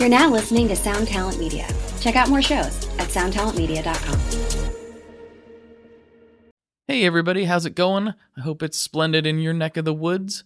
You're 0.00 0.08
now 0.08 0.30
listening 0.30 0.66
to 0.68 0.76
Sound 0.76 1.08
Talent 1.08 1.38
Media. 1.38 1.68
Check 2.00 2.16
out 2.16 2.30
more 2.30 2.40
shows 2.40 2.88
at 2.98 3.08
soundtalentmedia.com. 3.08 4.18
Hey 6.88 7.04
everybody, 7.04 7.44
how's 7.44 7.66
it 7.66 7.74
going? 7.74 8.14
I 8.34 8.40
hope 8.40 8.62
it's 8.62 8.78
splendid 8.78 9.26
in 9.26 9.40
your 9.40 9.52
neck 9.52 9.76
of 9.76 9.84
the 9.84 9.92
woods. 9.92 10.42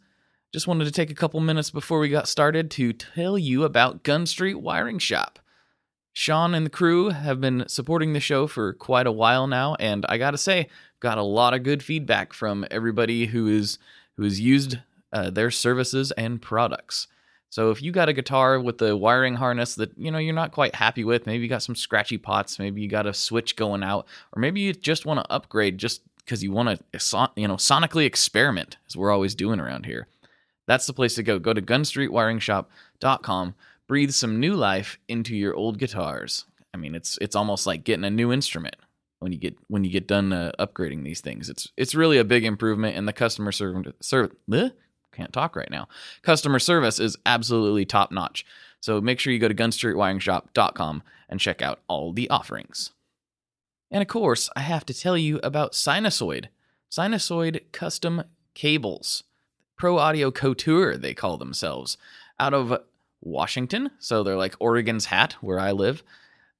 Just 0.53 0.67
wanted 0.67 0.87
to 0.87 0.90
take 0.90 1.09
a 1.09 1.14
couple 1.14 1.38
minutes 1.38 1.71
before 1.71 2.01
we 2.01 2.09
got 2.09 2.27
started 2.27 2.69
to 2.72 2.93
tell 2.93 3.38
you 3.38 3.62
about 3.62 4.03
Gunstreet 4.03 4.56
Wiring 4.56 4.98
Shop. 4.98 5.38
Sean 6.12 6.52
and 6.52 6.66
the 6.66 6.71
crew 6.71 7.11
have 7.11 7.41
been 7.41 7.64
supporting 7.68 8.12
the 8.12 8.18
show 8.18 8.48
for 8.48 8.73
quite 8.73 9.07
a 9.07 9.12
while 9.12 9.46
now, 9.46 9.77
and 9.77 10.05
I 10.09 10.18
gotta 10.18 10.36
say, 10.36 10.68
got 10.98 11.16
a 11.16 11.23
lot 11.23 11.55
of 11.55 11.62
good 11.62 11.80
feedback 11.80 12.32
from 12.32 12.66
everybody 12.73 13.27
who 13.27 13.46
is 13.46 13.79
who 14.16 14.25
has 14.25 14.41
used 14.41 14.80
uh, 15.12 15.30
their 15.30 15.52
services 15.52 16.11
and 16.16 16.43
products. 16.43 17.07
So 17.55 17.71
if 17.71 17.80
you 17.80 17.93
got 17.93 18.09
a 18.09 18.12
guitar 18.12 18.59
with 18.59 18.79
the 18.79 18.96
wiring 18.96 19.37
harness 19.37 19.77
that 19.77 19.96
you 19.96 20.11
know 20.11 20.18
you're 20.18 20.34
not 20.34 20.50
quite 20.50 20.75
happy 20.75 21.05
with, 21.05 21.24
maybe 21.24 21.45
you 21.45 21.48
got 21.48 21.62
some 21.62 21.77
scratchy 21.77 22.19
pots, 22.19 22.59
maybe 22.59 22.83
you 22.83 22.88
got 22.88 23.06
a 23.06 23.15
switch 23.15 23.55
going 23.55 23.84
out, 23.84 24.09
or 24.34 24.41
maybe 24.41 24.61
you 24.61 24.73
just 24.73 25.06
want 25.06 25.20
to 25.20 25.33
upgrade 25.33 25.78
just 25.78 26.02
because 26.16 26.42
you 26.42 26.51
want 26.51 26.80
to 26.92 27.30
you 27.37 27.47
know 27.47 27.55
sonically 27.55 28.06
experiment, 28.06 28.77
as 28.88 28.97
we're 28.97 29.12
always 29.12 29.37
doing 29.37 29.61
around 29.61 29.87
here. 29.87 30.09
That's 30.66 30.88
the 30.88 30.92
place 30.92 31.14
to 31.14 31.23
go. 31.23 31.38
Go 31.38 31.52
to 31.52 31.62
gunstreetwiringshop.com. 31.62 33.55
Breathe 33.86 34.11
some 34.11 34.41
new 34.41 34.55
life 34.55 34.98
into 35.06 35.36
your 35.36 35.55
old 35.55 35.78
guitars. 35.78 36.47
I 36.75 36.77
mean, 36.77 36.97
it's 36.97 37.19
it's 37.20 37.36
almost 37.36 37.69
like 37.69 37.84
getting 37.84 38.05
a 38.05 38.11
new 38.11 38.33
instrument 38.33 38.75
when 39.20 39.30
you 39.30 39.39
get 39.39 39.56
when 39.69 39.84
you 39.84 39.92
get 39.92 40.09
done 40.09 40.33
uh, 40.33 40.50
upgrading 40.59 41.05
these 41.05 41.20
things. 41.20 41.48
It's 41.48 41.70
it's 41.77 41.95
really 41.95 42.19
a 42.19 42.25
big 42.25 42.45
improvement, 42.45 42.97
and 42.97 43.06
the 43.06 43.12
customer 43.12 43.52
service 43.52 43.92
serv- 44.00 44.34
can't 45.14 45.32
talk 45.32 45.56
right 45.56 45.70
now. 45.70 45.88
Customer 46.23 46.59
service 46.59 46.98
is 47.00 47.16
absolutely 47.24 47.84
top 47.84 48.12
notch. 48.12 48.45
So 48.80 49.00
make 49.00 49.18
sure 49.18 49.32
you 49.32 49.38
go 49.38 49.48
to 49.48 49.55
gunstreetwiringshop.com 49.55 51.02
and 51.28 51.41
check 51.41 51.62
out 51.62 51.80
all 51.88 52.12
the 52.12 52.28
offerings. 52.28 52.91
And 53.91 54.02
of 54.02 54.08
course, 54.08 54.50
I 54.56 54.61
have 54.61 54.84
to 54.86 54.94
tell 54.94 55.16
you 55.16 55.41
about 55.42 55.72
Sinasoid. 55.72 56.47
Sinasoid 56.91 57.62
custom 57.72 58.24
cables. 58.55 59.24
Pro 59.77 59.98
Audio 59.98 60.30
Couture, 60.30 60.97
they 60.97 61.14
call 61.14 61.36
themselves, 61.36 61.96
out 62.39 62.55
of 62.55 62.78
Washington. 63.20 63.91
So 63.98 64.22
they're 64.22 64.36
like 64.36 64.55
Oregon's 64.61 65.06
hat, 65.06 65.34
where 65.41 65.58
I 65.58 65.72
live. 65.72 66.02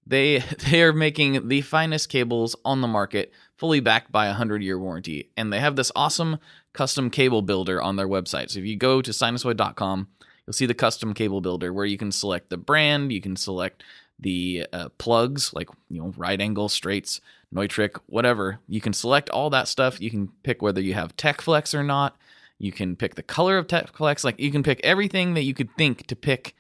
They 0.07 0.39
they 0.71 0.83
are 0.83 0.93
making 0.93 1.49
the 1.49 1.61
finest 1.61 2.09
cables 2.09 2.57
on 2.65 2.81
the 2.81 2.89
market, 2.89 3.33
fully 3.57 3.81
backed 3.81 4.11
by 4.11 4.27
a 4.27 4.33
hundred 4.33 4.63
year 4.63 4.79
warranty, 4.79 5.31
and 5.37 5.53
they 5.53 5.61
have 5.61 5.77
this 5.77 5.93
awesome 5.95 6.39
custom 6.75 7.09
cable 7.09 7.41
builder 7.41 7.81
on 7.81 7.97
their 7.97 8.09
website. 8.09 8.51
So 8.51 8.59
if 8.59 8.67
you 8.67 8.77
go 8.77 9.01
to 9.01 9.11
sinasoid.com, 9.11 10.09
you'll 10.47 10.53
see 10.53 10.67
the 10.67 10.75
custom 10.75 11.15
cable 11.15 11.41
builder 11.41 11.73
where 11.73 11.87
you 11.87 11.97
can 11.97 12.13
select 12.13 12.51
the 12.51 12.59
brand, 12.59 13.11
you 13.13 13.23
can 13.23 13.37
select 13.37 13.83
the 14.21 14.65
uh, 14.73 14.89
plugs 14.99 15.53
like 15.55 15.69
you 15.89 16.01
know 16.01 16.15
right 16.17 16.41
angle 16.41 16.69
straights 16.69 17.21
neutrik 17.55 17.99
whatever. 18.07 18.59
You 18.69 18.81
can 18.81 18.93
select 18.93 19.31
all 19.31 19.51
that 19.51 19.69
stuff. 19.69 20.01
You 20.01 20.11
can 20.11 20.29
pick 20.43 20.61
whether 20.61 20.81
you 20.81 20.95
have 20.95 21.17
TechFlex 21.17 21.75
or 21.75 21.83
not. 21.83 22.17
You 22.59 22.73
can 22.73 22.97
pick 22.97 23.15
the 23.15 23.23
color 23.23 23.59
of 23.59 23.67
TechFlex. 23.67 24.25
Like 24.25 24.41
you 24.41 24.51
can 24.51 24.63
pick 24.63 24.81
everything 24.83 25.35
that 25.35 25.43
you 25.43 25.55
could 25.55 25.75
think 25.77 26.07
to 26.07 26.17
pick 26.17 26.55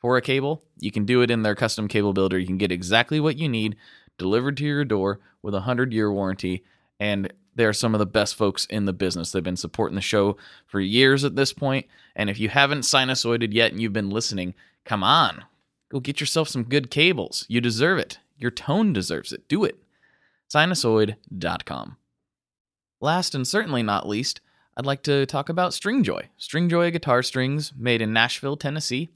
for 0.00 0.16
a 0.16 0.22
cable. 0.22 0.62
You 0.78 0.90
can 0.90 1.04
do 1.04 1.22
it 1.22 1.30
in 1.30 1.42
their 1.42 1.54
custom 1.54 1.88
cable 1.88 2.12
builder. 2.12 2.38
You 2.38 2.46
can 2.46 2.58
get 2.58 2.72
exactly 2.72 3.20
what 3.20 3.38
you 3.38 3.48
need 3.48 3.76
delivered 4.18 4.56
to 4.56 4.64
your 4.64 4.84
door 4.84 5.20
with 5.42 5.54
a 5.54 5.58
100 5.58 5.92
year 5.92 6.12
warranty. 6.12 6.64
And 6.98 7.32
they're 7.56 7.72
some 7.72 7.94
of 7.94 7.98
the 7.98 8.06
best 8.06 8.36
folks 8.36 8.66
in 8.66 8.84
the 8.84 8.92
business. 8.92 9.32
They've 9.32 9.42
been 9.42 9.56
supporting 9.56 9.96
the 9.96 10.02
show 10.02 10.36
for 10.66 10.78
years 10.78 11.24
at 11.24 11.36
this 11.36 11.52
point. 11.52 11.86
And 12.14 12.30
if 12.30 12.38
you 12.38 12.48
haven't 12.48 12.80
sinusoided 12.80 13.52
yet 13.52 13.72
and 13.72 13.80
you've 13.80 13.92
been 13.92 14.10
listening, 14.10 14.54
come 14.84 15.02
on, 15.02 15.44
go 15.90 15.98
get 15.98 16.20
yourself 16.20 16.48
some 16.48 16.64
good 16.64 16.90
cables. 16.90 17.44
You 17.48 17.60
deserve 17.60 17.98
it. 17.98 18.18
Your 18.38 18.50
tone 18.50 18.92
deserves 18.92 19.32
it. 19.32 19.48
Do 19.48 19.64
it. 19.64 19.78
Sinasoid.com. 20.52 21.96
Last 23.00 23.34
and 23.34 23.46
certainly 23.46 23.82
not 23.82 24.08
least, 24.08 24.40
I'd 24.76 24.86
like 24.86 25.02
to 25.04 25.26
talk 25.26 25.48
about 25.48 25.72
Stringjoy. 25.72 26.24
Stringjoy 26.38 26.92
guitar 26.92 27.22
strings 27.22 27.72
made 27.76 28.02
in 28.02 28.12
Nashville, 28.12 28.56
Tennessee. 28.56 29.08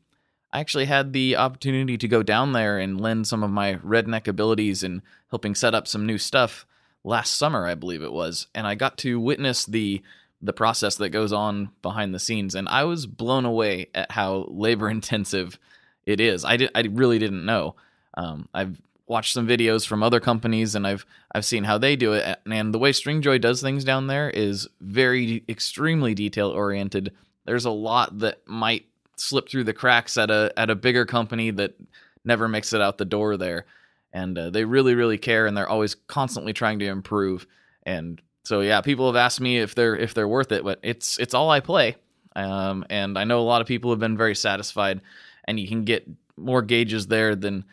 I 0.53 0.61
actually 0.61 0.87
had 0.87 1.12
the 1.12 1.37
opportunity 1.37 1.97
to 1.99 2.09
go 2.09 2.22
down 2.22 2.53
there 2.53 2.78
and 2.78 3.01
lend 3.01 3.27
some 3.27 3.43
of 3.43 3.51
my 3.51 3.75
redneck 3.75 4.27
abilities 4.27 4.83
in 4.83 5.03
helping 5.28 5.55
set 5.55 5.75
up 5.75 5.87
some 5.87 6.07
new 6.07 6.19
stuff 6.19 6.67
last 7.05 7.37
summer, 7.37 7.66
I 7.66 7.75
believe 7.75 8.03
it 8.03 8.12
was, 8.12 8.47
and 8.55 8.66
I 8.66 8.75
got 8.75 8.99
to 8.99 9.21
witness 9.21 9.65
the 9.66 10.03
the 10.43 10.53
process 10.55 10.97
that 10.97 11.11
goes 11.11 11.34
on 11.34 11.71
behind 11.83 12.15
the 12.15 12.19
scenes, 12.19 12.55
and 12.55 12.69
I 12.69 12.84
was 12.84 13.06
blown 13.06 13.44
away 13.44 13.88
at 13.94 14.11
how 14.11 14.47
labor 14.49 14.88
intensive 14.91 15.59
it 16.06 16.21
is. 16.21 16.44
I 16.44 16.56
did, 16.56 16.71
I 16.75 16.83
really 16.83 17.19
didn't 17.19 17.44
know. 17.44 17.77
Um, 18.15 18.49
I've 18.55 18.81
watched 19.06 19.34
some 19.34 19.47
videos 19.47 19.87
from 19.87 20.03
other 20.03 20.21
companies, 20.21 20.75
and 20.75 20.87
I've 20.87 21.05
I've 21.34 21.44
seen 21.44 21.65
how 21.65 21.78
they 21.78 21.97
do 21.97 22.15
it, 22.15 22.39
and 22.47 22.75
the 22.75 22.78
way 22.78 22.93
Stringjoy 22.93 23.41
does 23.41 23.60
things 23.60 23.84
down 23.84 24.06
there 24.06 24.31
is 24.31 24.69
very 24.81 25.44
extremely 25.49 26.15
detail 26.15 26.49
oriented. 26.49 27.12
There's 27.44 27.65
a 27.65 27.71
lot 27.71 28.19
that 28.21 28.47
might 28.47 28.87
slip 29.16 29.49
through 29.49 29.65
the 29.65 29.75
cracks 29.75 30.16
at 30.16 30.31
a 30.31 30.53
at 30.56 30.71
a 30.71 30.75
bigger 30.75 31.05
company 31.05 31.50
that 31.50 31.75
never 32.25 32.49
makes 32.49 32.72
it 32.72 32.81
out 32.81 32.99
the 32.99 33.05
door 33.05 33.37
there 33.37 33.66
and 34.12 34.37
uh, 34.37 34.50
they 34.50 34.65
really 34.65 34.94
really 34.94 35.19
care 35.19 35.47
and 35.47 35.56
they're 35.56 35.69
always 35.69 35.94
constantly 35.94 36.53
trying 36.53 36.78
to 36.81 36.87
improve. 36.87 37.47
And 37.84 38.21
so 38.44 38.60
yeah 38.60 38.81
people 38.81 39.06
have 39.06 39.16
asked 39.16 39.41
me 39.41 39.59
if 39.59 39.75
they're 39.75 39.97
if 39.97 40.15
they're 40.15 40.28
worth 40.28 40.50
it 40.50 40.65
but 40.65 40.81
it's 40.82 41.19
it's 41.19 41.34
all 41.34 41.50
i 41.50 41.60
play. 41.60 41.97
Um, 42.37 42.84
and 42.88 43.19
i 43.19 43.25
know 43.25 43.41
a 43.41 43.43
lot 43.43 43.60
of 43.60 43.66
people 43.66 43.91
have 43.91 43.98
been 43.98 44.16
very 44.16 44.34
satisfied 44.34 45.00
and 45.44 45.59
you 45.59 45.69
can 45.69 45.84
get 45.84 46.09
more 46.37 46.62
gauges 46.62 47.06
there 47.06 47.34
than 47.37 47.65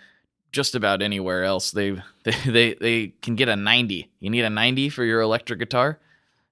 just 0.51 0.75
about 0.75 1.01
anywhere 1.01 1.43
else. 1.43 1.71
They 1.71 1.91
they 2.23 2.33
they, 2.45 2.73
they 2.73 3.07
can 3.21 3.35
get 3.35 3.49
a 3.49 3.55
90 3.55 4.09
you 4.19 4.29
need 4.29 4.43
a 4.43 4.49
90 4.49 4.89
for 4.89 5.03
your 5.03 5.21
electric 5.21 5.59
guitar? 5.59 5.99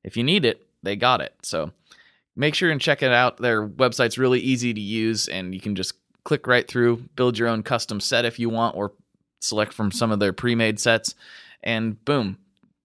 If 0.03 0.17
you 0.17 0.23
need 0.23 0.45
it 0.45 0.65
they 0.83 0.95
got 0.95 1.19
it. 1.19 1.33
So 1.41 1.71
make 2.35 2.53
sure 2.53 2.69
and 2.69 2.79
check 2.79 3.01
it 3.01 3.11
out. 3.11 3.37
Their 3.37 3.67
website's 3.67 4.19
really 4.19 4.39
easy 4.39 4.73
to 4.73 4.81
use 4.81 5.27
and 5.27 5.53
you 5.53 5.59
can 5.59 5.75
just 5.75 5.95
click 6.23 6.47
right 6.47 6.67
through 6.67 6.97
build 7.15 7.37
your 7.37 7.47
own 7.47 7.63
custom 7.63 7.99
set 7.99 8.25
if 8.25 8.39
you 8.39 8.49
want 8.49 8.75
or 8.75 8.91
select 9.39 9.73
from 9.73 9.91
some 9.91 10.11
of 10.11 10.19
their 10.19 10.33
pre-made 10.33 10.79
sets, 10.79 11.15
and 11.63 12.03
boom, 12.05 12.37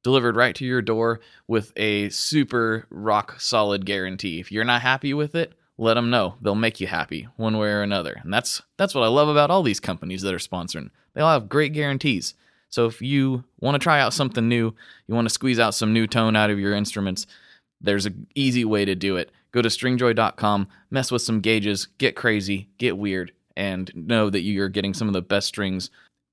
delivered 0.02 0.36
right 0.36 0.54
to 0.56 0.64
your 0.64 0.82
door 0.82 1.20
with 1.46 1.72
a 1.76 2.08
super 2.10 2.86
rock 2.90 3.40
solid 3.40 3.84
guarantee. 3.84 4.40
If 4.40 4.50
you're 4.50 4.64
not 4.64 4.82
happy 4.82 5.14
with 5.14 5.34
it, 5.34 5.52
let 5.78 5.94
them 5.94 6.10
know. 6.10 6.34
They'll 6.40 6.54
make 6.54 6.80
you 6.80 6.86
happy 6.86 7.28
one 7.36 7.56
way 7.56 7.68
or 7.68 7.82
another. 7.82 8.20
And 8.22 8.32
that's 8.32 8.62
that's 8.76 8.94
what 8.94 9.04
I 9.04 9.08
love 9.08 9.28
about 9.28 9.50
all 9.50 9.62
these 9.62 9.80
companies 9.80 10.22
that 10.22 10.34
are 10.34 10.38
sponsoring. 10.38 10.90
They 11.14 11.20
all 11.20 11.32
have 11.32 11.48
great 11.48 11.72
guarantees. 11.72 12.34
So 12.68 12.86
if 12.86 13.02
you 13.02 13.44
want 13.58 13.74
to 13.74 13.78
try 13.80 14.00
out 14.00 14.14
something 14.14 14.48
new, 14.48 14.74
you 15.06 15.14
want 15.14 15.26
to 15.26 15.34
squeeze 15.34 15.58
out 15.58 15.74
some 15.74 15.92
new 15.92 16.06
tone 16.06 16.36
out 16.36 16.50
of 16.50 16.60
your 16.60 16.74
instruments, 16.74 17.26
there's 17.80 18.06
an 18.06 18.26
easy 18.34 18.64
way 18.64 18.84
to 18.84 18.94
do 18.94 19.16
it. 19.16 19.32
Go 19.52 19.62
to 19.62 19.68
stringjoy.com, 19.68 20.68
mess 20.90 21.10
with 21.10 21.22
some 21.22 21.40
gauges, 21.40 21.88
get 21.98 22.14
crazy, 22.14 22.68
get 22.78 22.96
weird, 22.96 23.32
and 23.56 23.90
know 23.94 24.30
that 24.30 24.42
you're 24.42 24.68
getting 24.68 24.94
some 24.94 25.08
of 25.08 25.14
the 25.14 25.22
best 25.22 25.48
strings 25.48 25.90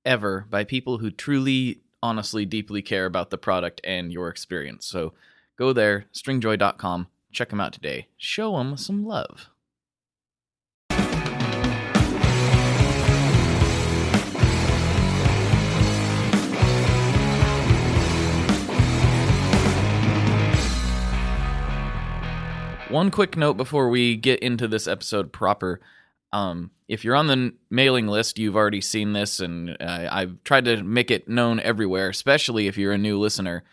ever 0.08 0.48
by 0.50 0.64
people 0.64 0.98
who 0.98 1.12
truly, 1.12 1.82
honestly, 2.02 2.46
deeply 2.46 2.82
care 2.82 3.06
about 3.06 3.30
the 3.30 3.38
product 3.38 3.82
and 3.84 4.12
your 4.12 4.30
experience. 4.30 4.86
So 4.88 5.14
go 5.58 5.74
there, 5.74 6.06
stringjoy.com, 6.14 7.08
check 7.32 7.50
them 7.50 7.60
out 7.60 7.74
today. 7.74 8.08
Show 8.18 8.58
them 8.58 8.78
some 8.78 9.06
love. 9.06 9.50
One 22.90 23.12
quick 23.12 23.36
note 23.36 23.56
before 23.56 23.90
we 23.90 24.16
get 24.16 24.40
into 24.40 24.66
this 24.66 24.88
episode 24.88 25.34
proper. 25.34 25.82
Um, 26.34 26.72
if 26.88 27.04
you're 27.04 27.16
on 27.16 27.28
the 27.28 27.54
mailing 27.70 28.08
list, 28.08 28.40
you've 28.40 28.56
already 28.56 28.82
seen 28.82 29.14
this, 29.14 29.40
and 29.40 29.78
uh, 29.80 30.08
I've 30.12 30.44
tried 30.44 30.66
to 30.66 30.84
make 30.84 31.12
it 31.12 31.28
known 31.28 31.60
everywhere, 31.60 32.10
especially 32.10 32.68
if 32.68 32.78
you're 32.78 32.94
a 32.94 32.98
new 32.98 33.20
listener. 33.20 33.64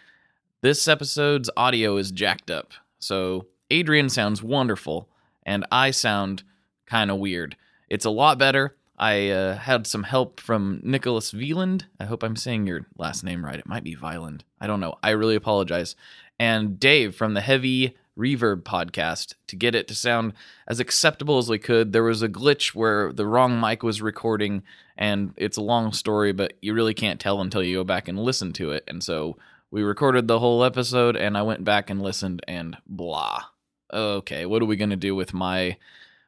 This 0.61 0.89
episode's 0.89 1.51
audio 1.57 1.97
is 1.97 2.11
jacked 2.11 2.51
up. 2.51 2.73
So 2.99 3.47
Adrian 3.71 4.09
sounds 4.09 4.43
wonderful, 4.43 5.09
and 5.45 5.67
I 5.71 5.91
sound 5.91 6.43
kind 6.87 7.11
of 7.11 7.19
weird. 7.19 7.57
It's 7.89 8.05
a 8.05 8.11
lot 8.11 8.39
better. 8.39 8.77
I 8.97 9.31
uh, 9.31 9.57
had 9.57 9.87
some 9.87 10.05
help 10.05 10.41
from 10.41 10.81
Nicholas 10.85 11.33
Vieland. 11.33 11.83
I 11.99 12.05
hope 12.05 12.23
I'm 12.23 12.37
saying 12.37 12.67
your 12.67 12.87
last 12.97 13.25
name 13.25 13.45
right. 13.45 13.59
It 13.59 13.67
might 13.67 13.85
be 13.85 13.95
Violent. 13.95 14.45
I 14.61 14.67
don't 14.67 14.81
know. 14.81 14.95
I 15.03 15.11
really 15.11 15.35
apologize. 15.35 15.97
And 16.39 16.79
Dave 16.79 17.15
from 17.15 17.35
the 17.35 17.41
Heavy 17.41 17.97
reverb 18.19 18.63
podcast 18.63 19.35
to 19.49 19.57
get 19.57 19.75
it 19.75 19.89
to 19.89 19.95
sound 19.95 20.33
as 20.69 20.81
acceptable 20.81 21.39
as 21.39 21.49
we 21.49 21.59
could. 21.59 21.93
There 21.93 22.03
was 22.05 22.23
a 22.23 22.29
glitch 22.29 22.75
where 22.75 23.13
the 23.13 23.27
wrong 23.27 23.61
mic 23.61 23.83
was 23.83 24.01
recording, 24.01 24.63
and 24.97 25.35
it's 25.37 25.57
a 25.57 25.63
long 25.63 25.93
story, 25.93 26.33
but 26.33 26.55
you 26.63 26.75
really 26.75 26.95
can't 26.95 27.21
tell 27.21 27.41
until 27.41 27.63
you 27.63 27.79
go 27.79 27.85
back 27.85 28.09
and 28.09 28.19
listen 28.19 28.53
to 28.55 28.71
it. 28.71 28.85
And 28.87 29.03
so 29.03 29.37
we 29.71 29.83
recorded 29.83 30.29
the 30.29 30.39
whole 30.39 30.65
episode, 30.65 31.17
and 31.17 31.37
I 31.37 31.43
went 31.43 31.65
back 31.65 31.91
and 31.91 32.03
listened, 32.03 32.43
and 32.47 32.77
blah. 32.87 33.43
Okay, 33.93 34.47
what 34.47 34.63
are 34.63 34.67
we 34.67 34.77
gonna 34.77 34.97
do 34.97 35.15
with 35.15 35.35
my 35.35 35.77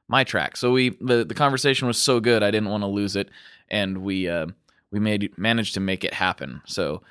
my 0.08 0.24
track. 0.24 0.56
So 0.56 0.72
we 0.72 0.90
the, 1.00 1.24
the 1.24 1.34
conversation 1.34 1.86
was 1.86 1.98
so 1.98 2.20
good, 2.20 2.42
I 2.42 2.50
didn't 2.50 2.70
want 2.70 2.82
to 2.82 2.88
lose 2.88 3.16
it, 3.16 3.30
and 3.68 3.98
we 3.98 4.28
uh, 4.28 4.46
we 4.90 5.00
made 5.00 5.36
managed 5.36 5.74
to 5.74 5.80
make 5.80 6.04
it 6.04 6.14
happen. 6.14 6.62
So 6.66 7.02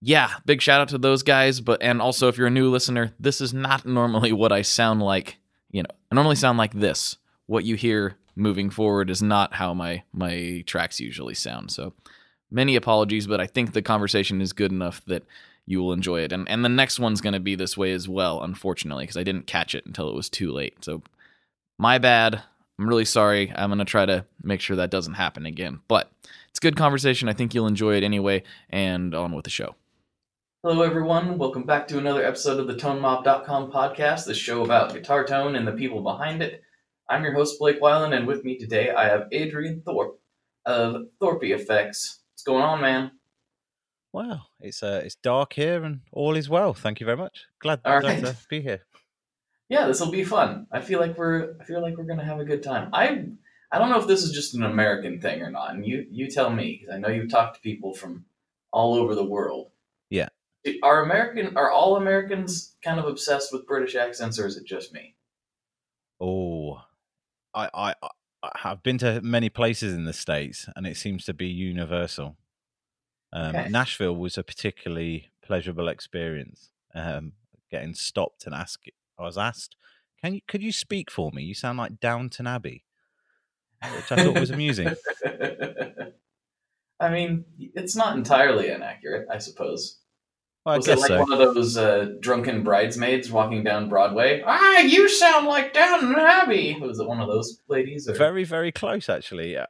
yeah, 0.00 0.34
big 0.46 0.62
shout 0.62 0.80
out 0.80 0.88
to 0.90 0.98
those 0.98 1.22
guys. 1.22 1.60
But 1.60 1.82
and 1.82 2.00
also, 2.00 2.28
if 2.28 2.38
you're 2.38 2.46
a 2.46 2.50
new 2.50 2.70
listener, 2.70 3.12
this 3.18 3.40
is 3.40 3.52
not 3.52 3.84
normally 3.86 4.32
what 4.32 4.52
I 4.52 4.62
sound 4.62 5.02
like. 5.02 5.38
You 5.70 5.82
know, 5.82 5.90
I 6.10 6.14
normally 6.14 6.36
sound 6.36 6.58
like 6.58 6.72
this. 6.72 7.16
What 7.46 7.64
you 7.64 7.76
hear 7.76 8.16
moving 8.36 8.70
forward 8.70 9.10
is 9.10 9.22
not 9.22 9.54
how 9.54 9.74
my 9.74 10.02
my 10.12 10.62
tracks 10.66 11.00
usually 11.00 11.34
sound. 11.34 11.70
So 11.70 11.94
many 12.50 12.76
apologies, 12.76 13.26
but 13.26 13.40
I 13.40 13.46
think 13.46 13.72
the 13.72 13.82
conversation 13.82 14.40
is 14.40 14.52
good 14.52 14.72
enough 14.72 15.04
that 15.06 15.24
you 15.66 15.80
will 15.80 15.92
enjoy 15.92 16.20
it. 16.20 16.32
And 16.32 16.48
and 16.48 16.64
the 16.64 16.68
next 16.68 16.98
one's 16.98 17.20
going 17.20 17.34
to 17.34 17.40
be 17.40 17.56
this 17.56 17.76
way 17.76 17.92
as 17.92 18.08
well, 18.08 18.42
unfortunately, 18.42 19.04
because 19.04 19.16
I 19.16 19.24
didn't 19.24 19.46
catch 19.46 19.74
it 19.74 19.86
until 19.86 20.08
it 20.08 20.14
was 20.14 20.28
too 20.28 20.52
late. 20.52 20.84
So 20.84 21.02
my 21.78 21.98
bad. 21.98 22.42
I'm 22.80 22.88
really 22.88 23.04
sorry. 23.04 23.52
I'm 23.56 23.70
going 23.70 23.80
to 23.80 23.84
try 23.84 24.06
to 24.06 24.24
make 24.40 24.60
sure 24.60 24.76
that 24.76 24.90
doesn't 24.90 25.14
happen 25.14 25.46
again. 25.46 25.80
But 25.88 26.12
it's 26.50 26.60
good 26.60 26.76
conversation. 26.76 27.28
I 27.28 27.32
think 27.32 27.52
you'll 27.52 27.66
enjoy 27.66 27.96
it 27.96 28.04
anyway. 28.04 28.44
And 28.70 29.16
on 29.16 29.32
with 29.32 29.42
the 29.42 29.50
show. 29.50 29.74
Hello, 30.70 30.82
everyone. 30.82 31.38
Welcome 31.38 31.62
back 31.62 31.88
to 31.88 31.96
another 31.96 32.22
episode 32.22 32.60
of 32.60 32.66
the 32.66 32.74
ToneMob.com 32.74 33.72
podcast, 33.72 34.26
the 34.26 34.34
show 34.34 34.62
about 34.62 34.92
guitar 34.92 35.24
tone 35.24 35.56
and 35.56 35.66
the 35.66 35.72
people 35.72 36.02
behind 36.02 36.42
it. 36.42 36.60
I'm 37.08 37.24
your 37.24 37.32
host, 37.32 37.58
Blake 37.58 37.80
Weiland, 37.80 38.14
and 38.14 38.26
with 38.26 38.44
me 38.44 38.58
today 38.58 38.90
I 38.90 39.08
have 39.08 39.28
Adrian 39.32 39.80
Thorpe 39.80 40.20
of 40.66 41.06
Thorpy 41.22 41.56
FX. 41.58 42.18
What's 42.28 42.42
going 42.44 42.62
on, 42.62 42.82
man? 42.82 43.12
Well, 44.12 44.50
it's 44.60 44.82
uh, 44.82 45.00
it's 45.02 45.14
dark 45.14 45.54
here 45.54 45.84
and 45.84 46.00
all 46.12 46.36
is 46.36 46.50
well. 46.50 46.74
Thank 46.74 47.00
you 47.00 47.06
very 47.06 47.16
much. 47.16 47.46
Glad, 47.60 47.82
glad 47.82 48.04
right. 48.04 48.20
to 48.22 48.36
be 48.50 48.60
here. 48.60 48.82
Yeah, 49.70 49.86
this 49.86 50.00
will 50.00 50.10
be 50.10 50.24
fun. 50.24 50.66
I 50.70 50.82
feel 50.82 51.00
like 51.00 51.16
we're 51.16 51.54
I 51.58 51.64
feel 51.64 51.80
like 51.80 51.96
we're 51.96 52.04
gonna 52.04 52.26
have 52.26 52.40
a 52.40 52.44
good 52.44 52.62
time. 52.62 52.90
I 52.92 53.24
I 53.72 53.78
don't 53.78 53.88
know 53.88 54.00
if 54.00 54.06
this 54.06 54.22
is 54.22 54.32
just 54.32 54.54
an 54.54 54.64
American 54.64 55.18
thing 55.18 55.40
or 55.40 55.50
not, 55.50 55.74
and 55.74 55.86
you 55.86 56.06
you 56.10 56.28
tell 56.28 56.50
me 56.50 56.76
because 56.78 56.94
I 56.94 56.98
know 56.98 57.08
you've 57.08 57.30
talked 57.30 57.54
to 57.56 57.62
people 57.62 57.94
from 57.94 58.26
all 58.70 58.94
over 58.94 59.14
the 59.14 59.24
world. 59.24 59.70
Are 60.82 61.02
American 61.02 61.56
are 61.56 61.70
all 61.70 61.96
Americans 61.96 62.76
kind 62.82 62.98
of 62.98 63.06
obsessed 63.06 63.52
with 63.52 63.66
British 63.66 63.94
accents, 63.94 64.38
or 64.38 64.46
is 64.46 64.56
it 64.56 64.66
just 64.66 64.92
me? 64.92 65.16
Oh, 66.20 66.80
I 67.54 67.68
I 67.72 67.94
I 68.42 68.50
have 68.58 68.82
been 68.82 68.98
to 68.98 69.20
many 69.22 69.48
places 69.48 69.94
in 69.94 70.04
the 70.04 70.12
states, 70.12 70.68
and 70.76 70.86
it 70.86 70.96
seems 70.96 71.24
to 71.26 71.34
be 71.34 71.46
universal. 71.46 72.36
Um, 73.32 73.56
okay. 73.56 73.68
Nashville 73.68 74.16
was 74.16 74.38
a 74.38 74.42
particularly 74.42 75.28
pleasurable 75.42 75.88
experience. 75.88 76.70
Um, 76.94 77.32
getting 77.70 77.94
stopped 77.94 78.46
and 78.46 78.54
asked, 78.54 78.88
I 79.18 79.22
was 79.22 79.38
asked, 79.38 79.76
"Can 80.22 80.34
you 80.34 80.40
could 80.46 80.62
you 80.62 80.72
speak 80.72 81.10
for 81.10 81.30
me? 81.32 81.42
You 81.42 81.54
sound 81.54 81.78
like 81.78 82.00
Downton 82.00 82.46
Abbey," 82.46 82.84
which 83.94 84.12
I 84.12 84.24
thought 84.24 84.38
was 84.40 84.50
amusing. 84.50 84.94
I 87.00 87.10
mean, 87.10 87.44
it's 87.58 87.94
not 87.94 88.16
entirely 88.16 88.70
inaccurate, 88.70 89.28
I 89.30 89.38
suppose. 89.38 89.98
Well, 90.68 90.76
was 90.76 90.86
guess 90.86 90.98
it 90.98 91.00
like 91.00 91.08
so. 91.08 91.20
one 91.20 91.32
of 91.32 91.38
those 91.54 91.78
uh, 91.78 92.12
drunken 92.20 92.62
bridesmaids 92.62 93.32
walking 93.32 93.64
down 93.64 93.88
Broadway? 93.88 94.42
Ah, 94.46 94.80
you 94.80 95.08
sound 95.08 95.46
like 95.46 95.72
Downton 95.72 96.14
Abbey. 96.14 96.78
Was 96.78 97.00
it 97.00 97.08
one 97.08 97.20
of 97.20 97.28
those 97.28 97.62
ladies? 97.68 98.06
Or? 98.06 98.14
Very, 98.14 98.44
very 98.44 98.70
close, 98.70 99.08
actually. 99.08 99.56
Uh, 99.56 99.64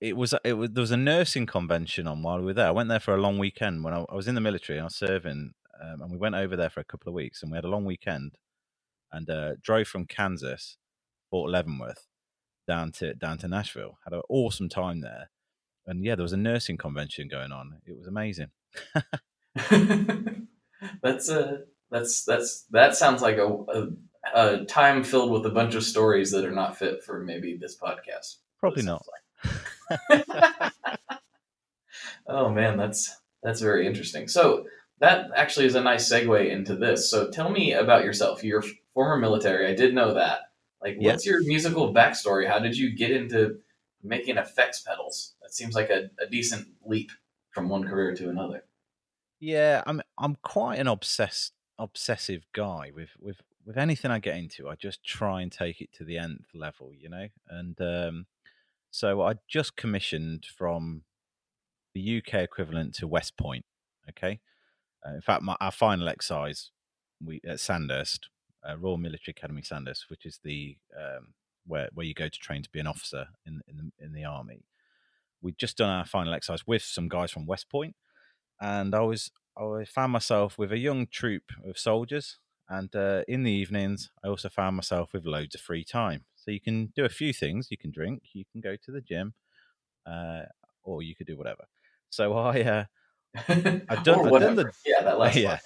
it 0.00 0.16
was. 0.16 0.32
It 0.44 0.52
was. 0.52 0.70
There 0.70 0.80
was 0.80 0.92
a 0.92 0.96
nursing 0.96 1.46
convention 1.46 2.06
on 2.06 2.22
while 2.22 2.38
we 2.38 2.44
were 2.44 2.52
there. 2.52 2.68
I 2.68 2.70
went 2.70 2.88
there 2.88 3.00
for 3.00 3.14
a 3.14 3.20
long 3.20 3.38
weekend 3.38 3.82
when 3.82 3.94
I, 3.94 4.04
I 4.08 4.14
was 4.14 4.28
in 4.28 4.36
the 4.36 4.40
military. 4.40 4.78
I 4.78 4.84
was 4.84 4.94
serving, 4.94 5.54
um, 5.82 6.02
and 6.02 6.12
we 6.12 6.18
went 6.18 6.36
over 6.36 6.54
there 6.54 6.70
for 6.70 6.78
a 6.78 6.84
couple 6.84 7.08
of 7.08 7.14
weeks, 7.14 7.42
and 7.42 7.50
we 7.50 7.56
had 7.56 7.64
a 7.64 7.68
long 7.68 7.84
weekend, 7.84 8.38
and 9.10 9.28
uh, 9.28 9.54
drove 9.60 9.88
from 9.88 10.06
Kansas, 10.06 10.76
Fort 11.30 11.50
Leavenworth, 11.50 12.06
down 12.68 12.92
to 12.92 13.14
down 13.14 13.38
to 13.38 13.48
Nashville. 13.48 13.98
Had 14.04 14.12
an 14.12 14.22
awesome 14.28 14.68
time 14.68 15.00
there, 15.00 15.30
and 15.84 16.04
yeah, 16.04 16.14
there 16.14 16.22
was 16.22 16.32
a 16.32 16.36
nursing 16.36 16.76
convention 16.76 17.26
going 17.26 17.50
on. 17.50 17.78
It 17.86 17.96
was 17.96 18.06
amazing. 18.06 18.50
that's 21.02 21.28
a 21.28 21.62
that's 21.90 22.24
that's 22.24 22.62
that 22.70 22.96
sounds 22.96 23.22
like 23.22 23.36
a, 23.36 23.46
a, 23.46 23.88
a 24.34 24.64
time 24.64 25.04
filled 25.04 25.30
with 25.30 25.46
a 25.46 25.50
bunch 25.50 25.74
of 25.74 25.84
stories 25.84 26.32
that 26.32 26.44
are 26.44 26.50
not 26.50 26.76
fit 26.76 27.02
for 27.04 27.20
maybe 27.20 27.56
this 27.56 27.76
podcast. 27.78 28.36
Probably 28.58 28.82
not. 28.82 29.04
Like. 29.06 30.24
oh 32.26 32.48
man, 32.48 32.76
that's 32.76 33.16
that's 33.42 33.60
very 33.60 33.86
interesting. 33.86 34.26
So 34.26 34.66
that 35.00 35.30
actually 35.36 35.66
is 35.66 35.74
a 35.74 35.82
nice 35.82 36.10
segue 36.10 36.50
into 36.50 36.74
this. 36.76 37.10
So 37.10 37.30
tell 37.30 37.50
me 37.50 37.72
about 37.72 38.04
yourself. 38.04 38.42
You're 38.42 38.64
former 38.94 39.16
military. 39.16 39.70
I 39.70 39.74
did 39.74 39.94
know 39.94 40.14
that. 40.14 40.50
Like, 40.80 40.96
what's 40.98 41.24
your 41.24 41.42
musical 41.44 41.94
backstory? 41.94 42.48
How 42.48 42.58
did 42.58 42.76
you 42.76 42.94
get 42.94 43.10
into 43.10 43.58
making 44.02 44.36
effects 44.36 44.80
pedals? 44.80 45.34
That 45.42 45.54
seems 45.54 45.74
like 45.74 45.90
a, 45.90 46.10
a 46.20 46.26
decent 46.28 46.68
leap 46.84 47.10
from 47.50 47.68
one 47.68 47.84
career 47.84 48.14
to 48.16 48.28
another. 48.28 48.64
Yeah, 49.44 49.82
I'm 49.86 50.00
I'm 50.16 50.36
quite 50.36 50.78
an 50.78 50.86
obsessed 50.86 51.52
obsessive 51.78 52.46
guy 52.54 52.92
with 52.94 53.10
with 53.20 53.42
with 53.66 53.76
anything 53.76 54.10
I 54.10 54.18
get 54.18 54.38
into. 54.38 54.70
I 54.70 54.74
just 54.74 55.04
try 55.04 55.42
and 55.42 55.52
take 55.52 55.82
it 55.82 55.92
to 55.98 56.04
the 56.04 56.16
nth 56.16 56.46
level, 56.54 56.92
you 56.98 57.10
know. 57.10 57.26
And 57.50 57.78
um, 57.78 58.26
so 58.90 59.20
I 59.20 59.34
just 59.46 59.76
commissioned 59.76 60.46
from 60.46 61.02
the 61.92 62.22
UK 62.22 62.36
equivalent 62.36 62.94
to 62.94 63.06
West 63.06 63.36
Point. 63.36 63.66
Okay, 64.08 64.40
uh, 65.06 65.12
in 65.12 65.20
fact, 65.20 65.42
my, 65.42 65.56
our 65.60 65.70
final 65.70 66.08
exercise 66.08 66.70
we 67.22 67.42
at 67.46 67.60
Sandhurst, 67.60 68.30
uh, 68.66 68.78
Royal 68.78 68.96
Military 68.96 69.34
Academy 69.36 69.60
Sandhurst, 69.60 70.08
which 70.08 70.24
is 70.24 70.40
the 70.42 70.78
um, 70.98 71.34
where 71.66 71.90
where 71.92 72.06
you 72.06 72.14
go 72.14 72.30
to 72.30 72.38
train 72.38 72.62
to 72.62 72.70
be 72.70 72.80
an 72.80 72.86
officer 72.86 73.26
in 73.44 73.60
in 73.68 73.76
the, 73.76 74.06
in 74.06 74.14
the 74.14 74.24
army. 74.24 74.64
We'd 75.42 75.58
just 75.58 75.76
done 75.76 75.90
our 75.90 76.06
final 76.06 76.32
exercise 76.32 76.66
with 76.66 76.80
some 76.80 77.10
guys 77.10 77.30
from 77.30 77.44
West 77.44 77.68
Point, 77.68 77.94
and 78.60 78.94
I 78.94 79.00
was 79.00 79.30
I 79.56 79.84
found 79.84 80.12
myself 80.12 80.58
with 80.58 80.72
a 80.72 80.78
young 80.78 81.06
troop 81.06 81.44
of 81.64 81.78
soldiers, 81.78 82.38
and 82.68 82.94
uh, 82.94 83.22
in 83.28 83.42
the 83.42 83.52
evenings 83.52 84.10
I 84.24 84.28
also 84.28 84.48
found 84.48 84.76
myself 84.76 85.12
with 85.12 85.24
loads 85.24 85.54
of 85.54 85.60
free 85.60 85.84
time. 85.84 86.24
So 86.36 86.50
you 86.50 86.60
can 86.60 86.92
do 86.94 87.04
a 87.04 87.08
few 87.08 87.32
things. 87.32 87.68
You 87.70 87.78
can 87.78 87.90
drink, 87.90 88.22
you 88.32 88.44
can 88.50 88.60
go 88.60 88.76
to 88.76 88.90
the 88.90 89.00
gym, 89.00 89.34
uh, 90.06 90.42
or 90.82 91.02
you 91.02 91.14
could 91.14 91.26
do 91.26 91.36
whatever. 91.36 91.64
So 92.10 92.34
I. 92.34 92.60
Uh, 92.62 92.84
I've 93.48 94.04
done, 94.04 94.32
I've 94.32 94.40
done 94.40 94.54
the 94.54 94.72
yeah 94.86 95.02
that 95.02 95.18
last 95.18 95.34
yeah. 95.34 95.58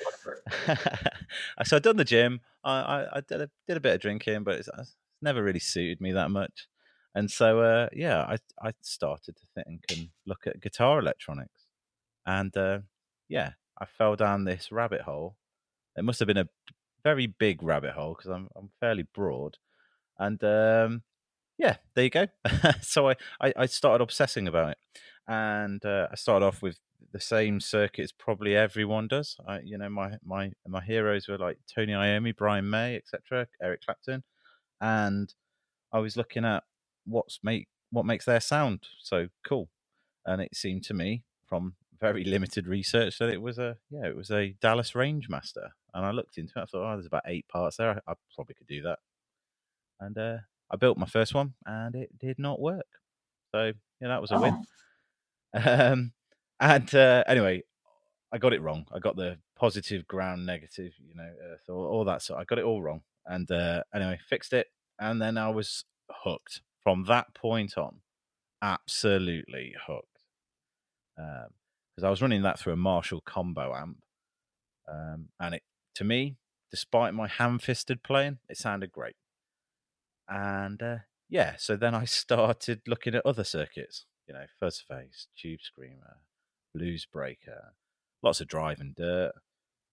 so 1.65 1.77
I've 1.77 1.83
done 1.83 1.99
the 1.99 2.05
gym. 2.05 2.41
I, 2.65 2.81
I, 2.81 3.17
I 3.17 3.21
did, 3.21 3.43
a, 3.43 3.51
did 3.67 3.77
a 3.77 3.81
bit 3.81 3.97
of 3.97 4.01
drinking, 4.01 4.43
but 4.43 4.55
it's, 4.55 4.71
it's, 4.79 4.97
never 5.21 5.43
really 5.43 5.59
suited 5.59 6.01
me 6.01 6.13
that 6.13 6.31
much. 6.31 6.67
And 7.15 7.31
so 7.31 7.61
uh, 7.61 7.89
yeah, 7.93 8.21
I 8.21 8.39
I 8.67 8.73
started 8.81 9.37
to 9.37 9.43
think 9.55 9.85
and 9.91 10.09
look 10.27 10.47
at 10.47 10.61
guitar 10.61 10.99
electronics, 10.99 11.67
and 12.29 12.55
uh, 12.59 12.81
yeah, 13.29 13.53
I 13.81 13.87
fell 13.87 14.15
down 14.15 14.45
this 14.45 14.71
rabbit 14.71 15.01
hole. 15.01 15.37
It 15.97 16.05
must 16.05 16.19
have 16.19 16.29
been 16.29 16.37
a 16.37 16.49
very 17.03 17.27
big 17.27 17.63
rabbit 17.63 17.93
hole 17.93 18.15
because 18.15 18.31
I'm 18.31 18.49
I'm 18.55 18.71
fairly 18.79 19.05
broad, 19.15 19.57
and 20.19 20.43
um, 20.45 21.03
yeah, 21.57 21.77
there 21.95 22.05
you 22.05 22.11
go. 22.11 22.27
so 22.83 23.09
I, 23.09 23.17
I, 23.41 23.53
I 23.57 23.67
started 23.67 24.03
obsessing 24.03 24.47
about 24.47 24.73
it, 24.73 24.79
and 25.27 25.85
uh, 25.85 26.09
I 26.13 26.17
started 26.17 26.45
off 26.45 26.63
with 26.63 26.79
the 27.13 27.21
same 27.21 27.61
circuits 27.61 28.13
probably 28.13 28.55
everyone 28.55 29.09
does. 29.09 29.37
I, 29.49 29.61
you 29.61 29.79
know, 29.79 29.89
my 29.89 30.19
my 30.23 30.53
my 30.67 30.85
heroes 30.85 31.29
were 31.29 31.39
like 31.39 31.59
Tony 31.75 31.95
Iommi, 31.95 32.37
Brian 32.37 32.69
May, 32.69 32.97
etc., 32.97 33.47
Eric 33.63 33.81
Clapton, 33.87 34.23
and 34.83 35.33
I 35.93 36.01
was 36.01 36.17
looking 36.19 36.45
at 36.45 36.65
what's 37.07 37.41
make 37.43 37.69
what 37.91 38.05
makes 38.05 38.27
their 38.27 38.41
sound 38.41 38.81
so 39.01 39.29
cool, 39.47 39.71
and 40.27 40.43
it 40.43 40.55
seemed 40.55 40.85
to 40.85 40.95
me 40.95 41.25
from 41.47 41.73
very 42.01 42.25
limited 42.25 42.67
research 42.67 43.19
that 43.19 43.29
it 43.29 43.41
was 43.43 43.59
a 43.59 43.77
yeah 43.91 44.07
it 44.07 44.17
was 44.17 44.31
a 44.31 44.55
Dallas 44.61 44.93
Rangemaster, 44.93 45.71
and 45.95 46.05
I 46.05 46.11
looked 46.11 46.39
into 46.39 46.59
it. 46.59 46.63
I 46.63 46.65
thought, 46.67 46.93
oh, 46.93 46.95
there's 46.95 47.07
about 47.07 47.23
eight 47.27 47.47
parts 47.49 47.77
there. 47.77 47.91
I, 47.91 48.13
I 48.13 48.15
probably 48.35 48.55
could 48.55 48.67
do 48.67 48.83
that, 48.83 48.99
and 50.01 50.17
uh, 50.17 50.37
I 50.71 50.77
built 50.77 50.99
my 50.99 51.07
first 51.07 51.35
one, 51.35 51.55
and 51.67 51.95
it 51.95 52.19
did 52.19 52.39
not 52.39 52.61
work. 52.61 52.87
So 53.53 53.73
yeah, 54.01 54.09
that 54.09 54.21
was 54.21 54.31
a 54.31 54.37
oh. 54.37 54.41
win. 54.41 54.65
Um, 55.55 56.13
and 56.61 56.95
uh, 56.95 57.25
anyway, 57.27 57.63
I 58.31 58.37
got 58.37 58.53
it 58.53 58.61
wrong. 58.61 58.87
I 58.93 58.99
got 58.99 59.17
the 59.17 59.39
positive 59.57 60.07
ground, 60.07 60.45
negative, 60.45 60.93
you 60.99 61.15
know, 61.15 61.31
earth, 61.51 61.63
all, 61.71 61.87
all 61.87 62.05
that. 62.05 62.21
So 62.21 62.37
I 62.37 62.45
got 62.45 62.59
it 62.59 62.67
all 62.67 62.83
wrong. 62.83 63.01
And 63.25 63.51
uh, 63.51 63.83
anyway, 63.95 64.19
fixed 64.29 64.53
it, 64.53 64.67
and 64.99 65.23
then 65.23 65.39
I 65.39 65.49
was 65.49 65.85
hooked 66.11 66.61
from 66.83 67.05
that 67.05 67.35
point 67.35 67.79
on. 67.79 68.01
Absolutely 68.61 69.75
hooked. 69.87 70.25
Um, 71.19 71.49
because 71.99 72.07
I 72.07 72.11
was 72.11 72.23
running 72.23 72.43
that 72.43 72.61
through 72.61 72.75
a 72.75 72.77
Marshall 72.77 73.21
combo 73.21 73.75
amp, 73.75 73.97
um, 74.87 75.31
and 75.41 75.57
it 75.57 75.63
to 75.97 76.05
me, 76.05 76.37
despite 76.71 77.13
my 77.13 77.27
ham-fisted 77.27 78.05
playing, 78.05 78.39
it 78.49 78.57
sounded 78.57 78.93
great. 78.93 79.17
And 80.29 80.81
uh, 80.81 80.97
yeah, 81.29 81.57
so 81.59 81.75
then 81.75 81.97
I 81.97 82.05
started 82.05 82.83
looking 82.87 83.17
at 83.17 83.27
other 83.27 83.43
circuits, 83.43 84.07
you 84.29 84.35
know, 84.35 84.45
Fuzzface, 84.63 85.27
Tube 85.37 85.59
Screamer, 85.61 86.19
Blues 86.73 87.05
Breaker, 87.13 87.73
lots 88.23 88.41
of 88.41 88.47
Drive 88.47 88.79
and 88.79 88.95
Dirt, 88.95 89.33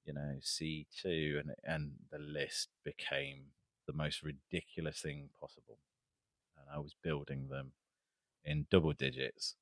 you 0.05 0.13
know, 0.13 0.35
C2, 0.43 1.39
and 1.39 1.55
and 1.63 1.93
the 2.11 2.19
list 2.19 2.69
became 2.83 3.45
the 3.87 3.93
most 3.93 4.21
ridiculous 4.21 5.01
thing 5.01 5.29
possible. 5.41 5.79
and 6.55 6.67
I 6.71 6.77
was 6.77 6.93
building 7.01 7.47
them 7.49 7.71
in 8.43 8.67
double 8.69 8.93
digits 8.93 9.55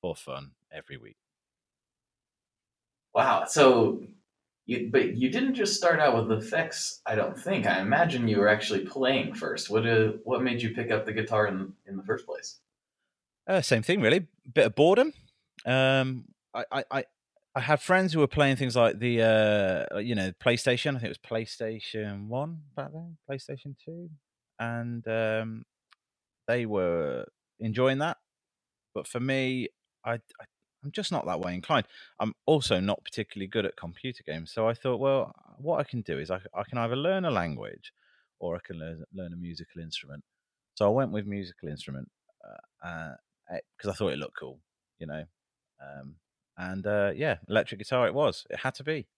for 0.00 0.14
fun 0.14 0.52
every 0.72 0.96
week. 0.96 1.16
Wow. 3.14 3.44
So, 3.46 4.02
you, 4.66 4.90
but 4.92 5.16
you 5.16 5.30
didn't 5.30 5.54
just 5.54 5.74
start 5.74 5.98
out 5.98 6.14
with 6.14 6.38
effects. 6.38 7.00
I 7.06 7.14
don't 7.14 7.38
think. 7.38 7.66
I 7.66 7.80
imagine 7.80 8.28
you 8.28 8.38
were 8.38 8.48
actually 8.48 8.84
playing 8.84 9.34
first. 9.34 9.70
What 9.70 9.86
uh, 9.86 10.12
what 10.24 10.42
made 10.42 10.60
you 10.62 10.74
pick 10.74 10.90
up 10.90 11.06
the 11.06 11.12
guitar 11.12 11.46
in 11.46 11.72
in 11.86 11.96
the 11.96 12.02
first 12.02 12.26
place? 12.26 12.60
Uh, 13.48 13.62
same 13.62 13.82
thing, 13.82 14.02
really. 14.02 14.26
Bit 14.52 14.66
of 14.66 14.74
boredom. 14.74 15.14
Um, 15.64 16.26
I, 16.54 16.84
I, 16.90 17.04
I, 17.54 17.60
had 17.60 17.80
friends 17.80 18.12
who 18.12 18.20
were 18.20 18.28
playing 18.28 18.56
things 18.56 18.76
like 18.76 18.98
the, 18.98 19.88
uh, 19.90 19.98
you 19.98 20.14
know, 20.14 20.32
PlayStation. 20.32 20.90
I 20.90 21.00
think 21.00 21.04
it 21.04 21.08
was 21.08 21.18
PlayStation 21.18 22.28
One 22.28 22.60
back 22.76 22.92
then, 22.92 23.16
PlayStation 23.28 23.74
Two, 23.82 24.10
and 24.58 25.06
um, 25.08 25.64
they 26.46 26.66
were 26.66 27.24
enjoying 27.58 27.98
that. 27.98 28.18
But 28.94 29.06
for 29.06 29.20
me, 29.20 29.68
I, 30.04 30.14
I 30.14 30.44
I'm 30.88 30.92
just 30.92 31.12
not 31.12 31.26
that 31.26 31.40
way 31.40 31.52
inclined. 31.52 31.86
I'm 32.18 32.32
also 32.46 32.80
not 32.80 33.04
particularly 33.04 33.46
good 33.46 33.66
at 33.66 33.76
computer 33.76 34.22
games, 34.26 34.50
so 34.50 34.66
I 34.66 34.72
thought, 34.72 34.98
well, 34.98 35.34
what 35.58 35.80
I 35.80 35.84
can 35.84 36.00
do 36.00 36.18
is 36.18 36.30
I, 36.30 36.40
I 36.54 36.62
can 36.66 36.78
either 36.78 36.96
learn 36.96 37.26
a 37.26 37.30
language 37.30 37.92
or 38.40 38.56
I 38.56 38.60
can 38.66 38.78
learn, 38.78 39.04
learn 39.12 39.34
a 39.34 39.36
musical 39.36 39.82
instrument. 39.82 40.24
So 40.76 40.86
I 40.86 40.88
went 40.88 41.12
with 41.12 41.26
musical 41.26 41.68
instrument 41.68 42.08
because 42.80 43.58
uh, 43.84 43.88
uh, 43.88 43.90
I 43.90 43.92
thought 43.92 44.14
it 44.14 44.18
looked 44.18 44.38
cool, 44.40 44.60
you 44.98 45.06
know. 45.06 45.24
Um, 45.78 46.14
and 46.56 46.86
uh, 46.86 47.12
yeah, 47.14 47.36
electric 47.50 47.80
guitar 47.80 48.06
it 48.06 48.14
was. 48.14 48.46
It 48.48 48.60
had 48.60 48.74
to 48.76 48.84
be. 48.84 49.08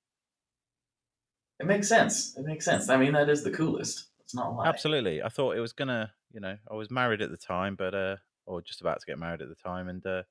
It 1.61 1.67
makes 1.67 1.89
sense. 1.89 2.37
It 2.37 2.45
makes 2.45 2.65
sense. 2.65 2.89
I 2.89 2.97
mean, 2.97 3.13
that 3.13 3.29
is 3.29 3.45
the 3.45 3.53
coolest. 3.53 4.07
It's 4.19 4.35
not 4.35 4.57
lie. 4.57 4.67
Absolutely. 4.67 5.23
I 5.23 5.29
thought 5.29 5.57
it 5.57 5.61
was 5.61 5.73
gonna, 5.73 6.11
you 6.33 6.41
know, 6.41 6.57
I 6.69 6.75
was 6.75 6.91
married 6.91 7.23
at 7.23 7.31
the 7.31 7.37
time, 7.37 7.77
but 7.77 7.95
uh, 7.95 8.17
or 8.45 8.61
just 8.61 8.81
about 8.81 8.99
to 8.99 9.07
get 9.07 9.21
married 9.21 9.41
at 9.41 9.49
the 9.49 9.55
time, 9.55 9.89
and 9.89 10.05
uh, 10.05 10.23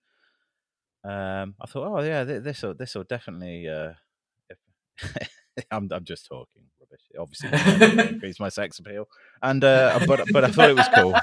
um, 1.03 1.55
I 1.61 1.65
thought, 1.67 1.87
oh 1.87 2.03
yeah, 2.03 2.23
this 2.23 2.61
will 2.61 2.73
this 2.73 2.95
will 2.95 3.03
definitely. 3.03 3.67
Uh, 3.67 3.93
I'm 5.71 5.89
I'm 5.91 6.03
just 6.03 6.27
talking 6.27 6.63
rubbish. 6.79 7.01
Obviously, 7.17 8.09
increase 8.13 8.39
my 8.39 8.49
sex 8.49 8.79
appeal, 8.79 9.07
and 9.41 9.63
uh, 9.63 9.99
but 10.07 10.21
but 10.31 10.43
I 10.43 10.51
thought 10.51 10.69
it 10.69 10.75
was 10.75 10.89
cool. 10.93 11.15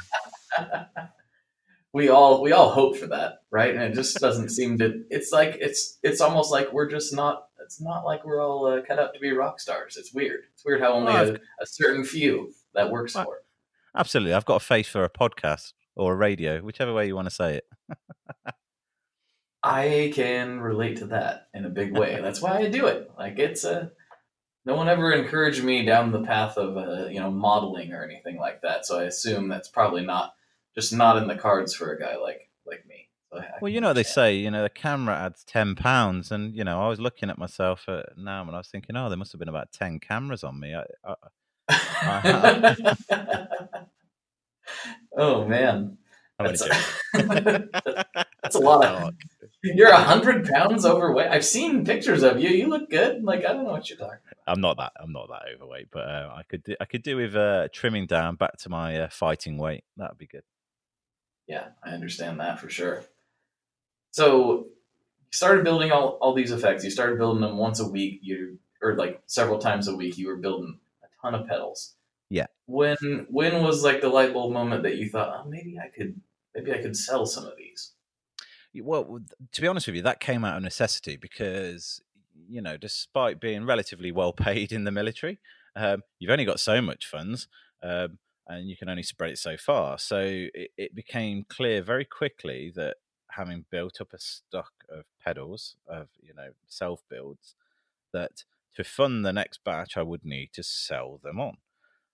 we 1.93 2.09
all 2.09 2.43
we 2.43 2.53
all 2.53 2.71
hope 2.71 2.97
for 2.97 3.07
that, 3.09 3.41
right? 3.51 3.75
And 3.75 3.83
it 3.83 3.95
just 3.95 4.19
doesn't 4.19 4.51
seem 4.51 4.79
to. 4.79 5.05
It's 5.11 5.33
like 5.33 5.57
it's 5.61 5.99
it's 6.03 6.21
almost 6.21 6.51
like 6.51 6.73
we're 6.73 6.91
just 6.91 7.15
not. 7.15 7.45
It's 7.63 7.81
not 7.81 8.05
like 8.05 8.25
we're 8.25 8.41
all 8.41 8.67
uh, 8.67 8.83
cut 8.83 8.99
out 8.99 9.13
to 9.15 9.21
be 9.21 9.33
rock 9.33 9.61
stars. 9.61 9.97
It's 9.97 10.15
weird. 10.15 10.41
It's 10.55 10.65
weird 10.65 10.81
how 10.81 10.93
only 10.93 11.13
a, 11.13 11.35
a, 11.61 11.67
certain 11.67 12.05
few 12.05 12.53
that 12.75 12.91
works 12.91 13.15
for. 13.15 13.41
Absolutely, 13.97 14.35
I've 14.35 14.45
got 14.45 14.57
a 14.57 14.65
face 14.65 14.89
for 14.89 15.05
a 15.05 15.11
podcast 15.11 15.73
or 15.97 16.13
a 16.13 16.17
radio, 16.17 16.61
whichever 16.61 16.93
way 16.95 17.07
you 17.07 17.17
want 17.17 17.29
to 17.29 17.35
say 17.35 17.57
it. 17.57 17.65
I 19.67 20.13
can 20.15 20.61
relate 20.61 20.99
to 20.99 21.07
that 21.07 21.49
in 21.53 21.65
a 21.65 21.69
big 21.71 21.97
way. 21.99 22.21
That's 22.23 22.41
why 22.41 22.59
I 22.59 22.69
do 22.69 22.87
it. 22.87 23.11
Like 23.19 23.39
it's 23.39 23.65
a 23.65 23.91
no 24.65 24.77
one 24.77 24.89
ever 24.89 25.13
encouraged 25.13 25.65
me 25.65 25.85
down 25.85 26.13
the 26.13 26.23
path 26.23 26.57
of 26.57 26.77
uh, 26.77 27.07
you 27.09 27.19
know 27.19 27.33
modeling 27.33 27.93
or 27.93 28.05
anything 28.05 28.39
like 28.39 28.63
that. 28.63 28.87
So 28.87 29.01
I 29.01 29.05
assume 29.05 29.49
that's 29.49 29.69
probably 29.69 30.05
not 30.07 30.35
just 30.75 30.93
not 30.93 31.17
in 31.17 31.27
the 31.27 31.35
cards 31.35 31.75
for 31.75 31.93
a 31.93 31.99
guy 31.99 32.17
like 32.17 32.49
like 32.65 32.87
me. 32.87 33.09
So 33.33 33.43
well, 33.61 33.73
you 33.73 33.81
know 33.81 33.93
they 33.93 34.05
say 34.05 34.37
you 34.37 34.53
know 34.53 34.63
the 34.63 34.71
camera 34.71 35.17
adds 35.17 35.43
ten 35.43 35.75
pounds, 35.75 36.31
and 36.31 36.55
you 36.55 36.63
know 36.63 36.81
I 36.81 36.89
was 36.89 37.01
looking 37.01 37.29
at 37.29 37.39
myself 37.39 37.89
at 37.89 38.17
now 38.17 38.43
and 38.43 38.53
I 38.53 38.59
was 38.59 38.69
thinking, 38.69 38.97
oh, 38.97 39.09
there 39.09 39.19
must 39.19 39.33
have 39.33 39.41
been 39.41 39.49
about 39.49 39.73
ten 39.73 39.99
cameras 39.99 40.45
on 40.45 40.61
me. 40.61 40.75
I, 40.77 40.85
I, 41.05 41.15
I, 43.11 43.47
oh 45.19 45.45
man, 45.45 45.99
that's 46.39 46.61
a, 46.61 48.15
that's 48.43 48.57
a 48.57 48.59
lot 48.59 48.85
of. 48.85 49.15
You're 49.63 49.89
a 49.89 49.97
hundred 49.97 50.47
pounds 50.47 50.85
overweight. 50.85 51.29
I've 51.29 51.45
seen 51.45 51.85
pictures 51.85 52.23
of 52.23 52.39
you. 52.39 52.51
You 52.51 52.69
look 52.69 52.91
good. 52.91 53.25
Like 53.25 53.41
I 53.47 53.55
don't 53.55 53.65
know 53.65 53.73
what 53.73 53.89
you're 53.89 53.99
talking 53.99 54.19
about. 54.27 54.45
I'm 54.47 54.61
not 54.61 54.77
that. 54.77 54.93
I'm 55.01 55.13
not 55.13 55.29
that 55.29 55.45
overweight, 55.55 55.89
but 55.91 56.01
uh, 56.07 56.35
I 56.37 56.43
could 56.43 56.63
do, 56.63 56.77
I 56.79 56.85
could 56.85 57.03
do 57.03 57.17
with 57.17 57.35
uh, 57.35 57.69
trimming 57.73 58.07
down 58.07 58.37
back 58.37 58.59
to 58.59 58.69
my 58.69 59.01
uh, 59.01 59.09
fighting 59.09 59.57
weight. 59.57 59.85
That 59.97 60.11
would 60.11 60.19
be 60.19 60.27
good. 60.27 60.43
Yeah, 61.47 61.69
I 61.83 61.91
understand 61.91 62.39
that 62.41 62.61
for 62.61 62.69
sure. 62.69 63.05
So 64.11 64.67
you 65.21 65.33
started 65.33 65.65
building 65.65 65.91
all, 65.91 66.19
all 66.21 66.35
these 66.35 66.53
effects. 66.53 66.85
You 66.85 66.91
started 66.91 67.19
building 67.19 67.41
them 67.41 67.57
once 67.57 67.81
a 67.81 67.89
week. 67.89 68.21
You 68.23 68.59
or 68.83 68.95
like 68.95 69.23
several 69.27 69.59
times 69.59 69.89
a 69.89 69.97
week. 69.97 70.19
You 70.19 70.29
were 70.29 70.37
building 70.37 70.79
a 71.03 71.07
ton 71.23 71.35
of 71.35 71.47
pedals. 71.47 71.95
Yeah. 72.29 72.47
When 72.67 73.27
when 73.31 73.63
was 73.63 73.85
like 73.85 74.01
the 74.01 74.09
light 74.09 74.33
bulb 74.33 74.53
moment 74.53 74.83
that 74.83 74.97
you 74.97 75.09
thought, 75.09 75.45
oh, 75.45 75.49
maybe 75.49 75.79
I 75.79 75.89
could 75.89 76.21
maybe 76.57 76.73
I 76.73 76.83
could 76.83 76.97
sell 76.97 77.27
some 77.27 77.45
of 77.45 77.57
these? 77.57 77.93
Well, 78.75 79.21
to 79.53 79.61
be 79.61 79.69
honest 79.69 79.87
with 79.87 79.97
you, 79.97 80.03
that 80.03 80.21
came 80.21 80.45
out 80.45 80.57
of 80.57 80.63
necessity 80.63 81.17
because 81.17 82.01
you 82.49 82.61
know, 82.61 82.77
despite 82.77 83.41
being 83.41 83.65
relatively 83.65 84.13
well 84.13 84.33
paid 84.33 84.73
in 84.73 84.85
the 84.85 84.91
military, 84.91 85.39
um, 85.75 86.03
you've 86.19 86.31
only 86.31 86.45
got 86.45 86.61
so 86.61 86.81
much 86.83 87.07
funds. 87.07 87.49
Um, 87.83 88.19
and 88.49 88.69
you 88.69 88.77
can 88.77 88.89
only 88.89 89.03
spread 89.03 89.31
it 89.31 89.39
so 89.39 89.57
far. 89.57 89.99
So 89.99 90.21
it, 90.21 90.71
it 90.77 90.95
became 90.95 91.45
clear 91.49 91.83
very 91.83 92.05
quickly 92.05 92.73
that 92.77 92.97
having 93.31 93.65
built 93.71 94.01
up 94.01 94.13
a 94.13 94.19
stock 94.19 94.73
of 94.89 95.05
pedals 95.23 95.77
of 95.87 96.09
you 96.23 96.33
know 96.35 96.51
self 96.67 97.03
builds, 97.09 97.55
that 98.13 98.45
to 98.77 98.85
fund 98.85 99.25
the 99.25 99.33
next 99.33 99.65
batch, 99.65 99.97
I 99.97 100.03
would 100.03 100.25
need 100.25 100.51
to 100.55 100.63
sell 100.63 101.21
them 101.23 101.41
on, 101.41 101.57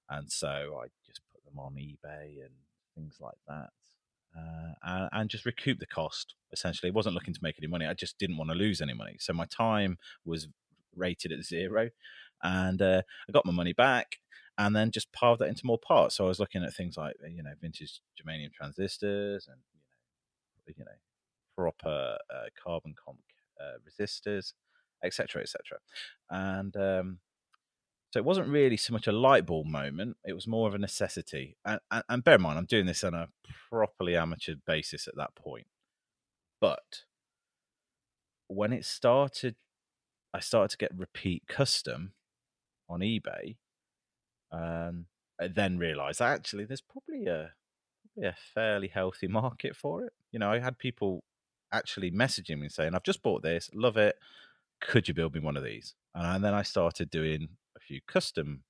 and 0.08 0.30
so 0.32 0.80
I 0.82 0.87
just 1.06 1.20
put 1.32 1.44
them 1.44 1.58
on 1.58 1.75
eBay 1.75 2.40
and 2.40 2.54
things 2.94 3.16
like 3.20 3.38
that. 3.46 3.70
Uh, 4.36 4.72
and, 4.82 5.08
and, 5.12 5.30
just 5.30 5.44
recoup 5.44 5.78
the 5.78 5.86
cost. 5.86 6.34
Essentially, 6.52 6.90
I 6.90 6.94
wasn't 6.94 7.14
looking 7.14 7.34
to 7.34 7.40
make 7.42 7.56
any 7.58 7.66
money. 7.66 7.86
I 7.86 7.92
just 7.92 8.18
didn't 8.18 8.38
want 8.38 8.50
to 8.50 8.56
lose 8.56 8.80
any 8.80 8.94
money. 8.94 9.16
So 9.20 9.34
my 9.34 9.44
time 9.44 9.98
was 10.24 10.48
rated 10.96 11.32
at 11.32 11.44
zero, 11.44 11.90
and 12.42 12.80
uh, 12.80 13.02
I 13.28 13.32
got 13.32 13.44
my 13.44 13.52
money 13.52 13.74
back 13.74 14.16
and 14.58 14.76
then 14.76 14.90
just 14.90 15.12
piled 15.12 15.38
that 15.38 15.48
into 15.48 15.66
more 15.66 15.78
parts. 15.78 16.16
So 16.16 16.24
I 16.24 16.28
was 16.28 16.38
looking 16.38 16.62
at 16.62 16.74
things 16.74 16.96
like 16.96 17.16
you 17.28 17.42
know 17.42 17.52
vintage 17.60 18.00
germanium 18.18 18.52
transistors 18.52 19.48
and 19.48 19.58
you 20.76 20.84
know 20.84 20.92
proper 21.56 22.18
uh, 22.30 22.46
carbon 22.62 22.94
comp 23.02 23.20
uh, 23.60 23.78
resistors, 23.86 24.52
etc. 25.04 25.42
etc. 25.42 25.78
And 26.30 26.76
um, 26.76 27.18
so 28.12 28.19
it 28.19 28.25
wasn't 28.25 28.49
really 28.49 28.76
so 28.76 28.92
much 28.92 29.07
a 29.07 29.12
light 29.12 29.47
bulb 29.47 29.66
moment; 29.66 30.16
it 30.25 30.35
was 30.35 30.47
more 30.47 30.69
of 30.69 30.75
a 30.75 30.78
necessity. 30.78 31.57
And, 31.64 31.81
and, 31.90 32.04
and 32.09 32.25
bear 32.25 32.37
in 32.37 32.42
mind, 32.42 32.59
I'm 32.59 32.66
doing 32.66 32.87
this 32.87 33.04
on 33.04 33.14
a 33.14 33.28
properly 33.71 34.16
amateur 34.16 34.54
basis 34.66 35.09
at 35.09 35.16
that 35.16 35.35
point. 35.35 35.66
But 36.61 37.04
when 38.49 38.73
it 38.73 38.85
started, 38.85 39.57
I 40.35 40.40
started 40.40 40.71
to 40.71 40.76
get 40.78 40.97
repeat 40.97 41.45
custom 41.49 42.12
on 42.88 43.00
eBay 43.00 43.57
um, 44.52 45.07
I 45.40 45.49
then 45.49 45.78
realised 45.78 46.21
actually 46.21 46.64
there's 46.64 46.83
probably 46.83 47.26
a 47.26 47.52
probably 48.14 48.28
a 48.28 48.37
fairly 48.54 48.88
healthy 48.88 49.26
market 49.26 49.75
for 49.75 50.04
it. 50.04 50.12
You 50.31 50.38
know, 50.38 50.50
I 50.50 50.61
had 50.61 50.78
people 50.78 51.25
actually 51.73 52.11
messaging 52.11 52.59
me 52.59 52.69
saying, 52.69 52.95
"I've 52.95 53.02
just 53.02 53.23
bought 53.23 53.42
this, 53.42 53.71
love 53.75 53.97
it. 53.97 54.16
Could 54.81 55.09
you 55.09 55.14
build 55.14 55.35
me 55.35 55.40
one 55.40 55.57
of 55.57 55.64
these?" 55.64 55.95
And 56.14 56.45
then 56.45 56.54
I 56.54 56.62
started 56.62 57.11
doing 57.11 57.49
few 57.92 58.00
custom 58.08 58.62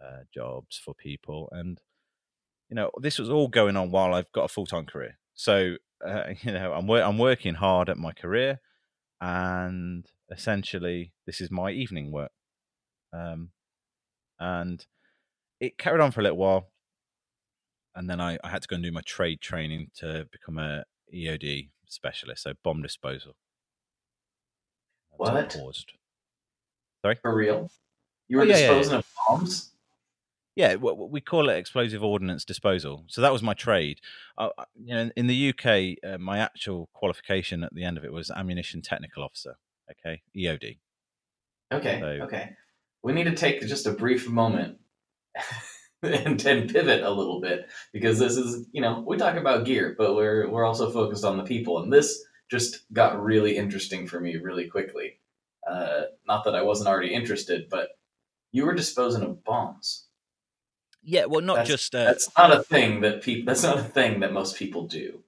uh, 0.00 0.22
jobs 0.32 0.80
for 0.82 0.94
people, 0.94 1.48
and 1.50 1.80
you 2.68 2.76
know, 2.76 2.90
this 3.00 3.18
was 3.18 3.28
all 3.28 3.48
going 3.48 3.76
on 3.76 3.90
while 3.90 4.14
I've 4.14 4.30
got 4.32 4.44
a 4.44 4.48
full 4.48 4.66
time 4.66 4.86
career. 4.86 5.18
So 5.34 5.76
uh, 6.06 6.34
you 6.42 6.52
know, 6.52 6.72
I'm 6.72 6.86
wor- 6.86 7.02
I'm 7.02 7.18
working 7.18 7.54
hard 7.54 7.88
at 7.88 7.96
my 7.96 8.12
career, 8.12 8.60
and 9.20 10.06
essentially, 10.30 11.12
this 11.26 11.40
is 11.40 11.50
my 11.50 11.70
evening 11.72 12.12
work. 12.12 12.30
Um, 13.12 13.50
and 14.38 14.84
it 15.60 15.78
carried 15.78 16.02
on 16.02 16.12
for 16.12 16.20
a 16.20 16.22
little 16.22 16.38
while, 16.38 16.68
and 17.96 18.08
then 18.08 18.20
I, 18.20 18.38
I 18.44 18.50
had 18.50 18.62
to 18.62 18.68
go 18.68 18.74
and 18.74 18.84
do 18.84 18.92
my 18.92 19.00
trade 19.04 19.40
training 19.40 19.90
to 19.96 20.28
become 20.30 20.58
a 20.58 20.84
EOD 21.12 21.70
specialist, 21.88 22.44
so 22.44 22.52
bomb 22.62 22.82
disposal. 22.82 23.34
What? 25.16 25.54
paused. 25.54 25.94
Sorry, 27.02 27.16
for 27.22 27.34
real? 27.34 27.70
You 28.28 28.38
were 28.38 28.42
oh, 28.42 28.46
yeah, 28.46 28.54
disposing 28.54 28.92
yeah, 28.92 28.96
yeah. 28.96 28.98
of 28.98 29.38
bombs? 29.40 29.72
Yeah, 30.56 30.76
we 30.76 31.20
call 31.20 31.50
it 31.50 31.58
explosive 31.58 32.02
ordnance 32.02 32.42
disposal. 32.42 33.04
So 33.08 33.20
that 33.20 33.32
was 33.32 33.42
my 33.42 33.52
trade. 33.52 34.00
Uh, 34.38 34.48
you 34.82 34.94
know, 34.94 35.10
in 35.14 35.26
the 35.26 35.50
UK, 35.50 35.98
uh, 36.02 36.16
my 36.18 36.38
actual 36.38 36.88
qualification 36.94 37.62
at 37.62 37.74
the 37.74 37.84
end 37.84 37.98
of 37.98 38.04
it 38.04 38.12
was 38.12 38.30
ammunition 38.30 38.80
technical 38.80 39.22
officer. 39.22 39.56
Okay, 39.90 40.22
EOD. 40.34 40.78
Okay. 41.72 42.00
So, 42.00 42.06
okay. 42.24 42.50
We 43.02 43.12
need 43.12 43.24
to 43.24 43.34
take 43.34 43.60
just 43.62 43.86
a 43.86 43.92
brief 43.92 44.28
moment 44.28 44.78
and, 46.02 46.44
and 46.44 46.72
pivot 46.72 47.02
a 47.02 47.10
little 47.10 47.40
bit 47.40 47.68
because 47.92 48.18
this 48.18 48.36
is 48.36 48.66
you 48.72 48.80
know 48.80 49.04
we 49.06 49.16
talk 49.16 49.36
about 49.36 49.64
gear 49.64 49.94
but 49.96 50.14
we're 50.14 50.48
we're 50.48 50.64
also 50.64 50.90
focused 50.90 51.24
on 51.24 51.36
the 51.36 51.42
people 51.42 51.82
and 51.82 51.92
this 51.92 52.22
just 52.50 52.80
got 52.92 53.22
really 53.22 53.56
interesting 53.56 54.06
for 54.06 54.20
me 54.20 54.36
really 54.36 54.68
quickly 54.68 55.18
uh, 55.68 56.02
not 56.26 56.44
that 56.44 56.54
i 56.54 56.62
wasn't 56.62 56.88
already 56.88 57.14
interested 57.14 57.68
but 57.70 57.90
you 58.56 58.64
were 58.66 58.74
disposing 58.74 59.22
of 59.22 59.42
bombs 59.44 59.88
Yeah, 61.02 61.26
well, 61.30 61.40
not 61.50 61.54
That's- 61.56 61.68
just 61.74 61.94
uh, 61.94 62.04
That's 62.04 62.28
not 62.36 62.50
a 62.58 62.62
thing 62.62 63.00
that 63.02 63.22
people. 63.22 63.44
That's 63.48 63.62
not 63.62 63.78
a 63.78 63.88
thing 63.96 64.20
that 64.20 64.32
most 64.32 64.56
people 64.56 64.82
do. 65.00 65.22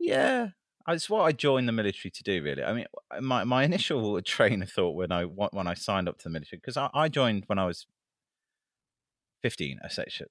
Yeah, 0.00 0.48
it's 0.94 1.10
what 1.10 1.24
I 1.28 1.32
joined 1.32 1.68
the 1.68 1.72
military 1.80 2.10
to 2.18 2.22
do. 2.22 2.42
Really, 2.42 2.64
I 2.64 2.72
mean, 2.76 2.86
my 3.20 3.44
my 3.44 3.64
initial 3.64 4.20
train 4.36 4.62
of 4.62 4.70
thought 4.70 4.94
when 5.00 5.12
I 5.12 5.22
when 5.24 5.66
I 5.72 5.74
signed 5.74 6.08
up 6.08 6.16
to 6.18 6.24
the 6.24 6.30
military 6.30 6.58
because 6.62 6.76
I, 6.78 6.88
I 6.94 7.08
joined 7.20 7.44
when 7.48 7.58
I 7.58 7.66
was 7.66 7.86
fifteen. 9.42 9.78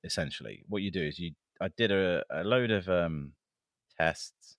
essentially- 0.04 0.64
what 0.68 0.82
you 0.82 0.92
do 0.92 1.04
is 1.04 1.20
you 1.20 1.32
I 1.62 1.68
did 1.82 1.92
a, 1.92 2.24
a 2.30 2.44
load 2.44 2.72
of 2.72 2.88
um, 2.90 3.34
tests 4.00 4.58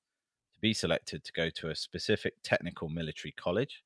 to 0.54 0.60
be 0.60 0.74
selected 0.74 1.22
to 1.24 1.32
go 1.32 1.48
to 1.50 1.70
a 1.70 1.74
specific 1.76 2.34
technical 2.42 2.88
military 2.88 3.32
college, 3.32 3.82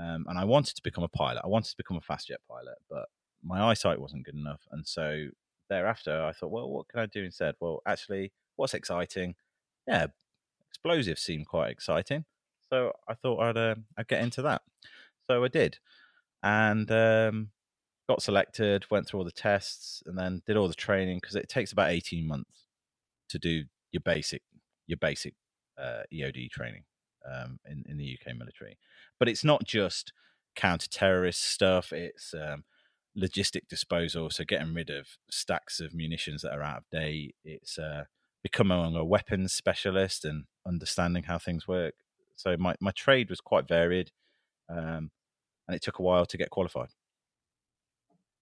um, 0.00 0.24
and 0.28 0.38
I 0.38 0.44
wanted 0.44 0.76
to 0.76 0.82
become 0.82 1.04
a 1.04 1.08
pilot. 1.08 1.42
I 1.44 1.48
wanted 1.48 1.70
to 1.70 1.76
become 1.76 1.96
a 1.96 2.00
fast 2.00 2.28
jet 2.28 2.40
pilot, 2.48 2.76
but 2.88 3.06
my 3.42 3.60
eyesight 3.60 4.00
wasn't 4.00 4.24
good 4.24 4.34
enough, 4.34 4.62
and 4.72 4.86
so 4.86 5.26
thereafter 5.68 6.24
I 6.24 6.32
thought, 6.32 6.50
well, 6.50 6.70
what 6.70 6.88
can 6.88 7.00
I 7.00 7.06
do 7.06 7.24
instead? 7.24 7.54
Well, 7.60 7.80
actually, 7.86 8.32
what's 8.56 8.74
exciting? 8.74 9.34
Yeah, 9.86 10.06
explosives 10.70 11.22
seemed 11.22 11.46
quite 11.46 11.70
exciting, 11.70 12.24
so 12.70 12.92
I 13.08 13.14
thought 13.14 13.40
I'd 13.40 13.56
uh, 13.56 13.74
I'd 13.98 14.08
get 14.08 14.22
into 14.22 14.42
that. 14.42 14.62
So 15.28 15.44
I 15.44 15.48
did, 15.48 15.78
and 16.42 16.90
um, 16.90 17.50
got 18.08 18.22
selected. 18.22 18.86
Went 18.90 19.06
through 19.06 19.20
all 19.20 19.26
the 19.26 19.32
tests, 19.32 20.02
and 20.06 20.18
then 20.18 20.42
did 20.46 20.56
all 20.56 20.68
the 20.68 20.74
training 20.74 21.18
because 21.20 21.36
it 21.36 21.48
takes 21.48 21.72
about 21.72 21.90
eighteen 21.90 22.26
months 22.26 22.66
to 23.28 23.38
do 23.38 23.64
your 23.92 24.02
basic 24.04 24.42
your 24.86 24.98
basic 24.98 25.34
uh, 25.78 26.02
EOD 26.12 26.50
training 26.50 26.84
um, 27.30 27.58
in 27.68 27.84
in 27.88 27.96
the 27.96 28.18
UK 28.18 28.36
military. 28.36 28.78
But 29.20 29.28
it's 29.28 29.44
not 29.44 29.64
just 29.64 30.12
counter 30.56 30.88
terrorist 30.88 31.42
stuff. 31.42 31.92
It's 31.92 32.34
um, 32.34 32.64
logistic 33.16 33.68
disposal, 33.68 34.30
so 34.30 34.44
getting 34.44 34.74
rid 34.74 34.90
of 34.90 35.06
stacks 35.30 35.78
of 35.78 35.94
munitions 35.94 36.42
that 36.42 36.52
are 36.52 36.62
out 36.62 36.78
of 36.78 36.90
date. 36.90 37.36
It's 37.44 37.78
uh, 37.78 38.04
becoming 38.42 38.96
a 38.96 39.04
weapons 39.04 39.52
specialist 39.52 40.24
and 40.24 40.44
understanding 40.66 41.24
how 41.24 41.38
things 41.38 41.68
work. 41.68 41.94
So 42.36 42.56
my, 42.58 42.74
my 42.80 42.90
trade 42.92 43.28
was 43.28 43.40
quite 43.40 43.68
varied, 43.68 44.10
um, 44.68 45.10
and 45.68 45.74
it 45.76 45.82
took 45.82 45.98
a 45.98 46.02
while 46.02 46.26
to 46.26 46.38
get 46.38 46.50
qualified. 46.50 46.88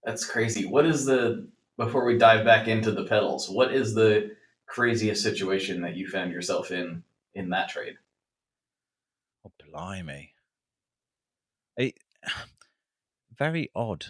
That's 0.03 0.25
crazy. 0.25 0.65
What 0.65 0.85
is 0.85 1.05
the 1.05 1.49
before 1.77 2.05
we 2.05 2.17
dive 2.17 2.45
back 2.45 2.67
into 2.67 2.91
the 2.91 3.03
pedals? 3.03 3.49
What 3.49 3.73
is 3.73 3.93
the 3.93 4.31
craziest 4.65 5.21
situation 5.21 5.81
that 5.81 5.95
you 5.95 6.07
found 6.07 6.31
yourself 6.31 6.71
in 6.71 7.03
in 7.33 7.49
that 7.49 7.69
trade? 7.69 7.95
Oh, 9.45 9.51
blimey! 9.69 10.33
It, 11.79 11.97
very 13.37 13.71
odd, 13.73 14.07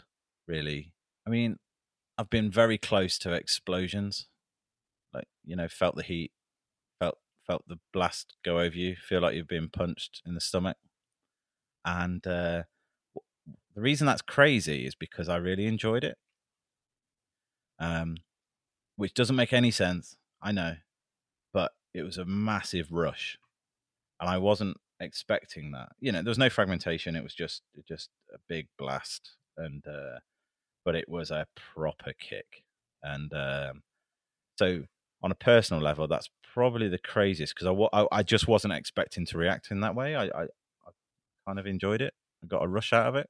really. 0.47 0.91
I 1.25 1.29
mean, 1.29 1.59
I've 2.17 2.29
been 2.29 2.49
very 2.49 2.79
close 2.79 3.19
to 3.19 3.31
explosions, 3.31 4.27
like 5.13 5.27
you 5.45 5.55
know, 5.55 5.67
felt 5.67 5.95
the 5.95 6.03
heat, 6.03 6.31
felt 6.99 7.19
felt 7.45 7.63
the 7.67 7.79
blast 7.93 8.35
go 8.43 8.59
over 8.59 8.75
you, 8.75 8.95
feel 8.95 9.21
like 9.21 9.35
you've 9.35 9.47
been 9.47 9.69
punched 9.69 10.21
in 10.25 10.33
the 10.33 10.41
stomach, 10.41 10.77
and 11.85 12.25
uh, 12.25 12.63
the 13.75 13.81
reason 13.81 14.07
that's 14.07 14.23
crazy 14.23 14.85
is 14.87 14.95
because 14.95 15.29
I 15.29 15.37
really 15.37 15.67
enjoyed 15.67 16.03
it. 16.03 16.17
Um, 17.77 18.17
which 18.97 19.13
doesn't 19.13 19.35
make 19.35 19.53
any 19.53 19.71
sense, 19.71 20.17
I 20.41 20.51
know, 20.51 20.75
but 21.53 21.73
it 21.93 22.01
was 22.01 22.17
a 22.17 22.25
massive 22.25 22.91
rush, 22.91 23.37
and 24.19 24.27
I 24.27 24.39
wasn't 24.39 24.77
expecting 24.99 25.71
that. 25.71 25.89
You 25.99 26.11
know, 26.11 26.21
there 26.21 26.31
was 26.31 26.37
no 26.37 26.49
fragmentation; 26.49 27.15
it 27.15 27.23
was 27.23 27.33
just 27.35 27.63
just 27.87 28.09
a 28.33 28.37
big 28.47 28.67
blast, 28.77 29.35
and 29.57 29.85
uh, 29.87 30.19
but 30.85 30.95
it 30.95 31.09
was 31.09 31.31
a 31.31 31.47
proper 31.55 32.13
kick, 32.19 32.63
and 33.03 33.33
um, 33.33 33.83
so 34.57 34.83
on 35.23 35.31
a 35.31 35.35
personal 35.35 35.81
level, 35.83 36.07
that's 36.07 36.29
probably 36.53 36.89
the 36.89 36.99
craziest 36.99 37.55
because 37.55 37.67
I, 37.93 37.99
I 38.01 38.07
I 38.19 38.23
just 38.23 38.47
wasn't 38.47 38.73
expecting 38.73 39.25
to 39.27 39.37
react 39.37 39.71
in 39.71 39.81
that 39.81 39.95
way. 39.95 40.15
I 40.15 40.25
I, 40.25 40.43
I 40.43 40.91
kind 41.47 41.59
of 41.59 41.67
enjoyed 41.67 42.01
it. 42.01 42.13
I 42.43 42.47
got 42.47 42.63
a 42.63 42.67
rush 42.67 42.93
out 42.93 43.07
of 43.07 43.15
it. 43.15 43.29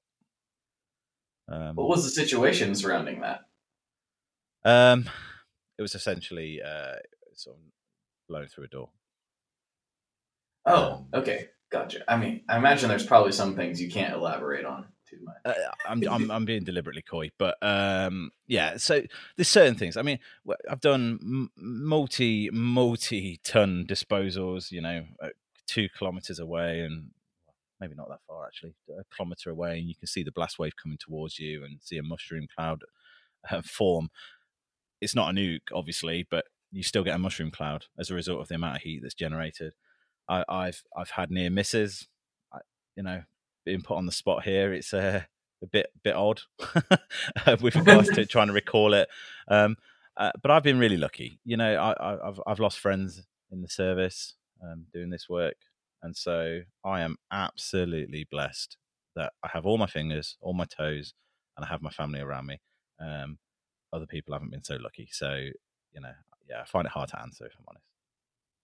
Um, 1.48 1.76
What 1.76 1.90
was 1.90 2.04
the 2.04 2.12
situation 2.12 2.76
surrounding 2.76 3.22
that? 3.22 3.46
um, 4.64 5.10
it 5.78 5.82
was 5.82 5.96
essentially 5.96 6.62
uh, 6.62 6.96
sort 7.36 7.58
of 7.58 7.64
blown 8.28 8.48
through 8.48 8.66
a 8.66 8.70
door. 8.70 8.92
Oh, 10.66 11.06
okay, 11.14 11.50
gotcha. 11.70 12.00
I 12.12 12.18
mean, 12.18 12.42
I 12.50 12.58
imagine 12.58 12.90
there's 12.90 13.06
probably 13.06 13.32
some 13.32 13.56
things 13.56 13.82
you 13.82 13.90
can't 13.90 14.14
elaborate 14.14 14.66
on 14.66 14.86
too 15.10 15.18
much. 15.24 15.38
Uh, 15.46 15.54
I'm, 15.88 16.04
I'm 16.08 16.32
I'm 16.32 16.46
being 16.46 16.64
deliberately 16.64 17.02
coy, 17.02 17.32
but 17.38 17.58
um, 17.62 18.32
yeah. 18.48 18.78
So 18.78 19.02
there's 19.36 19.48
certain 19.48 19.76
things. 19.76 19.98
I 19.98 20.02
mean, 20.02 20.20
I've 20.70 20.82
done 20.82 21.50
multi 21.58 22.50
multi 22.52 23.40
ton 23.44 23.86
disposals. 23.88 24.72
You 24.72 24.82
know, 24.82 25.06
uh, 25.22 25.30
two 25.68 25.88
kilometers 25.98 26.40
away, 26.40 26.82
and 26.82 27.12
maybe 27.80 27.96
not 27.96 28.10
that 28.10 28.20
far 28.28 28.46
actually, 28.46 28.74
a 28.90 29.04
kilometer 29.16 29.50
away, 29.50 29.80
and 29.80 29.88
you 29.88 29.96
can 29.96 30.08
see 30.08 30.24
the 30.24 30.32
blast 30.32 30.60
wave 30.60 30.74
coming 30.82 30.98
towards 30.98 31.40
you, 31.40 31.64
and 31.64 31.80
see 31.82 31.98
a 31.98 32.04
mushroom 32.04 32.48
cloud 32.54 32.82
uh, 33.50 33.62
form. 33.62 34.10
It's 35.02 35.16
not 35.16 35.30
a 35.30 35.34
nuke, 35.34 35.72
obviously, 35.74 36.28
but 36.30 36.46
you 36.72 36.84
still 36.84 37.04
get 37.04 37.16
a 37.16 37.20
mushroom 37.20 37.52
cloud 37.52 37.86
as 37.98 38.10
a 38.10 38.16
result 38.16 38.42
of 38.42 38.48
the 38.48 38.56
amount 38.56 38.76
of 38.76 38.82
heat 38.82 39.00
that's 39.02 39.14
generated. 39.14 39.74
I, 40.30 40.46
I've 40.48 40.84
I've 40.96 41.10
had 41.10 41.32
near 41.32 41.50
misses. 41.50 42.08
I, 42.54 42.60
you 42.96 43.04
know, 43.04 43.24
being 43.66 43.82
put 43.82 43.98
on 43.98 44.06
the 44.06 44.12
spot 44.12 44.44
here, 44.44 44.74
it's 44.74 44.94
uh, 44.94 45.24
a 45.62 45.68
bit 45.68 45.88
bit 46.04 46.16
odd 46.16 46.42
with 47.62 47.76
regards 47.76 48.10
to 48.10 48.26
trying 48.28 48.48
to 48.48 48.54
recall 48.54 48.94
it. 48.94 49.10
Um, 49.48 49.76
uh, 50.16 50.32
but 50.42 50.52
I've 50.52 50.64
been 50.64 50.80
really 50.80 50.98
lucky. 50.98 51.40
You 51.44 51.58
know, 51.58 51.76
I, 51.76 51.92
I, 51.94 52.28
I've 52.28 52.42
I've 52.46 52.60
lost 52.60 52.80
friends 52.80 53.26
in 53.52 53.62
the 53.62 53.70
service 53.70 54.36
um, 54.64 54.86
doing 54.94 55.10
this 55.10 55.28
work, 55.28 55.58
and 56.04 56.16
so 56.16 56.62
I 56.86 57.02
am 57.02 57.18
absolutely 57.32 58.28
blessed 58.30 58.78
that 59.16 59.34
I 59.44 59.50
have 59.54 59.66
all 59.66 59.78
my 59.78 59.88
fingers, 59.88 60.38
all 60.42 60.54
my 60.54 60.66
toes, 60.66 61.14
and 61.58 61.66
I 61.66 61.70
have 61.70 61.82
my 61.82 61.90
family 61.90 62.20
around 62.22 62.46
me. 62.46 62.62
Um, 63.02 63.40
other 63.92 64.06
people 64.06 64.34
haven't 64.34 64.52
been 64.52 64.64
so 64.64 64.78
lucky, 64.80 65.10
so 65.12 65.34
you 65.92 66.02
know, 66.02 66.14
yeah, 66.48 66.62
I 66.62 66.66
find 66.66 66.86
it 66.86 66.92
hard 66.92 67.10
to 67.10 67.20
answer 67.22 67.46
if 67.46 67.54
I'm 67.58 67.66
honest. 67.68 67.89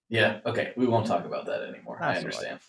Yeah, 0.09 0.39
okay, 0.45 0.73
we 0.75 0.87
won't 0.87 1.07
talk 1.07 1.25
about 1.25 1.45
that 1.47 1.61
anymore. 1.61 1.97
I 1.99 2.03
all 2.03 2.09
right. 2.09 2.17
understand. 2.17 2.59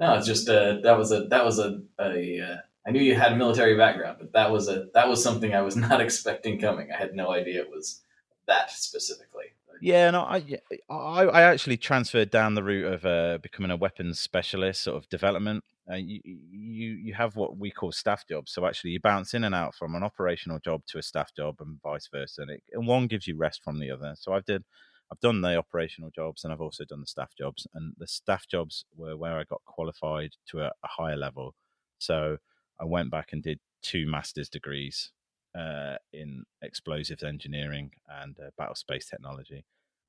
No, 0.00 0.14
it's 0.14 0.26
just 0.26 0.48
uh, 0.48 0.78
that 0.82 0.96
was 0.96 1.12
a 1.12 1.24
that 1.24 1.44
was 1.44 1.58
a, 1.58 1.80
a 2.00 2.40
uh, 2.40 2.56
I 2.86 2.90
knew 2.90 3.00
you 3.00 3.14
had 3.14 3.32
a 3.32 3.36
military 3.36 3.76
background, 3.76 4.18
but 4.20 4.32
that 4.32 4.50
was 4.50 4.68
a 4.68 4.86
that 4.94 5.08
was 5.08 5.22
something 5.22 5.54
I 5.54 5.62
was 5.62 5.76
not 5.88 6.00
expecting 6.00 6.60
coming. 6.60 6.88
I 6.92 6.96
had 6.96 7.14
no 7.14 7.30
idea 7.30 7.62
it 7.62 7.70
was 7.70 8.02
that 8.46 8.70
specifically. 8.70 9.44
Yeah, 9.80 10.10
no, 10.10 10.22
I, 10.22 10.42
I, 10.90 11.24
I 11.24 11.42
actually 11.42 11.76
transferred 11.76 12.30
down 12.30 12.54
the 12.54 12.64
route 12.64 12.92
of 12.92 13.04
uh, 13.04 13.38
becoming 13.40 13.70
a 13.70 13.76
weapons 13.76 14.18
specialist, 14.18 14.82
sort 14.82 14.96
of 14.96 15.08
development. 15.08 15.62
Uh, 15.90 15.94
you, 15.94 16.20
you, 16.24 16.90
you 16.94 17.14
have 17.14 17.36
what 17.36 17.56
we 17.56 17.70
call 17.70 17.92
staff 17.92 18.26
jobs. 18.28 18.52
So 18.52 18.66
actually, 18.66 18.90
you 18.90 19.00
bounce 19.00 19.34
in 19.34 19.44
and 19.44 19.54
out 19.54 19.74
from 19.74 19.94
an 19.94 20.02
operational 20.02 20.58
job 20.58 20.82
to 20.88 20.98
a 20.98 21.02
staff 21.02 21.32
job, 21.34 21.56
and 21.60 21.80
vice 21.80 22.08
versa. 22.12 22.42
And, 22.42 22.50
it, 22.50 22.62
and 22.72 22.86
one 22.86 23.06
gives 23.06 23.26
you 23.26 23.36
rest 23.36 23.62
from 23.62 23.78
the 23.78 23.90
other. 23.90 24.14
So 24.18 24.32
I've 24.32 24.44
did, 24.44 24.64
I've 25.10 25.20
done 25.20 25.40
the 25.40 25.56
operational 25.56 26.10
jobs, 26.10 26.44
and 26.44 26.52
I've 26.52 26.60
also 26.60 26.84
done 26.84 27.00
the 27.00 27.06
staff 27.06 27.34
jobs. 27.36 27.66
And 27.74 27.94
the 27.98 28.06
staff 28.06 28.46
jobs 28.46 28.84
were 28.94 29.16
where 29.16 29.38
I 29.38 29.44
got 29.44 29.62
qualified 29.64 30.32
to 30.50 30.60
a, 30.60 30.66
a 30.66 30.88
higher 30.88 31.16
level. 31.16 31.54
So 31.98 32.38
I 32.80 32.84
went 32.84 33.10
back 33.10 33.32
and 33.32 33.42
did 33.42 33.60
two 33.82 34.06
master's 34.06 34.48
degrees 34.48 35.12
uh, 35.58 35.96
in 36.12 36.44
explosives 36.62 37.22
engineering 37.22 37.92
and 38.08 38.38
uh, 38.38 38.50
battle 38.56 38.74
space 38.74 39.06
technology, 39.06 39.64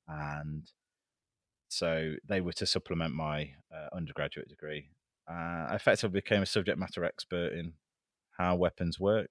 and 0.06 0.70
so 1.68 2.14
they 2.26 2.40
were 2.40 2.52
to 2.54 2.66
supplement 2.66 3.14
my 3.14 3.52
uh, 3.72 3.96
undergraduate 3.96 4.48
degree. 4.48 4.90
Uh, 5.28 5.68
I 5.70 5.74
effectively 5.74 6.20
became 6.20 6.42
a 6.42 6.46
subject 6.46 6.78
matter 6.78 7.04
expert 7.04 7.52
in 7.52 7.74
how 8.38 8.56
weapons 8.56 8.98
work, 8.98 9.30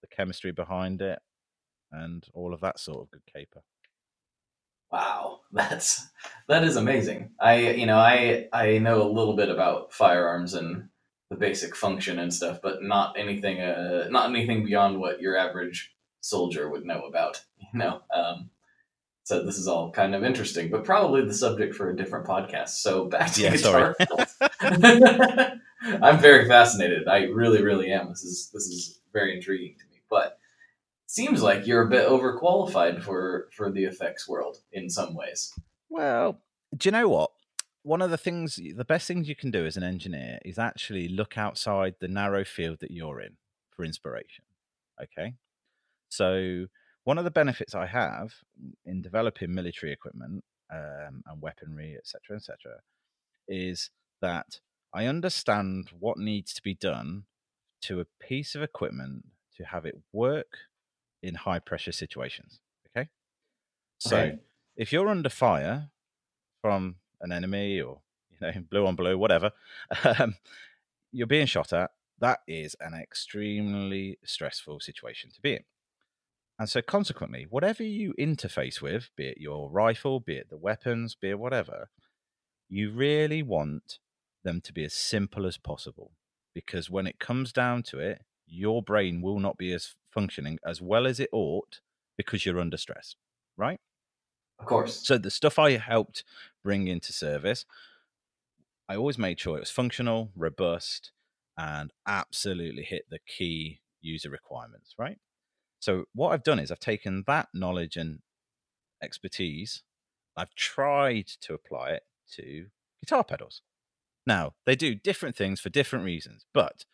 the 0.00 0.08
chemistry 0.08 0.52
behind 0.52 1.00
it, 1.00 1.20
and 1.92 2.26
all 2.34 2.52
of 2.52 2.60
that 2.60 2.80
sort 2.80 3.02
of 3.02 3.10
good 3.10 3.22
caper. 3.32 3.62
Wow, 4.90 5.40
that's 5.52 6.08
that 6.48 6.64
is 6.64 6.76
amazing. 6.76 7.32
I 7.40 7.70
you 7.72 7.86
know 7.86 7.98
I 7.98 8.48
I 8.52 8.78
know 8.78 9.02
a 9.02 9.10
little 9.12 9.36
bit 9.36 9.48
about 9.50 9.92
firearms 9.92 10.54
and 10.54 10.88
the 11.30 11.36
basic 11.36 11.76
function 11.76 12.18
and 12.18 12.32
stuff, 12.32 12.60
but 12.62 12.82
not 12.82 13.18
anything 13.18 13.60
uh 13.60 14.08
not 14.10 14.30
anything 14.30 14.64
beyond 14.64 14.98
what 14.98 15.20
your 15.20 15.36
average 15.36 15.94
soldier 16.20 16.68
would 16.70 16.84
know 16.84 17.02
about. 17.02 17.42
You 17.74 17.80
know, 17.80 18.00
um, 18.14 18.48
so 19.24 19.44
this 19.44 19.58
is 19.58 19.68
all 19.68 19.90
kind 19.92 20.14
of 20.14 20.24
interesting, 20.24 20.70
but 20.70 20.84
probably 20.84 21.24
the 21.24 21.34
subject 21.34 21.74
for 21.74 21.90
a 21.90 21.96
different 21.96 22.26
podcast. 22.26 22.70
So 22.70 23.06
back 23.06 23.32
to 23.32 23.42
Yeah, 23.42 23.50
guitar. 23.50 23.94
I'm 26.02 26.18
very 26.18 26.48
fascinated. 26.48 27.08
I 27.08 27.24
really, 27.24 27.62
really 27.62 27.92
am. 27.92 28.08
This 28.08 28.24
is 28.24 28.50
this 28.52 28.66
is 28.66 29.00
very 29.12 29.36
intriguing 29.36 29.76
to 29.78 29.84
me. 29.86 30.00
But 30.10 30.37
seems 31.08 31.42
like 31.42 31.66
you're 31.66 31.82
a 31.82 31.88
bit 31.88 32.06
overqualified 32.06 33.02
for 33.02 33.48
for 33.52 33.72
the 33.72 33.84
effects 33.84 34.28
world 34.28 34.58
in 34.70 34.88
some 34.88 35.14
ways. 35.14 35.52
Well, 35.88 36.40
do 36.76 36.86
you 36.88 36.92
know 36.92 37.08
what? 37.08 37.30
One 37.82 38.02
of 38.02 38.10
the 38.10 38.18
things, 38.18 38.60
the 38.76 38.84
best 38.84 39.08
things 39.08 39.28
you 39.28 39.34
can 39.34 39.50
do 39.50 39.64
as 39.64 39.76
an 39.76 39.82
engineer 39.82 40.38
is 40.44 40.58
actually 40.58 41.08
look 41.08 41.38
outside 41.38 41.94
the 41.98 42.08
narrow 42.08 42.44
field 42.44 42.78
that 42.80 42.90
you're 42.90 43.20
in 43.20 43.38
for 43.74 43.84
inspiration. 43.84 44.44
Okay. 45.02 45.34
So 46.10 46.66
one 47.04 47.16
of 47.16 47.24
the 47.24 47.30
benefits 47.30 47.74
I 47.74 47.86
have 47.86 48.34
in 48.84 49.00
developing 49.00 49.54
military 49.54 49.92
equipment 49.92 50.44
um, 50.70 51.22
and 51.26 51.40
weaponry, 51.40 51.96
etc., 51.96 52.36
etc., 52.36 52.80
is 53.46 53.90
that 54.20 54.60
I 54.92 55.06
understand 55.06 55.90
what 55.98 56.18
needs 56.18 56.52
to 56.54 56.62
be 56.62 56.74
done 56.74 57.24
to 57.82 58.00
a 58.00 58.06
piece 58.20 58.54
of 58.54 58.62
equipment 58.62 59.24
to 59.56 59.64
have 59.64 59.86
it 59.86 59.94
work 60.12 60.58
in 61.22 61.34
high 61.34 61.58
pressure 61.58 61.92
situations. 61.92 62.60
Okay. 62.88 63.08
So 63.98 64.30
Okay. 64.30 64.38
if 64.76 64.92
you're 64.92 65.08
under 65.08 65.28
fire 65.30 65.90
from 66.62 66.98
an 67.20 67.32
enemy 67.32 67.80
or, 67.80 68.02
you 68.30 68.38
know, 68.40 68.52
blue 68.70 68.86
on 68.86 68.96
blue, 68.96 69.18
whatever, 69.18 69.52
um, 70.04 70.36
you're 71.12 71.26
being 71.26 71.46
shot 71.46 71.72
at, 71.72 71.92
that 72.18 72.40
is 72.48 72.76
an 72.80 72.94
extremely 72.94 74.18
stressful 74.24 74.80
situation 74.80 75.30
to 75.32 75.40
be 75.40 75.54
in. 75.56 75.64
And 76.58 76.68
so, 76.68 76.82
consequently, 76.82 77.44
whatever 77.44 77.82
you 77.84 78.14
interface 78.14 78.80
with, 78.82 79.10
be 79.16 79.28
it 79.28 79.38
your 79.38 79.70
rifle, 79.70 80.20
be 80.20 80.36
it 80.36 80.50
the 80.50 80.56
weapons, 80.58 81.14
be 81.14 81.30
it 81.30 81.38
whatever, 81.38 81.90
you 82.68 82.92
really 82.92 83.42
want 83.42 84.00
them 84.44 84.60
to 84.62 84.72
be 84.72 84.84
as 84.84 84.94
simple 84.94 85.46
as 85.46 85.58
possible. 85.58 86.12
Because 86.54 86.90
when 86.90 87.06
it 87.06 87.20
comes 87.20 87.52
down 87.52 87.82
to 87.84 88.00
it, 88.00 88.24
your 88.46 88.82
brain 88.82 89.22
will 89.22 89.38
not 89.40 89.58
be 89.58 89.72
as 89.72 89.96
functioning 90.10 90.58
as 90.66 90.80
well 90.80 91.06
as 91.06 91.20
it 91.20 91.28
ought 91.32 91.80
because 92.16 92.44
you're 92.44 92.60
under 92.60 92.76
stress, 92.76 93.14
right? 93.56 93.80
Of 94.58 94.66
course. 94.66 95.06
So, 95.06 95.18
the 95.18 95.30
stuff 95.30 95.58
I 95.58 95.76
helped 95.76 96.24
bring 96.64 96.88
into 96.88 97.12
service, 97.12 97.64
I 98.88 98.96
always 98.96 99.18
made 99.18 99.38
sure 99.38 99.56
it 99.56 99.60
was 99.60 99.70
functional, 99.70 100.30
robust, 100.34 101.12
and 101.56 101.92
absolutely 102.06 102.82
hit 102.82 103.06
the 103.10 103.20
key 103.26 103.80
user 104.00 104.30
requirements, 104.30 104.94
right? 104.98 105.18
So, 105.80 106.04
what 106.14 106.30
I've 106.30 106.42
done 106.42 106.58
is 106.58 106.70
I've 106.70 106.80
taken 106.80 107.24
that 107.26 107.48
knowledge 107.54 107.96
and 107.96 108.20
expertise, 109.02 109.82
I've 110.36 110.54
tried 110.54 111.26
to 111.42 111.54
apply 111.54 111.90
it 111.90 112.02
to 112.36 112.66
guitar 113.00 113.24
pedals. 113.24 113.62
Now, 114.26 114.54
they 114.66 114.76
do 114.76 114.94
different 114.94 115.36
things 115.36 115.60
for 115.60 115.68
different 115.70 116.04
reasons, 116.04 116.46
but 116.52 116.84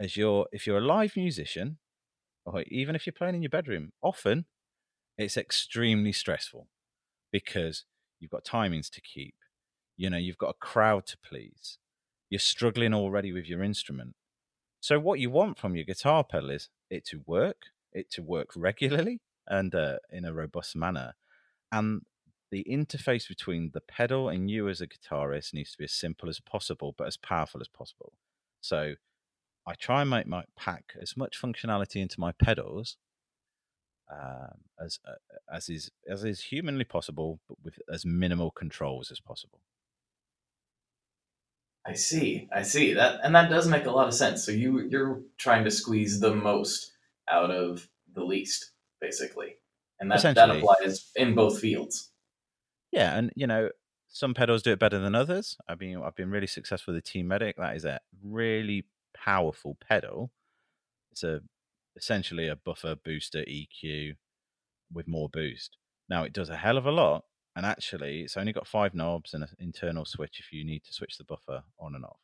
as 0.00 0.16
you're 0.16 0.46
if 0.52 0.66
you're 0.66 0.78
a 0.78 0.86
live 0.86 1.16
musician, 1.16 1.78
or 2.46 2.62
even 2.68 2.94
if 2.94 3.06
you're 3.06 3.12
playing 3.12 3.34
in 3.34 3.42
your 3.42 3.50
bedroom, 3.50 3.92
often 4.02 4.46
it's 5.18 5.36
extremely 5.36 6.12
stressful 6.12 6.68
because 7.32 7.84
you've 8.20 8.30
got 8.30 8.44
timings 8.44 8.90
to 8.90 9.00
keep. 9.00 9.34
You 9.96 10.10
know, 10.10 10.18
you've 10.18 10.38
got 10.38 10.50
a 10.50 10.64
crowd 10.66 11.06
to 11.06 11.18
please. 11.18 11.78
You're 12.30 12.38
struggling 12.38 12.94
already 12.94 13.32
with 13.32 13.46
your 13.46 13.62
instrument. 13.62 14.14
So 14.80 14.98
what 14.98 15.20
you 15.20 15.30
want 15.30 15.58
from 15.58 15.74
your 15.74 15.84
guitar 15.84 16.22
pedal 16.24 16.50
is 16.50 16.68
it 16.90 17.04
to 17.06 17.22
work, 17.26 17.56
it 17.92 18.10
to 18.12 18.22
work 18.22 18.50
regularly 18.54 19.20
and 19.48 19.74
uh, 19.74 19.96
in 20.10 20.24
a 20.24 20.32
robust 20.32 20.76
manner, 20.76 21.14
and 21.72 22.02
the 22.50 22.64
interface 22.70 23.26
between 23.28 23.70
the 23.74 23.80
pedal 23.80 24.28
and 24.28 24.50
you 24.50 24.68
as 24.68 24.80
a 24.80 24.86
guitarist 24.86 25.52
needs 25.52 25.72
to 25.72 25.78
be 25.78 25.84
as 25.84 25.92
simple 25.92 26.28
as 26.28 26.40
possible, 26.40 26.94
but 26.96 27.06
as 27.06 27.16
powerful 27.16 27.60
as 27.60 27.68
possible. 27.68 28.12
So 28.60 28.94
I 29.66 29.74
try 29.74 30.02
and 30.02 30.10
make 30.10 30.26
my 30.26 30.44
pack 30.56 30.94
as 31.00 31.16
much 31.16 31.40
functionality 31.40 32.00
into 32.00 32.20
my 32.20 32.32
pedals 32.32 32.96
um, 34.10 34.58
as 34.84 34.98
uh, 35.06 35.14
as 35.52 35.68
is 35.68 35.90
as 36.08 36.24
is 36.24 36.40
humanly 36.40 36.84
possible, 36.84 37.40
but 37.48 37.58
with 37.62 37.78
as 37.92 38.04
minimal 38.04 38.50
controls 38.50 39.10
as 39.10 39.20
possible. 39.20 39.60
I 41.84 41.94
see. 41.94 42.48
I 42.54 42.62
see 42.62 42.94
that, 42.94 43.20
and 43.22 43.34
that 43.34 43.50
does 43.50 43.68
make 43.68 43.86
a 43.86 43.90
lot 43.90 44.08
of 44.08 44.14
sense. 44.14 44.44
So 44.44 44.52
you 44.52 44.80
you're 44.80 45.20
trying 45.38 45.64
to 45.64 45.70
squeeze 45.70 46.20
the 46.20 46.34
most 46.34 46.92
out 47.28 47.50
of 47.50 47.88
the 48.14 48.24
least, 48.24 48.72
basically, 49.00 49.56
and 49.98 50.10
that 50.10 50.34
that 50.34 50.50
applies 50.50 51.10
in 51.16 51.34
both 51.34 51.60
fields. 51.60 52.10
Yeah, 52.92 53.16
and 53.16 53.32
you 53.34 53.46
know, 53.46 53.70
some 54.08 54.34
pedals 54.34 54.62
do 54.62 54.72
it 54.72 54.78
better 54.78 54.98
than 54.98 55.14
others. 55.14 55.56
I 55.68 55.74
mean, 55.74 56.00
I've 56.02 56.16
been 56.16 56.30
really 56.30 56.46
successful 56.46 56.94
with 56.94 57.04
the 57.04 57.10
Team 57.10 57.28
Medic. 57.28 57.56
That 57.56 57.76
is 57.76 57.84
a 57.84 58.00
really 58.22 58.84
powerful 59.24 59.76
pedal. 59.80 60.32
It's 61.10 61.22
a 61.24 61.40
essentially 61.96 62.48
a 62.48 62.56
buffer 62.56 62.94
booster 62.94 63.44
EQ 63.44 64.16
with 64.92 65.08
more 65.08 65.28
boost. 65.28 65.76
Now 66.08 66.24
it 66.24 66.32
does 66.32 66.50
a 66.50 66.56
hell 66.56 66.76
of 66.76 66.86
a 66.86 66.92
lot, 66.92 67.24
and 67.56 67.64
actually, 67.64 68.20
it's 68.20 68.36
only 68.36 68.52
got 68.52 68.66
five 68.66 68.94
knobs 68.94 69.32
and 69.32 69.42
an 69.42 69.50
internal 69.58 70.04
switch 70.04 70.38
if 70.40 70.52
you 70.52 70.64
need 70.64 70.84
to 70.84 70.92
switch 70.92 71.16
the 71.16 71.24
buffer 71.24 71.62
on 71.80 71.94
and 71.94 72.04
off. 72.04 72.20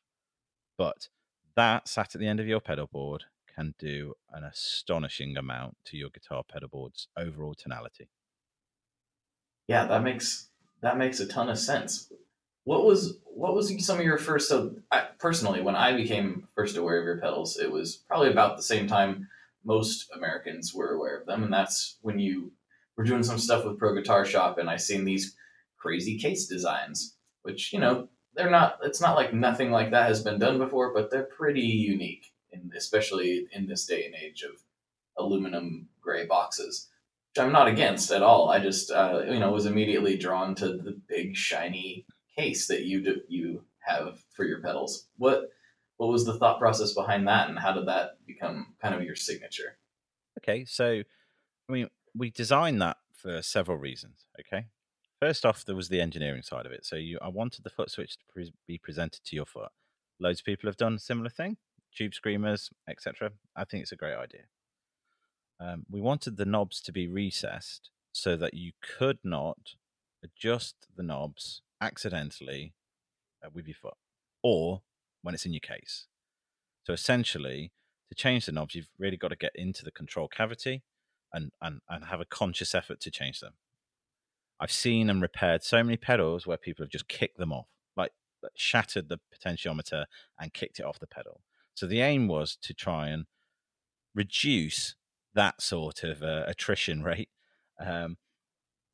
But 0.76 1.08
that 1.56 1.88
sat 1.88 2.14
at 2.14 2.20
the 2.20 2.28
end 2.28 2.38
of 2.38 2.46
your 2.46 2.60
pedal 2.60 2.86
board 2.86 3.24
can 3.54 3.74
do 3.78 4.14
an 4.30 4.44
astonishing 4.44 5.36
amount 5.36 5.76
to 5.86 5.96
your 5.96 6.10
guitar 6.10 6.42
pedal 6.46 6.68
board's 6.68 7.08
overall 7.16 7.54
tonality. 7.54 8.08
Yeah, 9.68 9.86
that 9.86 10.02
makes 10.02 10.50
that 10.82 10.98
makes 10.98 11.20
a 11.20 11.26
ton 11.26 11.48
of 11.48 11.58
sense. 11.58 12.12
What 12.64 12.84
was 12.84 13.18
what 13.24 13.54
was 13.54 13.84
some 13.84 13.98
of 13.98 14.04
your 14.04 14.18
first? 14.18 14.48
So 14.48 14.76
I, 14.90 15.06
personally, 15.18 15.62
when 15.62 15.74
I 15.74 15.96
became 15.96 16.48
first 16.54 16.76
aware 16.76 16.98
of 16.98 17.04
your 17.04 17.18
pedals, 17.18 17.58
it 17.58 17.70
was 17.70 17.96
probably 17.96 18.30
about 18.30 18.56
the 18.56 18.62
same 18.62 18.86
time 18.86 19.28
most 19.64 20.10
Americans 20.14 20.74
were 20.74 20.90
aware 20.90 21.18
of 21.18 21.26
them, 21.26 21.42
and 21.42 21.52
that's 21.52 21.98
when 22.02 22.18
you 22.18 22.52
were 22.96 23.04
doing 23.04 23.22
some 23.22 23.38
stuff 23.38 23.64
with 23.64 23.78
Pro 23.78 23.94
Guitar 23.94 24.24
Shop, 24.24 24.58
and 24.58 24.68
I 24.68 24.76
seen 24.76 25.04
these 25.04 25.36
crazy 25.78 26.18
case 26.18 26.46
designs, 26.46 27.16
which 27.42 27.72
you 27.72 27.80
know 27.80 28.08
they're 28.34 28.50
not. 28.50 28.78
It's 28.82 29.00
not 29.00 29.16
like 29.16 29.32
nothing 29.34 29.70
like 29.70 29.90
that 29.90 30.08
has 30.08 30.22
been 30.22 30.38
done 30.38 30.58
before, 30.58 30.94
but 30.94 31.10
they're 31.10 31.24
pretty 31.24 31.62
unique, 31.62 32.32
in, 32.52 32.70
especially 32.76 33.46
in 33.52 33.66
this 33.66 33.86
day 33.86 34.04
and 34.04 34.14
age 34.14 34.42
of 34.42 34.62
aluminum 35.18 35.88
gray 36.00 36.24
boxes 36.26 36.88
which 37.34 37.42
I'm 37.42 37.52
not 37.52 37.68
against 37.68 38.10
at 38.10 38.22
all. 38.22 38.50
I 38.50 38.58
just 38.58 38.90
uh, 38.90 39.22
you 39.26 39.40
know 39.40 39.50
was 39.52 39.66
immediately 39.66 40.16
drawn 40.16 40.54
to 40.56 40.68
the 40.68 41.00
big 41.08 41.36
shiny 41.36 42.06
case 42.36 42.66
that 42.68 42.82
you 42.82 43.02
do, 43.02 43.20
you 43.28 43.62
have 43.80 44.22
for 44.34 44.44
your 44.44 44.60
pedals. 44.60 45.08
What 45.16 45.50
what 45.96 46.10
was 46.10 46.24
the 46.24 46.36
thought 46.38 46.58
process 46.58 46.94
behind 46.94 47.28
that, 47.28 47.48
and 47.48 47.58
how 47.58 47.72
did 47.72 47.86
that 47.86 48.18
become 48.26 48.74
kind 48.80 48.94
of 48.94 49.02
your 49.02 49.14
signature? 49.14 49.78
Okay, 50.38 50.64
so 50.64 51.02
I 51.68 51.72
mean, 51.72 51.88
we 52.14 52.30
designed 52.30 52.80
that 52.82 52.96
for 53.14 53.42
several 53.42 53.76
reasons. 53.76 54.26
Okay, 54.40 54.66
first 55.20 55.46
off, 55.46 55.64
there 55.64 55.76
was 55.76 55.88
the 55.88 56.00
engineering 56.00 56.42
side 56.42 56.66
of 56.66 56.72
it. 56.72 56.84
So 56.84 56.96
you, 56.96 57.18
I 57.22 57.28
wanted 57.28 57.64
the 57.64 57.70
foot 57.70 57.90
switch 57.90 58.16
to 58.16 58.24
pre- 58.32 58.52
be 58.66 58.78
presented 58.78 59.24
to 59.24 59.36
your 59.36 59.46
foot. 59.46 59.70
Loads 60.18 60.40
of 60.40 60.44
people 60.44 60.68
have 60.68 60.76
done 60.76 60.94
a 60.94 60.98
similar 60.98 61.30
thing, 61.30 61.56
tube 61.94 62.14
screamers, 62.14 62.70
etc. 62.88 63.30
I 63.54 63.64
think 63.64 63.82
it's 63.82 63.92
a 63.92 63.96
great 63.96 64.16
idea. 64.16 64.42
Um, 65.60 65.86
we 65.88 66.00
wanted 66.00 66.36
the 66.36 66.44
knobs 66.44 66.80
to 66.82 66.92
be 66.92 67.06
recessed 67.06 67.90
so 68.10 68.36
that 68.36 68.54
you 68.54 68.72
could 68.80 69.18
not 69.22 69.74
adjust 70.24 70.86
the 70.96 71.02
knobs 71.02 71.62
accidentally 71.82 72.72
uh, 73.44 73.48
with 73.52 73.66
your 73.66 73.74
foot 73.74 73.94
or 74.42 74.82
when 75.22 75.34
it's 75.34 75.46
in 75.46 75.52
your 75.52 75.60
case. 75.60 76.06
So 76.84 76.92
essentially, 76.92 77.72
to 78.08 78.14
change 78.14 78.46
the 78.46 78.52
knobs, 78.52 78.74
you've 78.74 78.90
really 78.98 79.16
got 79.16 79.28
to 79.28 79.36
get 79.36 79.52
into 79.54 79.84
the 79.84 79.90
control 79.90 80.28
cavity 80.28 80.82
and, 81.32 81.50
and, 81.60 81.80
and 81.88 82.06
have 82.06 82.20
a 82.20 82.24
conscious 82.24 82.74
effort 82.74 83.00
to 83.00 83.10
change 83.10 83.40
them. 83.40 83.54
I've 84.60 84.72
seen 84.72 85.10
and 85.10 85.20
repaired 85.20 85.64
so 85.64 85.82
many 85.82 85.96
pedals 85.96 86.46
where 86.46 86.56
people 86.56 86.84
have 86.84 86.90
just 86.90 87.08
kicked 87.08 87.38
them 87.38 87.52
off, 87.52 87.66
like 87.96 88.12
shattered 88.54 89.08
the 89.08 89.18
potentiometer 89.34 90.04
and 90.38 90.52
kicked 90.52 90.78
it 90.78 90.84
off 90.84 91.00
the 91.00 91.06
pedal. 91.06 91.40
So 91.74 91.86
the 91.86 92.00
aim 92.00 92.28
was 92.28 92.56
to 92.62 92.74
try 92.74 93.08
and 93.08 93.26
reduce 94.14 94.94
that 95.34 95.62
sort 95.62 96.04
of 96.04 96.22
uh, 96.22 96.44
attrition 96.46 97.02
rate. 97.04 97.30
Um, 97.80 98.18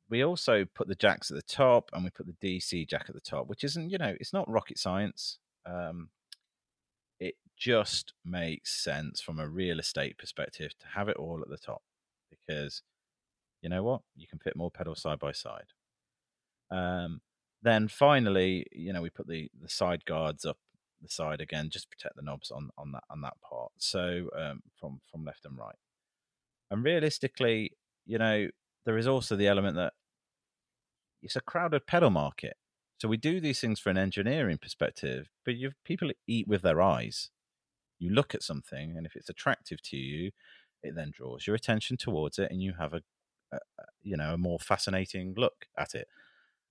we 0.09 0.23
also 0.23 0.65
put 0.65 0.87
the 0.87 0.95
jacks 0.95 1.29
at 1.29 1.35
the 1.35 1.43
top 1.43 1.89
and 1.93 2.03
we 2.03 2.09
put 2.09 2.25
the 2.25 2.33
DC 2.61 2.87
jack 2.87 3.05
at 3.07 3.15
the 3.15 3.21
top, 3.21 3.47
which 3.47 3.63
isn't, 3.63 3.89
you 3.89 3.97
know, 3.97 4.15
it's 4.19 4.33
not 4.33 4.49
rocket 4.49 4.79
science. 4.79 5.37
Um, 5.65 6.09
it 7.19 7.35
just 7.57 8.13
makes 8.25 8.71
sense 8.83 9.21
from 9.21 9.39
a 9.39 9.47
real 9.47 9.79
estate 9.79 10.17
perspective 10.17 10.71
to 10.79 10.87
have 10.95 11.09
it 11.09 11.17
all 11.17 11.41
at 11.41 11.49
the 11.49 11.57
top 11.57 11.83
because 12.29 12.81
you 13.61 13.69
know 13.69 13.83
what? 13.83 14.01
You 14.15 14.27
can 14.27 14.39
fit 14.39 14.55
more 14.55 14.71
pedals 14.71 15.01
side 15.01 15.19
by 15.19 15.33
side. 15.33 15.73
Um, 16.71 17.21
then 17.61 17.87
finally, 17.87 18.65
you 18.71 18.93
know, 18.93 19.01
we 19.01 19.09
put 19.09 19.27
the, 19.27 19.49
the 19.61 19.69
side 19.69 20.05
guards 20.05 20.45
up 20.45 20.57
the 21.01 21.09
side 21.09 21.41
again, 21.41 21.69
just 21.69 21.89
protect 21.89 22.15
the 22.15 22.21
knobs 22.21 22.51
on, 22.51 22.69
on 22.77 22.91
that 22.91 23.03
on 23.09 23.21
that 23.21 23.39
part. 23.41 23.71
So 23.77 24.29
um, 24.37 24.61
from 24.79 25.01
from 25.11 25.25
left 25.25 25.45
and 25.45 25.57
right. 25.57 25.75
And 26.71 26.83
realistically, 26.83 27.71
you 28.05 28.17
know, 28.17 28.47
there 28.85 28.97
is 28.97 29.07
also 29.07 29.35
the 29.35 29.47
element 29.47 29.75
that 29.75 29.93
it's 31.21 31.35
a 31.35 31.41
crowded 31.41 31.87
pedal 31.87 32.09
market. 32.09 32.57
So 32.99 33.07
we 33.07 33.17
do 33.17 33.39
these 33.39 33.59
things 33.61 33.79
for 33.79 33.89
an 33.89 33.97
engineering 33.97 34.57
perspective, 34.61 35.29
but 35.45 35.55
you 35.55 35.71
people 35.85 36.11
eat 36.27 36.47
with 36.47 36.61
their 36.63 36.81
eyes. 36.81 37.29
You 37.99 38.11
look 38.11 38.35
at 38.35 38.43
something, 38.43 38.97
and 38.97 39.05
if 39.05 39.15
it's 39.15 39.29
attractive 39.29 39.81
to 39.83 39.97
you, 39.97 40.31
it 40.83 40.95
then 40.95 41.11
draws 41.13 41.47
your 41.47 41.55
attention 41.55 41.97
towards 41.97 42.39
it, 42.39 42.51
and 42.51 42.61
you 42.61 42.73
have 42.79 42.93
a, 42.93 43.01
a 43.53 43.59
you 44.01 44.17
know 44.17 44.33
a 44.33 44.37
more 44.37 44.59
fascinating 44.59 45.33
look 45.37 45.65
at 45.77 45.95
it. 45.95 46.07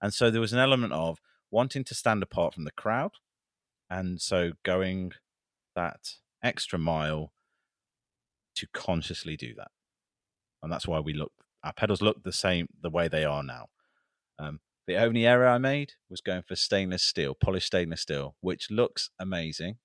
And 0.02 0.14
so 0.14 0.30
there 0.30 0.40
was 0.40 0.52
an 0.52 0.58
element 0.61 0.92
of 0.92 1.18
wanting 1.50 1.84
to 1.84 1.94
stand 1.94 2.22
apart 2.22 2.54
from 2.54 2.64
the 2.64 2.72
crowd, 2.72 3.12
and 3.90 4.20
so 4.20 4.52
going 4.64 5.12
that 5.76 6.16
extra 6.42 6.78
mile 6.78 7.32
to 8.56 8.66
consciously 8.72 9.37
do 9.37 9.54
that. 9.54 9.70
and 10.62 10.72
that's 10.72 10.87
why 10.87 11.00
we 11.00 11.12
look 11.12 11.32
our 11.64 11.72
pedals 11.72 12.02
look 12.02 12.22
the 12.22 12.32
same 12.32 12.68
the 12.82 12.90
way 12.90 13.08
they 13.08 13.24
are 13.24 13.42
now. 13.42 13.68
Um, 14.38 14.61
the 14.87 14.96
only 14.96 15.27
error 15.27 15.46
I 15.46 15.59
made 15.59 15.92
was 16.09 16.20
going 16.20 16.42
for 16.42 16.57
stainless 16.57 17.03
steel, 17.03 17.35
polished 17.35 17.66
stainless 17.66 18.03
steel, 18.03 18.37
which 18.40 18.70
looks 18.70 19.11
amazing. 19.20 19.77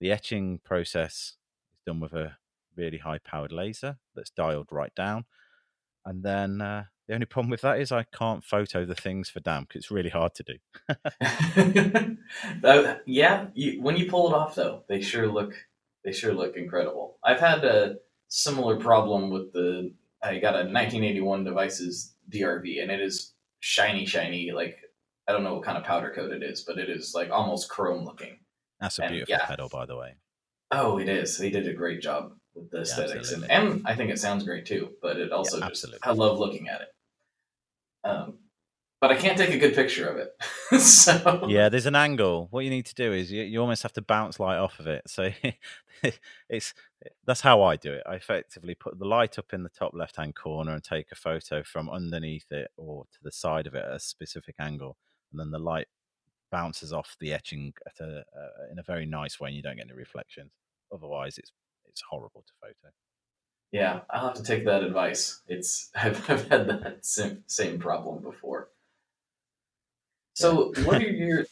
The 0.00 0.12
etching 0.12 0.60
process 0.64 1.36
is 1.72 1.80
done 1.86 2.00
with 2.00 2.12
a 2.12 2.36
really 2.76 2.98
high 2.98 3.18
powered 3.18 3.52
laser 3.52 3.98
that's 4.14 4.30
dialed 4.30 4.68
right 4.70 4.94
down. 4.94 5.24
And 6.04 6.22
then 6.22 6.60
uh, 6.60 6.84
the 7.08 7.14
only 7.14 7.26
problem 7.30 7.50
with 7.50 7.62
that 7.62 7.80
is 7.80 7.92
I 7.92 8.04
can't 8.12 8.44
photo 8.44 8.84
the 8.84 8.94
things 8.94 9.30
for 9.30 9.40
damp 9.40 9.68
because 9.68 9.84
it's 9.84 9.90
really 9.90 10.10
hard 10.10 10.32
to 10.34 10.44
do. 10.44 12.16
uh, 12.64 12.96
yeah, 13.06 13.46
you, 13.54 13.80
when 13.80 13.96
you 13.96 14.10
pull 14.10 14.28
it 14.28 14.34
off 14.34 14.54
though, 14.54 14.84
they 14.88 15.00
sure 15.00 15.28
look 15.28 15.54
they 16.04 16.12
sure 16.12 16.34
look 16.34 16.56
incredible. 16.56 17.18
I've 17.24 17.40
had 17.40 17.64
a 17.64 17.96
similar 18.28 18.76
problem 18.76 19.30
with 19.30 19.52
the 19.52 19.94
I 20.22 20.38
got 20.38 20.54
a 20.54 20.64
1981 20.64 21.44
devices 21.44 22.14
DRV 22.30 22.82
and 22.82 22.90
it 22.90 23.00
is 23.00 23.32
shiny, 23.62 24.04
shiny. 24.04 24.50
Like 24.50 24.78
I 25.26 25.32
don't 25.32 25.44
know 25.44 25.54
what 25.54 25.64
kind 25.64 25.78
of 25.78 25.84
powder 25.84 26.12
coat 26.14 26.32
it 26.32 26.42
is, 26.42 26.62
but 26.62 26.78
it 26.78 26.90
is 26.90 27.12
like 27.14 27.30
almost 27.30 27.70
chrome 27.70 28.04
looking. 28.04 28.38
That's 28.80 28.98
a 28.98 29.04
And, 29.04 29.12
beautiful 29.12 29.32
yeah. 29.34 29.46
pedal, 29.46 29.68
by 29.68 29.86
the 29.86 29.96
way. 29.96 30.16
Oh, 30.72 30.98
it 30.98 31.08
is. 31.08 31.38
They 31.38 31.50
did 31.50 31.68
a 31.68 31.72
great 31.72 32.02
job 32.02 32.32
with 32.54 32.70
the 32.70 32.80
aesthetics, 32.80 33.32
and, 33.32 33.48
and 33.50 33.82
I 33.86 33.94
think 33.94 34.10
it 34.10 34.18
sounds 34.18 34.44
great 34.44 34.66
too. 34.66 34.90
But 35.00 35.16
it 35.16 35.32
also 35.32 35.58
just 35.58 35.70
absolutely. 35.70 36.00
I 36.02 36.12
love 36.12 36.38
looking 36.38 36.68
at 36.68 36.82
it. 36.82 36.88
Um, 38.04 38.38
but 39.02 39.10
I 39.10 39.16
can't 39.16 39.36
take 39.36 39.50
a 39.50 39.58
good 39.58 39.74
picture 39.74 40.08
of 40.08 40.16
it. 40.16 40.80
so 40.80 41.44
Yeah, 41.48 41.68
there's 41.68 41.86
an 41.86 41.96
angle. 41.96 42.46
What 42.52 42.62
you 42.62 42.70
need 42.70 42.86
to 42.86 42.94
do 42.94 43.12
is 43.12 43.32
you, 43.32 43.42
you 43.42 43.60
almost 43.60 43.82
have 43.82 43.92
to 43.94 44.00
bounce 44.00 44.38
light 44.38 44.58
off 44.58 44.78
of 44.78 44.86
it. 44.86 45.02
So 45.08 45.30
it's 46.48 46.72
that's 47.26 47.40
how 47.40 47.62
I 47.62 47.74
do 47.74 47.92
it. 47.92 48.04
I 48.08 48.14
effectively 48.14 48.76
put 48.76 49.00
the 49.00 49.04
light 49.04 49.40
up 49.40 49.52
in 49.52 49.64
the 49.64 49.70
top 49.70 49.90
left 49.92 50.16
hand 50.16 50.36
corner 50.36 50.72
and 50.72 50.84
take 50.84 51.10
a 51.10 51.16
photo 51.16 51.64
from 51.64 51.90
underneath 51.90 52.46
it 52.52 52.70
or 52.76 53.06
to 53.12 53.18
the 53.24 53.32
side 53.32 53.66
of 53.66 53.74
it 53.74 53.84
at 53.84 53.96
a 53.96 53.98
specific 53.98 54.54
angle, 54.60 54.96
and 55.32 55.40
then 55.40 55.50
the 55.50 55.58
light 55.58 55.88
bounces 56.52 56.92
off 56.92 57.16
the 57.18 57.32
etching 57.32 57.72
at 57.84 58.06
a, 58.06 58.18
uh, 58.18 58.70
in 58.70 58.78
a 58.78 58.84
very 58.84 59.04
nice 59.04 59.40
way, 59.40 59.48
and 59.48 59.56
you 59.56 59.62
don't 59.62 59.78
get 59.78 59.86
any 59.86 59.98
reflections. 59.98 60.52
Otherwise, 60.94 61.38
it's 61.38 61.50
it's 61.88 62.04
horrible 62.08 62.44
to 62.46 62.52
photo. 62.60 62.94
Yeah, 63.72 64.00
I'll 64.10 64.28
have 64.28 64.36
to 64.36 64.44
take 64.44 64.66
that 64.66 64.84
advice. 64.84 65.40
It's 65.48 65.90
I've, 65.96 66.30
I've 66.30 66.48
had 66.48 66.68
that 66.68 67.04
same, 67.04 67.42
same 67.48 67.80
problem 67.80 68.22
before. 68.22 68.68
So, 70.34 70.72
what 70.78 70.96
are 71.02 71.02
your 71.10 71.44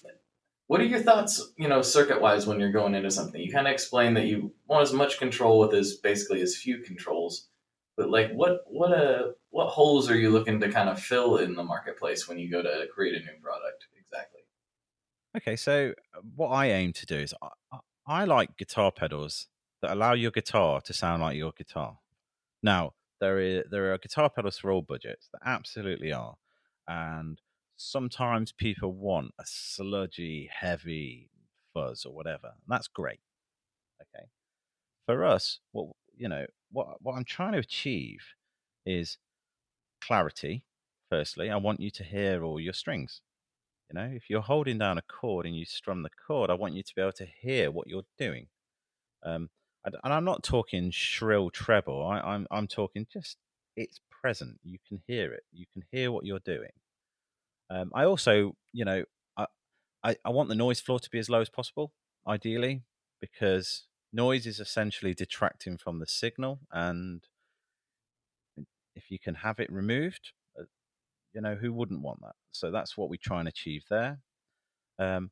what 0.69 0.81
are 0.81 0.85
your 0.85 1.01
thoughts, 1.01 1.53
you 1.59 1.69
know, 1.69 1.83
circuit 1.83 2.21
wise 2.21 2.47
when 2.47 2.61
you're 2.61 2.73
going 2.73 2.95
into 2.95 3.11
something? 3.11 3.41
You 3.41 3.53
kind 3.53 3.67
of 3.67 3.73
explain 3.73 4.15
that 4.15 4.27
you 4.27 4.55
want 4.67 4.83
as 4.83 4.93
much 4.93 5.19
control 5.19 5.59
with 5.61 5.75
as 5.75 5.95
basically 5.97 6.43
as 6.43 6.57
few 6.57 6.79
controls, 6.81 7.49
but 7.97 8.11
like, 8.11 8.33
what 8.33 8.63
what 8.67 8.93
a 8.93 9.35
what 9.51 9.69
holes 9.69 10.11
are 10.11 10.17
you 10.19 10.31
looking 10.31 10.61
to 10.61 10.71
kind 10.71 10.89
of 10.89 11.01
fill 11.01 11.39
in 11.39 11.55
the 11.55 11.65
marketplace 11.65 12.29
when 12.29 12.39
you 12.39 12.51
go 12.51 12.63
to 12.63 12.87
create 12.95 13.17
a 13.21 13.25
new 13.25 13.41
product? 13.43 13.87
Exactly. 13.99 14.41
Okay, 15.37 15.57
so 15.57 15.93
uh, 16.15 16.21
what 16.35 16.49
I 16.49 16.67
aim 16.71 16.93
to 16.95 17.07
do 17.07 17.17
is 17.17 17.35
I, 17.43 17.49
I- 17.73 17.79
I 18.07 18.25
like 18.25 18.57
guitar 18.57 18.91
pedals 18.91 19.47
that 19.83 19.93
allow 19.93 20.15
your 20.15 20.33
guitar 20.33 20.81
to 20.81 20.93
sound 20.93 21.23
like 21.23 21.37
your 21.37 21.53
guitar. 21.53 21.99
Now, 22.63 22.95
there 23.21 23.39
is 23.41 23.65
there 23.71 23.93
are 23.93 23.99
guitar 23.99 24.31
pedals 24.31 24.59
for 24.59 24.73
all 24.73 24.83
budgets. 24.83 25.29
There 25.33 25.41
absolutely 25.45 26.13
are, 26.13 26.37
and 26.89 27.41
sometimes 27.81 28.53
people 28.53 28.93
want 28.93 29.33
a 29.39 29.45
sludgy, 29.47 30.51
heavy 30.53 31.31
fuzz 31.73 32.05
or 32.05 32.13
whatever. 32.13 32.49
And 32.49 32.69
that's 32.69 32.89
great. 32.89 33.21
Okay, 34.03 34.27
for 35.07 35.25
us, 35.25 35.61
what 35.73 35.89
you 36.17 36.29
know, 36.29 36.47
what 36.71 37.03
what 37.03 37.15
I'm 37.15 37.25
trying 37.25 37.53
to 37.53 37.59
achieve 37.59 38.21
is 38.85 39.19
clarity. 40.03 40.65
Firstly, 41.11 41.51
I 41.51 41.57
want 41.57 41.81
you 41.81 41.91
to 41.91 42.05
hear 42.05 42.45
all 42.45 42.61
your 42.61 42.73
strings. 42.73 43.21
You 43.91 43.99
know, 43.99 44.11
if 44.15 44.31
you're 44.31 44.43
holding 44.43 44.79
down 44.79 44.99
a 44.99 45.03
chord 45.03 45.47
and 45.47 45.57
you 45.57 45.65
strum 45.65 46.05
the 46.05 46.11
chord, 46.27 46.51
I 46.51 46.55
want 46.55 46.75
you 46.75 46.83
to 46.85 46.95
be 46.95 47.03
able 47.03 47.13
to 47.13 47.27
hear 47.41 47.73
what 47.73 47.89
you're 47.89 48.05
doing. 48.17 48.47
Um, 49.25 49.51
and, 49.85 49.97
I'm 50.05 50.25
not 50.25 50.45
talking 50.45 50.91
shrill 50.93 51.51
treble. 51.51 52.07
I, 52.07 52.21
I'm 52.21 52.47
I'm 52.51 52.69
talking 52.69 53.07
just 53.13 53.39
it's 53.77 54.01
present. 54.11 54.61
You 54.63 54.79
can 54.87 55.03
hear 55.07 55.33
it. 55.33 55.45
You 55.53 55.65
can 55.73 55.83
hear 55.91 56.13
what 56.13 56.25
you're 56.25 56.41
doing. 56.45 56.71
Um, 57.71 57.91
I 57.95 58.05
also, 58.05 58.57
you 58.73 58.85
know, 58.85 59.05
I, 59.37 59.47
I 60.03 60.17
I 60.25 60.31
want 60.31 60.49
the 60.49 60.55
noise 60.55 60.81
floor 60.81 60.99
to 60.99 61.11
be 61.11 61.19
as 61.19 61.31
low 61.31 61.41
as 61.41 61.49
possible, 61.49 61.93
ideally, 62.27 62.83
because 63.21 63.87
noise 64.13 64.47
is 64.47 64.59
essentially 64.61 65.15
detracting 65.15 65.79
from 65.79 66.01
the 66.01 66.07
signal, 66.07 66.61
and 66.73 67.27
if 68.97 69.11
you 69.11 69.19
can 69.19 69.37
have 69.37 69.61
it 69.61 69.73
removed, 69.73 70.33
uh, 70.59 70.65
you 71.33 71.41
know, 71.41 71.55
who 71.55 71.73
wouldn't 71.73 72.03
want 72.03 72.21
that? 72.23 72.35
So 72.53 72.71
that's 72.71 72.97
what 72.97 73.09
we 73.09 73.19
try 73.19 73.39
and 73.41 73.49
achieve 73.49 73.85
there. 73.89 74.19
Um, 74.99 75.31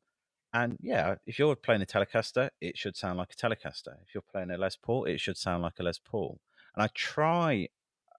and 0.53 0.77
yeah, 0.81 1.15
if 1.27 1.37
you're 1.37 1.55
playing 1.55 1.81
a 1.81 1.85
Telecaster, 1.85 2.49
it 2.59 2.77
should 2.77 2.95
sound 2.95 3.17
like 3.17 3.33
a 3.33 3.35
Telecaster. 3.35 3.95
If 4.01 4.15
you're 4.15 4.23
playing 4.31 4.49
a 4.49 4.57
Les 4.57 4.75
Paul, 4.75 5.05
it 5.05 5.19
should 5.19 5.37
sound 5.37 5.61
like 5.61 5.79
a 5.79 5.83
Les 5.83 5.99
Paul. 5.99 6.39
And 6.73 6.83
I 6.83 6.89
try 6.95 7.67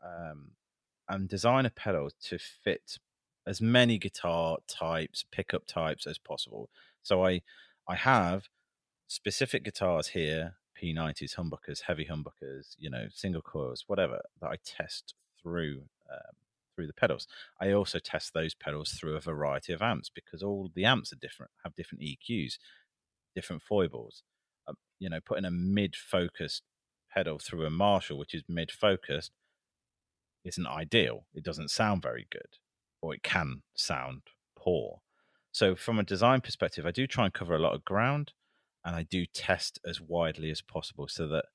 um, 0.04 0.52
and 1.08 1.28
design 1.28 1.66
a 1.66 1.70
pedal 1.70 2.10
to 2.26 2.38
fit 2.38 2.98
as 3.50 3.60
many 3.60 3.98
guitar 3.98 4.58
types, 4.68 5.24
pickup 5.32 5.66
types 5.66 6.06
as 6.06 6.18
possible. 6.18 6.70
So 7.02 7.26
I 7.26 7.42
I 7.88 7.96
have 7.96 8.44
specific 9.08 9.64
guitars 9.64 10.08
here, 10.08 10.54
P90s, 10.80 11.34
humbuckers, 11.34 11.82
heavy 11.88 12.06
humbuckers, 12.06 12.76
you 12.78 12.88
know, 12.88 13.08
single 13.12 13.42
coils, 13.42 13.84
whatever 13.88 14.20
that 14.40 14.48
I 14.48 14.56
test 14.64 15.14
through 15.42 15.82
um, 16.10 16.36
through 16.76 16.86
the 16.86 16.92
pedals. 16.92 17.26
I 17.60 17.72
also 17.72 17.98
test 17.98 18.32
those 18.32 18.54
pedals 18.54 18.92
through 18.92 19.16
a 19.16 19.20
variety 19.20 19.72
of 19.72 19.82
amps 19.82 20.10
because 20.14 20.44
all 20.44 20.70
the 20.72 20.84
amps 20.84 21.12
are 21.12 21.16
different, 21.16 21.50
have 21.64 21.74
different 21.74 22.04
EQs, 22.04 22.54
different 23.34 23.62
foibles. 23.62 24.22
Um, 24.68 24.76
you 25.00 25.10
know, 25.10 25.20
putting 25.20 25.44
a 25.44 25.50
mid-focused 25.50 26.62
pedal 27.12 27.40
through 27.40 27.66
a 27.66 27.70
Marshall, 27.70 28.18
which 28.18 28.34
is 28.34 28.44
mid-focused, 28.48 29.32
isn't 30.44 30.66
ideal. 30.66 31.26
It 31.34 31.42
doesn't 31.42 31.70
sound 31.70 32.02
very 32.02 32.28
good, 32.30 32.58
or 33.02 33.14
it 33.14 33.22
can 33.22 33.62
sound 33.74 34.22
poor. 34.56 35.00
So, 35.52 35.74
from 35.74 35.98
a 35.98 36.04
design 36.04 36.40
perspective, 36.40 36.86
I 36.86 36.92
do 36.92 37.06
try 37.06 37.24
and 37.24 37.34
cover 37.34 37.54
a 37.54 37.58
lot 37.58 37.74
of 37.74 37.84
ground, 37.84 38.32
and 38.84 38.94
I 38.94 39.02
do 39.02 39.26
test 39.26 39.80
as 39.86 40.00
widely 40.00 40.50
as 40.50 40.62
possible 40.62 41.08
so 41.08 41.26
that 41.28 41.46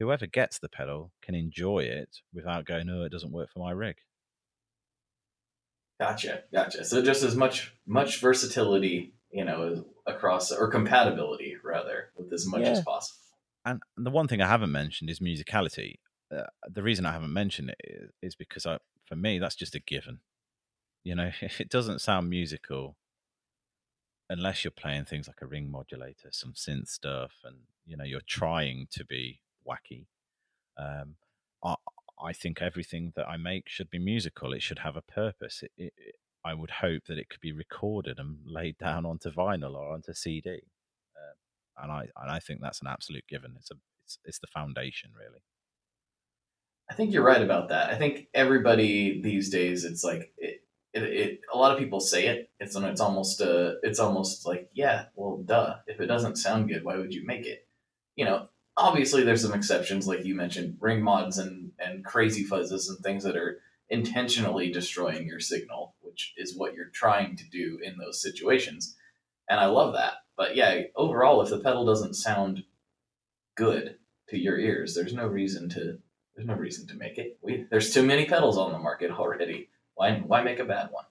whoever 0.00 0.26
gets 0.26 0.58
the 0.58 0.68
pedal 0.68 1.12
can 1.22 1.34
enjoy 1.34 1.80
it 1.80 2.18
without 2.32 2.64
going, 2.64 2.88
"Oh, 2.90 3.04
it 3.04 3.12
doesn't 3.12 3.32
work 3.32 3.50
for 3.52 3.60
my 3.60 3.70
rig." 3.70 3.98
Gotcha, 6.00 6.42
gotcha. 6.52 6.84
So 6.84 7.00
just 7.02 7.22
as 7.22 7.36
much 7.36 7.74
much 7.86 8.20
versatility, 8.20 9.14
you 9.30 9.44
know, 9.44 9.84
across 10.06 10.50
or 10.50 10.68
compatibility 10.68 11.56
rather, 11.62 12.10
with 12.16 12.32
as 12.32 12.46
much 12.46 12.62
as 12.62 12.80
possible. 12.80 13.20
And 13.64 13.80
the 13.96 14.10
one 14.10 14.26
thing 14.26 14.42
I 14.42 14.48
haven't 14.48 14.72
mentioned 14.72 15.10
is 15.10 15.20
musicality. 15.20 16.00
Uh, 16.34 16.46
the 16.68 16.82
reason 16.82 17.06
I 17.06 17.12
haven't 17.12 17.32
mentioned 17.32 17.70
it 17.70 17.76
is, 17.84 18.10
is 18.22 18.34
because 18.34 18.66
I, 18.66 18.78
for 19.06 19.14
me, 19.14 19.38
that's 19.38 19.54
just 19.54 19.76
a 19.76 19.80
given. 19.80 20.18
You 21.04 21.14
know, 21.14 21.30
if 21.42 21.60
it 21.60 21.68
doesn't 21.70 22.00
sound 22.00 22.30
musical, 22.30 22.96
unless 24.28 24.64
you're 24.64 24.70
playing 24.70 25.04
things 25.04 25.26
like 25.28 25.42
a 25.42 25.46
ring 25.46 25.70
modulator, 25.70 26.28
some 26.30 26.52
synth 26.54 26.88
stuff, 26.88 27.32
and 27.44 27.58
you 27.84 27.96
know 27.96 28.04
you're 28.04 28.20
trying 28.26 28.86
to 28.92 29.04
be 29.04 29.40
wacky, 29.66 30.06
um, 30.78 31.16
I, 31.64 31.76
I 32.22 32.32
think 32.32 32.62
everything 32.62 33.12
that 33.16 33.28
I 33.28 33.36
make 33.36 33.68
should 33.68 33.90
be 33.90 33.98
musical. 33.98 34.52
It 34.52 34.62
should 34.62 34.80
have 34.80 34.96
a 34.96 35.02
purpose. 35.02 35.62
It, 35.62 35.72
it, 35.76 35.94
it- 35.96 36.14
I 36.44 36.54
would 36.54 36.70
hope 36.70 37.04
that 37.06 37.18
it 37.18 37.28
could 37.28 37.40
be 37.40 37.52
recorded 37.52 38.18
and 38.18 38.38
laid 38.46 38.78
down 38.80 39.06
onto 39.06 39.30
vinyl 39.30 39.74
or 39.76 39.92
onto 39.92 40.12
CD. 40.14 40.50
Um, 41.16 41.34
and 41.84 41.92
I 41.92 42.00
and 42.16 42.30
I 42.30 42.40
think 42.40 42.60
that's 42.62 42.80
an 42.82 42.88
absolute 42.88 43.26
given. 43.28 43.54
It's 43.58 43.70
a 43.70 43.76
it's 44.04 44.18
it's 44.24 44.38
the 44.40 44.48
foundation 44.48 45.12
really. 45.18 45.42
I 46.90 46.94
think 46.94 47.12
you're 47.12 47.24
right 47.24 47.40
about 47.42 47.68
that. 47.68 47.90
I 47.90 47.96
think 47.96 48.28
everybody 48.34 49.20
these 49.22 49.50
days, 49.50 49.84
it's 49.84 50.04
like 50.04 50.32
it, 50.36 50.61
it, 50.92 51.02
it 51.02 51.40
a 51.52 51.56
lot 51.56 51.72
of 51.72 51.78
people 51.78 52.00
say 52.00 52.26
it. 52.26 52.50
It's 52.60 52.76
it's 52.76 53.00
almost 53.00 53.40
uh 53.40 53.74
it's 53.82 53.98
almost 53.98 54.46
like 54.46 54.70
yeah, 54.74 55.06
well, 55.14 55.38
duh. 55.44 55.76
If 55.86 56.00
it 56.00 56.06
doesn't 56.06 56.36
sound 56.36 56.68
good, 56.68 56.84
why 56.84 56.96
would 56.96 57.14
you 57.14 57.26
make 57.26 57.46
it? 57.46 57.66
You 58.16 58.24
know, 58.24 58.48
obviously 58.76 59.22
there's 59.22 59.42
some 59.42 59.54
exceptions, 59.54 60.06
like 60.06 60.24
you 60.24 60.34
mentioned, 60.34 60.76
ring 60.80 61.02
mods 61.02 61.38
and 61.38 61.72
and 61.78 62.04
crazy 62.04 62.44
fuzzes 62.44 62.88
and 62.88 62.98
things 62.98 63.24
that 63.24 63.36
are 63.36 63.58
intentionally 63.88 64.70
destroying 64.70 65.26
your 65.26 65.40
signal, 65.40 65.94
which 66.00 66.32
is 66.36 66.56
what 66.56 66.74
you're 66.74 66.90
trying 66.92 67.36
to 67.36 67.48
do 67.50 67.78
in 67.82 67.98
those 67.98 68.22
situations. 68.22 68.96
And 69.48 69.60
I 69.60 69.66
love 69.66 69.94
that. 69.94 70.14
But 70.36 70.56
yeah, 70.56 70.82
overall, 70.96 71.42
if 71.42 71.50
the 71.50 71.58
pedal 71.58 71.84
doesn't 71.84 72.14
sound 72.14 72.64
good 73.54 73.96
to 74.28 74.38
your 74.38 74.58
ears, 74.58 74.94
there's 74.94 75.12
no 75.12 75.26
reason 75.26 75.68
to 75.70 75.98
there's 76.34 76.48
no 76.48 76.54
reason 76.54 76.86
to 76.88 76.94
make 76.94 77.18
it. 77.18 77.38
We 77.42 77.66
there's 77.70 77.92
too 77.92 78.02
many 78.02 78.24
pedals 78.24 78.56
on 78.56 78.72
the 78.72 78.78
market 78.78 79.10
already. 79.10 79.68
Why 79.94 80.18
why 80.18 80.42
make 80.42 80.58
a 80.58 80.64
bad 80.64 80.90
one? 80.90 81.04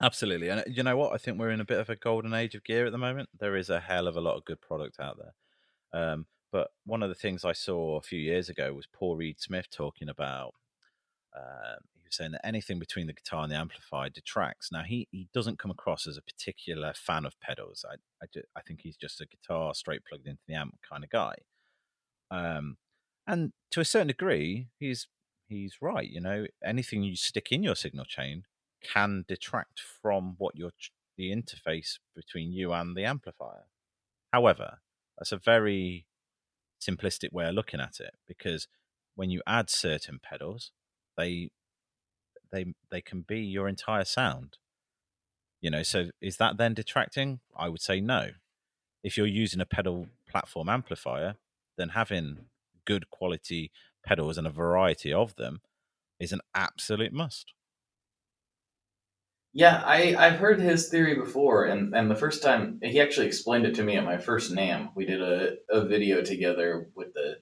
Absolutely, 0.00 0.48
and 0.48 0.60
uh, 0.60 0.64
you 0.66 0.82
know 0.82 0.96
what? 0.96 1.12
I 1.12 1.18
think 1.18 1.38
we're 1.38 1.50
in 1.50 1.60
a 1.60 1.64
bit 1.64 1.80
of 1.80 1.88
a 1.90 1.96
golden 1.96 2.34
age 2.34 2.54
of 2.54 2.64
gear 2.64 2.86
at 2.86 2.92
the 2.92 2.98
moment. 2.98 3.28
There 3.38 3.56
is 3.56 3.70
a 3.70 3.80
hell 3.80 4.06
of 4.06 4.16
a 4.16 4.20
lot 4.20 4.36
of 4.36 4.44
good 4.44 4.60
product 4.60 5.00
out 5.00 5.18
there. 5.18 6.00
Um, 6.00 6.26
but 6.52 6.68
one 6.84 7.02
of 7.02 7.08
the 7.08 7.14
things 7.14 7.44
I 7.44 7.52
saw 7.52 7.96
a 7.96 8.02
few 8.02 8.18
years 8.18 8.48
ago 8.48 8.72
was 8.72 8.86
Paul 8.86 9.16
Reed 9.16 9.40
Smith 9.40 9.66
talking 9.70 10.08
about 10.08 10.54
um, 11.36 11.78
he 11.94 12.02
was 12.04 12.16
saying 12.16 12.32
that 12.32 12.46
anything 12.46 12.78
between 12.78 13.06
the 13.06 13.12
guitar 13.12 13.42
and 13.42 13.52
the 13.52 13.56
amplifier 13.56 14.08
detracts. 14.08 14.70
Now 14.72 14.82
he 14.82 15.08
he 15.10 15.28
doesn't 15.34 15.58
come 15.58 15.70
across 15.70 16.06
as 16.06 16.16
a 16.16 16.22
particular 16.22 16.92
fan 16.94 17.24
of 17.24 17.38
pedals. 17.40 17.84
I 17.88 17.96
I, 18.22 18.42
I 18.56 18.62
think 18.62 18.80
he's 18.82 18.96
just 18.96 19.20
a 19.20 19.26
guitar 19.26 19.74
straight 19.74 20.04
plugged 20.08 20.26
into 20.26 20.42
the 20.46 20.54
amp 20.54 20.78
kind 20.88 21.04
of 21.04 21.10
guy. 21.10 21.34
Um, 22.30 22.76
and 23.26 23.52
to 23.72 23.80
a 23.80 23.84
certain 23.84 24.08
degree, 24.08 24.68
he's 24.78 25.06
he's 25.48 25.76
right. 25.80 26.08
You 26.08 26.20
know, 26.20 26.46
anything 26.64 27.02
you 27.02 27.16
stick 27.16 27.50
in 27.50 27.62
your 27.62 27.74
signal 27.74 28.04
chain 28.04 28.44
can 28.82 29.24
detract 29.26 29.80
from 29.80 30.34
what 30.38 30.56
your 30.56 30.70
the 31.16 31.32
interface 31.32 31.98
between 32.14 32.52
you 32.52 32.72
and 32.72 32.96
the 32.96 33.04
amplifier. 33.04 33.64
However, 34.32 34.78
that's 35.18 35.32
a 35.32 35.36
very 35.36 36.06
simplistic 36.80 37.32
way 37.32 37.46
of 37.48 37.54
looking 37.54 37.80
at 37.80 37.98
it 37.98 38.14
because 38.26 38.68
when 39.16 39.30
you 39.30 39.42
add 39.46 39.68
certain 39.68 40.20
pedals, 40.22 40.70
they 41.16 41.50
they 42.52 42.66
they 42.90 43.00
can 43.00 43.22
be 43.22 43.40
your 43.40 43.68
entire 43.68 44.04
sound. 44.04 44.58
You 45.60 45.70
know, 45.70 45.82
so 45.82 46.10
is 46.20 46.36
that 46.36 46.56
then 46.56 46.74
detracting? 46.74 47.40
I 47.56 47.68
would 47.68 47.82
say 47.82 48.00
no. 48.00 48.30
If 49.02 49.16
you're 49.16 49.26
using 49.26 49.60
a 49.60 49.66
pedal 49.66 50.06
platform 50.28 50.68
amplifier, 50.68 51.34
then 51.76 51.90
having 51.90 52.46
good 52.84 53.10
quality 53.10 53.70
pedals 54.08 54.38
and 54.38 54.46
a 54.46 54.50
variety 54.50 55.12
of 55.12 55.36
them 55.36 55.60
is 56.18 56.32
an 56.32 56.40
absolute 56.54 57.12
must. 57.12 57.52
Yeah, 59.52 59.82
I 59.84 60.14
I've 60.16 60.38
heard 60.38 60.60
his 60.60 60.88
theory 60.88 61.14
before, 61.14 61.64
and 61.66 61.94
and 61.94 62.10
the 62.10 62.14
first 62.14 62.42
time 62.42 62.80
he 62.82 63.00
actually 63.00 63.26
explained 63.26 63.66
it 63.66 63.74
to 63.76 63.82
me 63.82 63.96
at 63.96 64.04
my 64.04 64.18
first 64.18 64.52
NAMM. 64.52 64.90
We 64.94 65.06
did 65.06 65.22
a, 65.22 65.56
a 65.70 65.84
video 65.86 66.22
together 66.22 66.88
with 66.94 67.14
the 67.14 67.38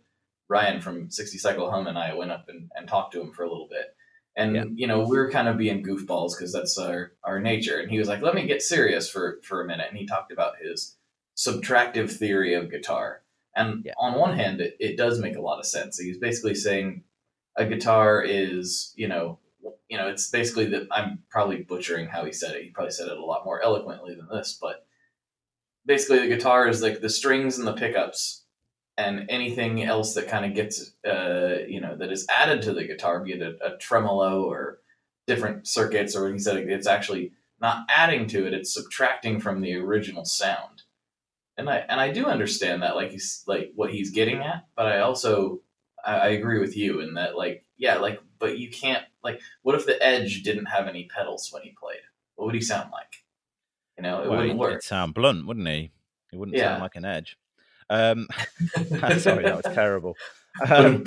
Ryan 0.49 0.81
from 0.81 1.11
60 1.11 1.39
Cycle 1.39 1.71
Hum 1.71 1.87
and 1.89 1.99
I 1.99 2.15
went 2.15 2.31
up 2.31 2.47
and, 2.49 2.71
and 2.77 2.89
talked 2.89 3.13
to 3.15 3.21
him 3.21 3.33
for 3.33 3.43
a 3.45 3.51
little 3.51 3.69
bit. 3.69 3.97
And 4.37 4.55
Yeah. 4.55 4.65
you 4.75 4.87
know, 4.87 5.01
we 5.03 5.17
were 5.19 5.31
kind 5.31 5.49
of 5.49 5.59
being 5.59 5.83
goofballs 5.85 6.33
because 6.37 6.53
that's 6.53 6.79
our, 6.79 7.13
our 7.25 7.41
nature. 7.41 7.81
And 7.81 7.91
he 7.91 7.99
was 7.99 8.09
like, 8.09 8.23
"Let 8.23 8.35
me 8.35 8.47
get 8.47 8.63
serious 8.63 9.09
for 9.11 9.41
for 9.43 9.63
a 9.63 9.67
minute." 9.67 9.87
And 9.89 9.99
he 9.99 10.07
talked 10.07 10.33
about 10.33 10.59
his 10.63 10.97
subtractive 11.37 12.11
theory 12.11 12.55
of 12.55 12.71
guitar. 12.71 13.23
And 13.57 13.85
Yeah. 13.85 13.95
on 13.99 14.15
one 14.19 14.37
hand, 14.37 14.61
it, 14.61 14.77
it 14.79 14.97
does 14.97 15.19
make 15.19 15.37
a 15.37 15.41
lot 15.41 15.59
of 15.59 15.67
sense. 15.67 15.99
He's 15.99 16.19
basically 16.19 16.55
saying 16.55 17.03
a 17.57 17.65
guitar 17.67 18.23
is, 18.23 18.93
you 18.97 19.09
know, 19.09 19.39
you 19.89 19.97
know, 19.97 20.09
it's 20.09 20.31
basically 20.31 20.67
that 20.67 20.87
I'm 20.91 21.23
probably 21.31 21.63
butchering 21.63 22.07
how 22.09 22.25
he 22.25 22.33
said 22.33 22.55
it. 22.55 22.63
He 22.63 22.71
probably 22.71 22.93
said 22.93 23.09
it 23.09 23.19
a 23.19 23.25
lot 23.25 23.45
more 23.45 23.63
eloquently 23.63 24.15
than 24.15 24.29
this, 24.29 24.59
but 24.61 24.87
basically 25.87 26.19
the 26.21 26.35
guitar 26.35 26.69
is 26.69 26.83
like 26.83 27.01
the 27.01 27.09
strings 27.09 27.59
and 27.59 27.67
the 27.67 27.73
pickups 27.73 28.45
and 28.99 29.27
anything 29.29 29.83
else 29.83 30.15
that 30.15 30.29
kind 30.29 30.45
of 30.45 30.55
gets 30.55 30.93
uh, 31.07 31.59
you 31.67 31.81
know 31.81 31.97
that 31.97 32.11
is 32.13 32.27
added 32.29 32.63
to 32.63 32.73
the 32.73 32.85
guitar 32.85 33.21
be 33.21 33.33
it 33.33 33.43
a, 33.43 33.75
a 33.75 33.79
tremolo 33.79 34.45
or 34.45 34.81
different 35.27 35.67
circuits 35.67 36.17
or 36.17 36.33
he 36.33 36.39
said 36.39 36.57
it's 36.57 36.87
actually 36.87 37.33
not 37.61 37.85
adding 37.89 38.27
to 38.27 38.47
it 38.47 38.55
it's 38.55 38.73
subtracting 38.73 39.41
from 39.41 39.61
the 39.61 39.75
original 39.75 40.25
sound 40.25 40.83
and 41.59 41.69
i 41.71 41.77
and 41.79 42.01
i 42.01 42.11
do 42.13 42.27
understand 42.27 42.83
that 42.83 42.97
like 42.97 43.11
he's 43.11 43.43
like 43.47 43.73
what 43.75 43.91
he's 43.93 44.11
getting 44.11 44.41
at 44.43 44.67
but 44.77 44.87
i 44.87 44.99
also 45.01 45.61
i, 46.05 46.17
I 46.17 46.27
agree 46.29 46.59
with 46.61 46.77
you 46.77 47.01
in 47.01 47.15
that 47.15 47.37
like 47.37 47.65
yeah 47.77 47.97
like 47.99 48.21
but 48.39 48.59
you 48.59 48.71
can't 48.71 49.05
like 49.23 49.41
what 49.63 49.75
if 49.75 49.87
the 49.87 50.03
edge 50.05 50.43
didn't 50.43 50.67
have 50.67 50.87
any 50.89 51.05
pedals 51.05 51.49
when 51.53 51.63
he 51.63 51.71
played 51.81 52.01
what 52.35 52.47
would 52.47 52.55
he 52.55 52.61
sound 52.61 52.91
like 52.93 53.25
you 53.97 54.03
know 54.03 54.23
it 54.23 54.29
Well, 54.29 54.41
wouldn't 54.41 54.59
work 54.59 54.73
He'd 54.83 54.83
sound 54.83 55.15
blunt, 55.15 55.47
wouldn't 55.47 55.67
he? 55.69 55.91
He 56.31 56.37
wouldn't 56.37 56.57
Yeah. 56.57 56.71
sound 56.73 56.83
like 56.83 56.97
an 56.97 57.05
edge. 57.07 57.39
Um, 57.89 58.29
sorry, 59.19 59.45
that 59.45 59.63
was 59.65 59.75
terrible. 59.75 60.17
Um, 60.69 61.05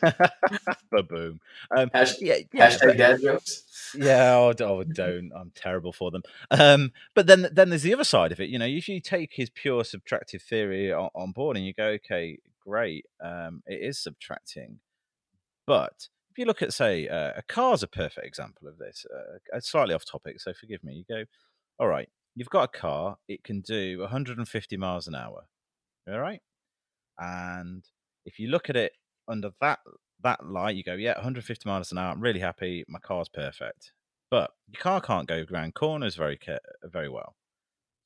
boom. 1.08 1.40
Um, 1.76 1.90
Hash- 1.92 2.20
yeah, 2.20 2.38
yeah, 2.52 2.70
hashtag 2.70 2.96
dad 2.96 3.20
jokes 3.20 3.62
yeah. 3.96 4.34
Oh, 4.34 4.52
oh, 4.60 4.84
don't. 4.84 5.32
I'm 5.34 5.52
terrible 5.54 5.92
for 5.92 6.10
them. 6.10 6.22
Um, 6.50 6.92
but 7.14 7.26
then, 7.26 7.48
then 7.52 7.70
there's 7.70 7.82
the 7.82 7.94
other 7.94 8.04
side 8.04 8.32
of 8.32 8.40
it. 8.40 8.48
You 8.48 8.58
know, 8.58 8.66
if 8.66 8.88
you 8.88 9.00
take 9.00 9.32
his 9.34 9.50
pure 9.50 9.82
subtractive 9.82 10.42
theory 10.42 10.92
on, 10.92 11.10
on 11.14 11.32
board 11.32 11.56
and 11.56 11.66
you 11.66 11.72
go, 11.72 11.86
okay, 11.86 12.38
great, 12.66 13.06
um, 13.22 13.62
it 13.66 13.80
is 13.82 13.98
subtracting, 13.98 14.80
but 15.66 16.08
if 16.30 16.38
you 16.38 16.46
look 16.46 16.62
at, 16.62 16.72
say, 16.72 17.06
uh, 17.08 17.32
a 17.36 17.42
car's 17.46 17.82
a 17.82 17.86
perfect 17.86 18.26
example 18.26 18.66
of 18.66 18.78
this. 18.78 19.06
Uh, 19.14 19.60
slightly 19.60 19.94
off 19.94 20.04
topic, 20.04 20.40
so 20.40 20.52
forgive 20.52 20.82
me. 20.82 20.94
You 20.94 21.04
go, 21.16 21.24
all 21.78 21.88
right, 21.88 22.08
you've 22.34 22.50
got 22.50 22.64
a 22.74 22.78
car, 22.78 23.18
it 23.28 23.44
can 23.44 23.60
do 23.60 24.00
150 24.00 24.76
miles 24.76 25.06
an 25.06 25.14
hour, 25.14 25.46
all 26.10 26.18
right, 26.18 26.40
and 27.18 27.84
if 28.26 28.38
you 28.38 28.48
look 28.48 28.68
at 28.68 28.76
it 28.76 28.92
under 29.28 29.50
that 29.60 29.78
that 30.24 30.44
light, 30.44 30.76
you 30.76 30.82
go, 30.82 30.94
yeah, 30.94 31.14
150 31.14 31.68
miles 31.68 31.92
an 31.92 31.98
hour. 31.98 32.12
I'm 32.12 32.20
really 32.20 32.40
happy. 32.40 32.84
My 32.88 32.98
car's 32.98 33.28
perfect, 33.28 33.92
but 34.30 34.50
your 34.68 34.80
car 34.80 35.00
can't 35.00 35.28
go 35.28 35.44
around 35.52 35.74
corners 35.74 36.16
very 36.16 36.38
very 36.82 37.08
well. 37.08 37.36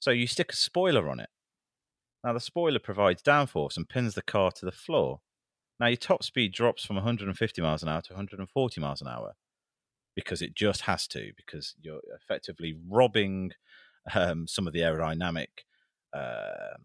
So 0.00 0.10
you 0.10 0.26
stick 0.26 0.52
a 0.52 0.56
spoiler 0.56 1.08
on 1.08 1.20
it. 1.20 1.30
Now 2.22 2.32
the 2.32 2.40
spoiler 2.40 2.78
provides 2.78 3.22
downforce 3.22 3.76
and 3.76 3.88
pins 3.88 4.14
the 4.14 4.22
car 4.22 4.50
to 4.52 4.64
the 4.64 4.72
floor. 4.72 5.20
Now 5.80 5.86
your 5.86 5.96
top 5.96 6.22
speed 6.22 6.52
drops 6.52 6.84
from 6.84 6.96
150 6.96 7.62
miles 7.62 7.82
an 7.82 7.88
hour 7.88 8.02
to 8.02 8.12
140 8.12 8.80
miles 8.80 9.00
an 9.00 9.08
hour 9.08 9.34
because 10.14 10.42
it 10.42 10.54
just 10.54 10.82
has 10.82 11.06
to 11.08 11.30
because 11.36 11.74
you're 11.80 12.00
effectively 12.20 12.74
robbing 12.88 13.52
um, 14.14 14.46
some 14.48 14.66
of 14.66 14.72
the 14.72 14.80
aerodynamic 14.80 15.46
um, 16.12 16.82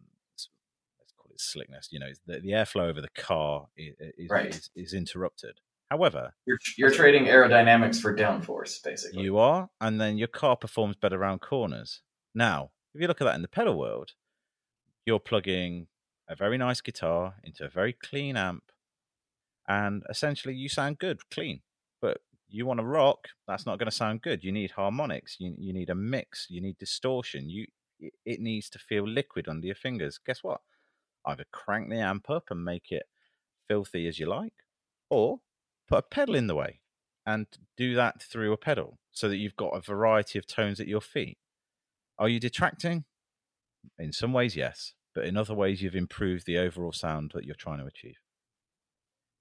s- 1.35 1.55
let's 1.55 1.55
call 1.55 1.69
it 1.69 1.77
slickness. 1.79 1.87
You 1.91 1.99
know, 1.99 2.11
the, 2.25 2.39
the 2.39 2.49
airflow 2.51 2.89
over 2.89 3.01
the 3.01 3.09
car 3.09 3.67
is 3.77 3.95
is, 4.17 4.29
Right. 4.29 4.55
is 4.55 4.69
is 4.75 4.93
interrupted. 4.93 5.59
However, 5.91 6.33
You're, 6.45 6.57
you're 6.77 6.91
trading 6.91 7.25
aerodynamics 7.25 8.01
for 8.01 8.15
downforce, 8.15 8.81
basically. 8.83 9.23
you 9.23 9.37
are, 9.37 9.69
and 9.79 10.01
then 10.01 10.17
your 10.17 10.27
car 10.27 10.55
performs 10.57 10.95
better 10.95 11.17
around 11.21 11.39
corners. 11.41 12.01
Now, 12.33 12.71
if 12.95 13.01
you 13.01 13.07
look 13.07 13.21
at 13.21 13.25
that 13.25 13.35
in 13.35 13.43
the 13.43 13.47
pedal 13.47 13.77
world, 13.77 14.13
you're 15.05 15.19
plugging 15.19 15.87
a 16.27 16.35
very 16.35 16.57
nice 16.57 16.81
guitar 16.81 17.35
into 17.43 17.63
a 17.65 17.69
very 17.69 17.93
clean 17.93 18.37
amp, 18.37 18.63
and 19.67 20.03
essentially 20.09 20.55
you 20.55 20.69
sound 20.69 20.99
good, 20.99 21.29
clean. 21.29 21.61
But 22.01 22.19
you 22.49 22.65
want 22.65 22.79
to 22.79 22.85
rock, 22.85 23.27
that's 23.47 23.65
not 23.65 23.77
going 23.79 23.89
to 23.89 23.95
sound 23.95 24.21
good. 24.21 24.43
You 24.43 24.51
need 24.51 24.71
harmonics, 24.71 25.37
you, 25.39 25.55
you 25.57 25.73
need 25.73 25.89
a 25.89 25.95
mix, 25.95 26.47
you 26.49 26.61
need 26.61 26.77
distortion. 26.77 27.49
You 27.49 27.67
it 28.25 28.39
needs 28.41 28.69
to 28.71 28.79
feel 28.79 29.07
liquid 29.07 29.47
under 29.47 29.65
your 29.65 29.75
fingers. 29.75 30.19
Guess 30.25 30.43
what? 30.43 30.61
Either 31.25 31.45
crank 31.51 31.89
the 31.89 31.99
amp 31.99 32.29
up 32.29 32.45
and 32.49 32.63
make 32.63 32.91
it 32.91 33.03
filthy 33.67 34.07
as 34.07 34.19
you 34.19 34.25
like, 34.25 34.53
or 35.09 35.39
put 35.87 35.99
a 35.99 36.01
pedal 36.01 36.35
in 36.35 36.47
the 36.47 36.55
way 36.55 36.79
and 37.25 37.47
do 37.77 37.95
that 37.95 38.21
through 38.21 38.51
a 38.51 38.57
pedal 38.57 38.99
so 39.11 39.29
that 39.29 39.37
you've 39.37 39.55
got 39.55 39.69
a 39.69 39.81
variety 39.81 40.37
of 40.37 40.47
tones 40.47 40.79
at 40.79 40.87
your 40.87 41.01
feet. 41.01 41.37
Are 42.17 42.29
you 42.29 42.39
detracting? 42.39 43.05
In 43.97 44.13
some 44.13 44.33
ways, 44.33 44.55
yes, 44.55 44.93
but 45.13 45.25
in 45.25 45.37
other 45.37 45.53
ways, 45.53 45.81
you've 45.81 45.95
improved 45.95 46.45
the 46.45 46.57
overall 46.57 46.91
sound 46.91 47.31
that 47.33 47.45
you're 47.45 47.55
trying 47.55 47.79
to 47.79 47.85
achieve. 47.85 48.17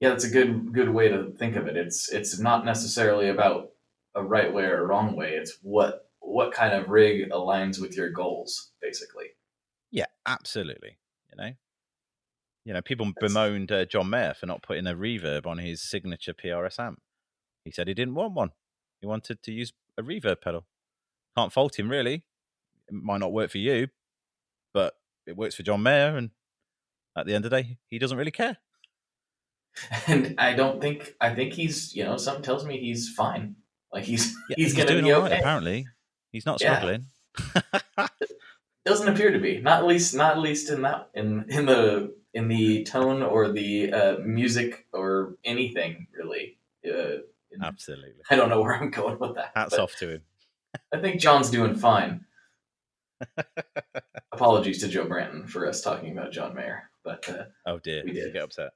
Yeah, 0.01 0.11
that's 0.11 0.25
a 0.25 0.31
good 0.31 0.73
good 0.73 0.89
way 0.89 1.09
to 1.09 1.31
think 1.39 1.55
of 1.55 1.67
it. 1.67 1.77
It's 1.77 2.11
it's 2.11 2.39
not 2.39 2.65
necessarily 2.65 3.29
about 3.29 3.71
a 4.15 4.23
right 4.23 4.53
way 4.53 4.65
or 4.65 4.83
a 4.83 4.87
wrong 4.87 5.15
way. 5.15 5.35
It's 5.35 5.59
what 5.63 6.09
what 6.19 6.53
kind 6.53 6.75
of 6.75 6.89
rig 6.89 7.31
aligns 7.31 7.81
with 7.81 7.97
your 7.97 8.11
goals, 8.11 8.73
basically. 8.81 9.27
Yeah, 9.91 10.07
absolutely. 10.27 10.99
You 11.31 11.37
know, 11.37 11.53
you 12.65 12.73
know, 12.73 12.81
people 12.83 13.13
bemoaned 13.21 13.73
uh, 13.73 13.85
John 13.85 14.11
Mayer 14.11 14.35
for 14.35 14.47
not 14.47 14.63
putting 14.63 14.87
a 14.87 14.95
reverb 14.95 15.47
on 15.47 15.59
his 15.59 15.83
signature 15.83 16.33
PRS 16.35 16.79
amp. 16.79 17.01
He 17.65 17.71
said 17.71 17.89
he 17.89 17.95
didn't 17.95 18.15
want 18.15 18.35
one. 18.35 18.51
He 19.01 19.07
wanted 19.07 19.43
to 19.43 19.53
use 19.53 19.73
a 19.99 20.03
reverb 20.03 20.41
pedal. 20.41 20.67
Can't 21.37 21.53
fault 21.53 21.79
him, 21.79 21.91
really. 21.91 22.25
It 22.89 22.95
might 22.95 23.19
not 23.19 23.33
work 23.33 23.51
for 23.51 23.59
you, 23.59 23.89
but 24.75 24.95
it 25.27 25.37
works 25.37 25.55
for 25.55 25.63
John 25.63 25.83
Mayer, 25.83 26.17
and 26.17 26.31
at 27.17 27.27
the 27.27 27.35
end 27.35 27.45
of 27.45 27.51
the 27.51 27.63
day, 27.63 27.79
he 27.89 27.99
doesn't 27.99 28.19
really 28.19 28.31
care. 28.31 28.59
And 30.07 30.35
I 30.39 30.53
don't 30.53 30.81
think 30.83 31.15
I 31.21 31.35
think 31.35 31.55
he's 31.55 31.97
you 31.97 32.05
know 32.05 32.19
something 32.19 32.43
tells 32.43 32.67
me 32.67 32.79
he's 32.79 33.09
fine. 33.09 33.57
Like 33.93 34.05
he's 34.05 34.35
Yeah, 34.51 34.57
he's, 34.57 34.75
gonna 34.75 34.89
doing 34.89 35.05
be 35.05 35.13
all 35.13 35.23
right, 35.23 35.33
okay. 35.33 35.41
apparently. 35.41 35.87
He's 36.31 36.45
not 36.45 36.61
Yeah. 36.61 36.77
struggling. 36.77 37.07
Doesn't 38.85 39.09
appear 39.09 39.31
to 39.31 39.39
be. 39.39 39.61
Not 39.61 39.87
least 39.87 40.15
not 40.15 40.39
least 40.39 40.69
in 40.71 40.83
that 40.83 41.09
in 41.15 41.47
in 41.49 41.67
the 41.67 42.15
in 42.35 42.49
the 42.49 42.85
tone 42.85 43.23
or 43.23 43.51
the 43.53 43.93
uh, 43.93 44.17
music 44.25 44.87
or 44.93 45.37
anything 45.45 46.07
really. 46.17 46.59
Uh, 46.87 47.19
in- 47.53 47.63
Absolutely. 47.63 48.13
I 48.31 48.37
don't 48.37 48.49
know 48.49 48.61
where 48.63 48.75
I'm 48.75 48.91
going 48.91 49.19
with 49.19 49.35
that. 49.35 49.53
Hats 49.55 49.75
off 49.75 49.95
to 49.97 50.09
him. 50.15 50.23
I 50.93 50.99
think 51.01 51.21
John's 51.21 51.51
doing 51.51 51.75
fine. 51.75 52.25
Apologies 54.33 54.81
to 54.81 54.89
Joe 54.89 55.07
Branton 55.07 55.49
for 55.49 55.67
us 55.69 55.83
talking 55.83 56.17
about 56.17 56.33
John 56.33 56.55
Mayer, 56.55 56.91
but 57.05 57.29
uh, 57.29 57.45
Oh 57.67 57.79
dear, 57.79 58.03
We 58.05 58.13
did 58.13 58.27
you 58.27 58.33
get 58.33 58.43
upset? 58.45 58.73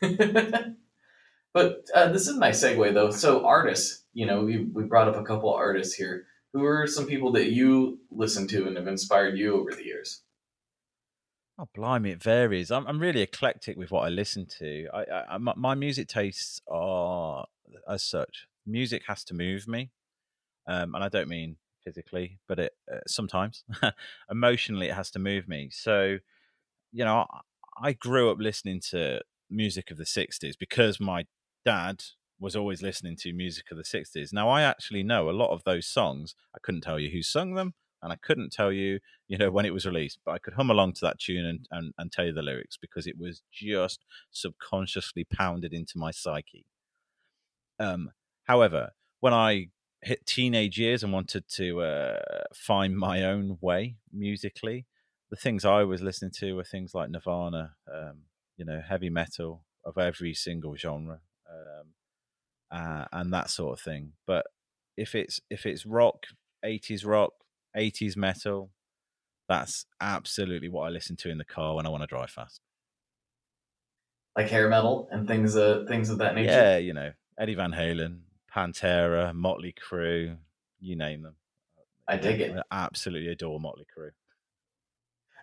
but 1.54 1.86
uh, 1.94 2.08
this 2.12 2.22
is 2.22 2.36
a 2.36 2.38
nice 2.38 2.62
segue 2.62 2.94
though. 2.94 3.10
So 3.10 3.44
artists, 3.44 4.04
you 4.12 4.26
know, 4.26 4.44
we 4.44 4.64
we 4.64 4.84
brought 4.84 5.08
up 5.08 5.16
a 5.16 5.24
couple 5.24 5.52
artists 5.52 5.94
here. 5.94 6.26
Who 6.52 6.64
are 6.64 6.86
some 6.86 7.06
people 7.06 7.32
that 7.32 7.50
you 7.50 7.98
listen 8.10 8.46
to 8.48 8.66
and 8.66 8.76
have 8.76 8.86
inspired 8.86 9.38
you 9.38 9.58
over 9.58 9.72
the 9.72 9.84
years? 9.84 10.20
Oh, 11.62 11.68
blimey, 11.76 12.10
it 12.10 12.20
varies. 12.20 12.72
I'm, 12.72 12.88
I'm 12.88 12.98
really 12.98 13.20
eclectic 13.20 13.76
with 13.76 13.92
what 13.92 14.00
I 14.00 14.08
listen 14.08 14.46
to. 14.58 14.88
I, 14.92 15.04
I, 15.04 15.34
I 15.34 15.38
my, 15.38 15.76
music 15.76 16.08
tastes 16.08 16.60
are 16.68 17.46
as 17.88 18.02
such. 18.02 18.48
Music 18.66 19.04
has 19.06 19.22
to 19.24 19.34
move 19.34 19.68
me, 19.68 19.92
um, 20.66 20.96
and 20.96 21.04
I 21.04 21.08
don't 21.08 21.28
mean 21.28 21.58
physically, 21.84 22.40
but 22.48 22.58
it 22.58 22.72
uh, 22.92 22.98
sometimes 23.06 23.62
emotionally 24.30 24.88
it 24.88 24.94
has 24.94 25.12
to 25.12 25.20
move 25.20 25.46
me. 25.46 25.68
So, 25.70 26.18
you 26.90 27.04
know, 27.04 27.26
I 27.80 27.92
grew 27.92 28.32
up 28.32 28.38
listening 28.40 28.80
to 28.90 29.20
music 29.48 29.92
of 29.92 29.98
the 29.98 30.06
'60s 30.06 30.56
because 30.58 30.98
my 30.98 31.26
dad 31.64 32.02
was 32.40 32.56
always 32.56 32.82
listening 32.82 33.14
to 33.18 33.32
music 33.32 33.66
of 33.70 33.76
the 33.76 33.84
60s. 33.84 34.32
Now, 34.32 34.48
I 34.48 34.62
actually 34.62 35.04
know 35.04 35.30
a 35.30 35.38
lot 35.42 35.50
of 35.50 35.62
those 35.62 35.86
songs. 35.86 36.34
I 36.52 36.58
couldn't 36.60 36.80
tell 36.80 36.98
you 36.98 37.10
who 37.10 37.22
sung 37.22 37.54
them, 37.54 37.74
and 38.02 38.12
I 38.12 38.16
couldn't 38.16 38.52
tell 38.52 38.72
you, 38.72 38.98
you 39.28 39.38
know, 39.38 39.50
when 39.50 39.64
it 39.64 39.72
was 39.72 39.86
released, 39.86 40.18
but 40.24 40.32
I 40.32 40.38
could 40.38 40.54
hum 40.54 40.70
along 40.70 40.94
to 40.94 41.00
that 41.02 41.18
tune 41.18 41.44
and, 41.44 41.66
and, 41.70 41.92
and 41.98 42.10
tell 42.10 42.26
you 42.26 42.32
the 42.32 42.42
lyrics 42.42 42.76
because 42.80 43.06
it 43.06 43.16
was 43.18 43.42
just 43.52 44.04
subconsciously 44.30 45.24
pounded 45.24 45.72
into 45.72 45.94
my 45.96 46.10
psyche. 46.10 46.66
Um, 47.78 48.10
however, 48.44 48.90
when 49.20 49.32
I 49.32 49.68
hit 50.02 50.26
teenage 50.26 50.78
years 50.78 51.04
and 51.04 51.12
wanted 51.12 51.44
to 51.48 51.80
uh, 51.82 52.18
find 52.54 52.96
my 52.96 53.24
own 53.24 53.58
way 53.60 53.96
musically, 54.12 54.86
the 55.30 55.36
things 55.36 55.64
I 55.64 55.84
was 55.84 56.02
listening 56.02 56.32
to 56.40 56.54
were 56.54 56.64
things 56.64 56.94
like 56.94 57.10
Nirvana, 57.10 57.72
um, 57.92 58.22
you 58.56 58.64
know, 58.64 58.82
heavy 58.86 59.10
metal 59.10 59.64
of 59.84 59.96
every 59.96 60.34
single 60.34 60.76
genre, 60.76 61.20
um, 61.50 61.86
uh, 62.70 63.04
and 63.12 63.32
that 63.32 63.48
sort 63.48 63.78
of 63.78 63.82
thing. 63.82 64.12
But 64.26 64.46
if 64.96 65.14
it's 65.14 65.40
if 65.48 65.64
it's 65.64 65.86
rock, 65.86 66.26
eighties 66.64 67.04
rock, 67.04 67.32
eighties 67.76 68.16
metal, 68.16 68.70
that's 69.48 69.86
absolutely 70.00 70.68
what 70.68 70.82
I 70.82 70.88
listen 70.90 71.16
to 71.16 71.30
in 71.30 71.38
the 71.38 71.44
car 71.44 71.74
when 71.74 71.86
I 71.86 71.88
want 71.88 72.02
to 72.02 72.06
drive 72.06 72.30
fast. 72.30 72.60
Like 74.36 74.48
hair 74.48 74.68
metal 74.68 75.08
and 75.10 75.28
things, 75.28 75.56
uh, 75.56 75.84
things 75.86 76.08
of 76.08 76.18
that 76.18 76.34
nature. 76.34 76.52
Yeah, 76.52 76.78
you 76.78 76.94
know, 76.94 77.12
Eddie 77.38 77.54
Van 77.54 77.72
Halen, 77.72 78.20
Pantera, 78.54 79.34
Motley 79.34 79.74
Crue, 79.74 80.36
you 80.80 80.96
name 80.96 81.22
them. 81.22 81.34
I 82.08 82.16
dig 82.16 82.40
it. 82.40 82.56
I 82.70 82.84
absolutely 82.84 83.30
adore 83.30 83.60
Motley 83.60 83.86
Crue. 83.96 84.10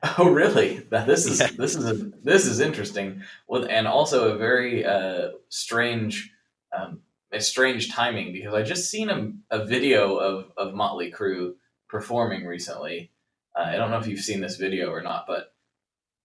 Oh, 0.18 0.30
really? 0.30 0.88
Now, 0.90 1.04
this 1.04 1.26
is 1.26 1.42
Yeah. 1.42 1.50
this 1.58 1.76
is 1.76 1.86
a, 1.86 1.94
this 2.24 2.46
is 2.46 2.62
interesting. 2.62 3.22
Well, 3.50 3.68
and 3.70 3.86
also 3.86 4.32
a 4.34 4.38
very 4.38 4.86
uh, 4.86 5.32
strange, 5.50 6.32
um, 6.72 7.02
a 7.34 7.42
strange 7.42 7.92
timing 7.92 8.32
because 8.32 8.54
I 8.54 8.64
just 8.64 8.90
seen 8.90 9.10
a, 9.10 9.34
a 9.52 9.66
video 9.66 10.16
of 10.16 10.52
of 10.56 10.74
Motley 10.74 11.12
Crue 11.12 11.56
performing 11.90 12.46
recently. 12.46 13.12
Uh, 13.58 13.64
I 13.64 13.76
don't 13.76 13.92
know 13.92 13.98
if 13.98 14.08
you've 14.08 14.20
seen 14.20 14.42
this 14.42 14.58
video 14.58 14.90
or 14.90 15.02
not, 15.02 15.26
but 15.28 15.54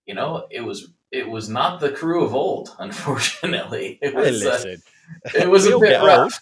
you 0.06 0.14
know, 0.14 0.46
it 0.50 0.60
was 0.60 0.92
it 1.10 1.28
was 1.28 1.48
not 1.48 1.80
the 1.80 1.90
crew 1.90 2.24
of 2.24 2.34
old. 2.34 2.74
Unfortunately, 2.78 3.98
it 4.02 4.14
was 4.14 4.44
uh, 4.44 4.76
it 5.34 5.48
was 5.48 5.66
a 5.66 5.78
bit 5.78 6.02
rough. 6.02 6.40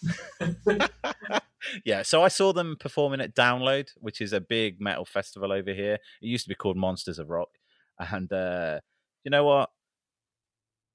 yeah, 1.85 2.03
so 2.03 2.23
I 2.23 2.29
saw 2.29 2.53
them 2.53 2.77
performing 2.79 3.20
at 3.20 3.35
Download, 3.35 3.89
which 4.01 4.20
is 4.20 4.33
a 4.33 4.41
big 4.41 4.81
metal 4.81 5.05
festival 5.05 5.53
over 5.53 5.73
here. 5.73 5.95
It 5.95 6.27
used 6.27 6.45
to 6.45 6.49
be 6.49 6.55
called 6.55 6.77
Monsters 6.77 7.18
of 7.18 7.31
Rock, 7.31 7.51
and 7.99 8.33
uh, 8.33 8.81
you 9.25 9.31
know 9.31 9.45
what? 9.45 9.70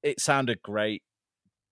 It 0.04 0.20
sounded 0.20 0.62
great. 0.62 1.04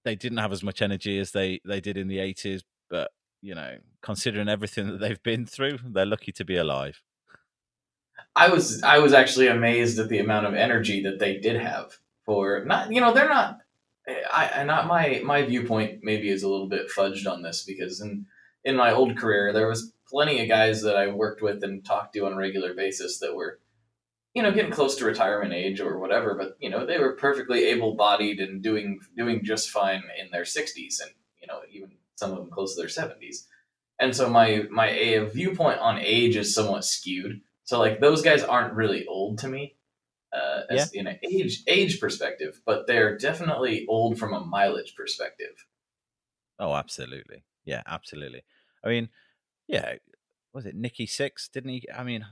They 0.04 0.16
didn't 0.16 0.38
have 0.38 0.52
as 0.52 0.64
much 0.64 0.82
energy 0.82 1.20
as 1.20 1.32
they 1.32 1.60
they 1.66 1.82
did 1.82 1.98
in 1.98 2.08
the 2.08 2.20
eighties, 2.20 2.64
but 2.90 3.12
you 3.46 3.54
know, 3.54 3.78
considering 4.02 4.50
everything 4.50 4.88
that 4.88 4.98
mm. 4.98 5.00
they've 5.00 5.22
been 5.22 5.46
through, 5.46 5.78
they're 5.86 6.06
lucky 6.06 6.32
to 6.32 6.44
be 6.44 6.58
alive. 6.58 7.02
I 8.36 8.50
was 8.50 8.82
I 8.82 8.98
was 9.00 9.14
actually 9.14 9.48
amazed 9.48 10.00
at 10.00 10.10
the 10.10 10.20
amount 10.20 10.48
of 10.48 10.56
energy 10.56 11.04
that 11.04 11.20
they 11.20 11.38
did 11.38 11.62
have 11.62 11.98
for 12.26 12.66
not 12.66 12.92
you 12.92 13.00
know 13.00 13.14
they're 13.14 13.30
not 13.30 13.60
I 14.08 14.50
I 14.56 14.64
not 14.64 14.88
my 14.88 15.22
my 15.24 15.44
viewpoint 15.44 16.00
maybe 16.02 16.30
is 16.30 16.44
a 16.44 16.50
little 16.50 16.68
bit 16.68 16.88
fudged 16.90 17.30
on 17.32 17.44
this 17.44 17.64
because 17.64 18.02
in 18.02 18.26
in 18.64 18.76
my 18.76 18.92
old 18.92 19.16
career 19.18 19.54
there 19.54 19.68
was 19.68 19.94
plenty 20.10 20.42
of 20.42 20.50
guys 20.50 20.82
that 20.82 20.98
I 20.98 21.08
worked 21.08 21.42
with 21.42 21.64
and 21.64 21.86
talked 21.86 22.14
to 22.14 22.26
on 22.26 22.34
a 22.34 22.38
regular 22.38 22.74
basis 22.74 23.20
that 23.20 23.36
were 23.36 23.60
you 24.34 24.44
know 24.44 24.52
getting 24.52 24.72
close 24.72 24.96
to 24.98 25.06
retirement 25.06 25.54
age 25.54 25.80
or 25.80 26.00
whatever 26.00 26.36
but 26.36 26.58
you 26.60 26.70
know 26.70 26.86
they 26.86 27.00
were 27.00 27.14
perfectly 27.14 27.66
able 27.66 27.96
bodied 27.96 28.40
and 28.40 28.62
doing 28.62 29.00
doing 29.16 29.44
just 29.44 29.70
fine 29.70 30.04
in 30.20 30.30
their 30.32 30.44
60s 30.44 31.02
and 31.02 31.12
you 31.42 31.48
know 31.48 31.62
even 31.72 31.92
some 32.16 32.32
of 32.32 32.38
them 32.38 32.50
close 32.52 32.76
to 32.76 32.82
their 32.82 32.90
70s 32.90 33.48
and 34.00 34.16
so 34.16 34.30
my 34.30 34.64
my 34.72 34.90
a 34.90 35.26
viewpoint 35.26 35.80
on 35.80 36.00
age 36.00 36.36
is 36.36 36.54
somewhat 36.54 36.84
skewed 36.86 37.42
so 37.66 37.80
like 37.80 38.00
those 38.00 38.22
guys 38.22 38.44
aren't 38.44 38.76
really 38.76 39.06
old 39.08 39.40
to 39.40 39.48
me, 39.48 39.76
uh, 40.32 40.62
as 40.70 40.94
in 40.94 41.08
an 41.08 41.18
age 41.24 41.64
age 41.68 42.00
perspective, 42.00 42.62
but 42.66 42.86
they're 42.86 43.18
definitely 43.18 43.86
old 43.90 44.20
from 44.20 44.34
a 44.34 44.40
mileage 44.40 44.96
perspective. 44.96 45.66
Oh, 46.60 46.76
absolutely. 46.76 47.44
Yeah, 47.66 47.82
absolutely. 47.88 48.44
I 48.84 48.90
mean, 48.90 49.10
yeah, 49.68 49.96
was 50.54 50.68
it 50.68 50.76
Nikki 50.76 51.08
Sixx? 51.08 51.50
Didn't 51.52 51.72
he? 51.72 51.84
I 51.94 52.04
mean, 52.04 52.24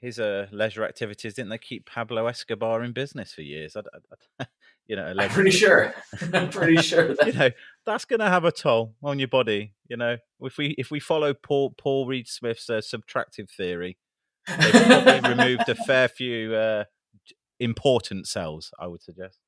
his 0.00 0.18
uh, 0.18 0.48
leisure 0.50 0.84
activities 0.84 1.34
didn't 1.34 1.50
they 1.50 1.58
keep 1.58 1.86
Pablo 1.86 2.26
Escobar 2.26 2.82
in 2.82 2.92
business 2.92 3.32
for 3.32 3.42
years? 3.42 3.76
I, 3.76 3.80
I, 3.80 4.44
I- 4.44 4.46
you 4.90 4.96
know, 4.96 5.14
I'm 5.16 5.30
pretty 5.30 5.50
sure. 5.62 5.94
I'm 6.34 6.50
pretty 6.50 6.82
sure 6.82 7.14
that 7.14 7.26
you 7.28 7.32
know 7.32 7.50
that's 7.86 8.04
going 8.04 8.18
to 8.18 8.28
have 8.28 8.44
a 8.44 8.50
toll 8.50 8.96
on 9.02 9.20
your 9.20 9.28
body. 9.28 9.72
You 9.88 9.96
know, 9.96 10.16
if 10.40 10.58
we 10.58 10.74
if 10.76 10.90
we 10.90 10.98
follow 10.98 11.32
Paul 11.32 11.74
Paul 11.78 12.06
Reed 12.06 12.26
Smith's 12.26 12.68
uh, 12.68 12.80
subtractive 12.80 13.48
theory, 13.50 13.98
they've 14.48 14.72
probably 14.72 15.30
removed 15.30 15.68
a 15.68 15.76
fair 15.76 16.08
few 16.08 16.56
uh, 16.56 16.84
important 17.60 18.26
cells. 18.26 18.72
I 18.80 18.88
would 18.88 19.00
suggest. 19.00 19.38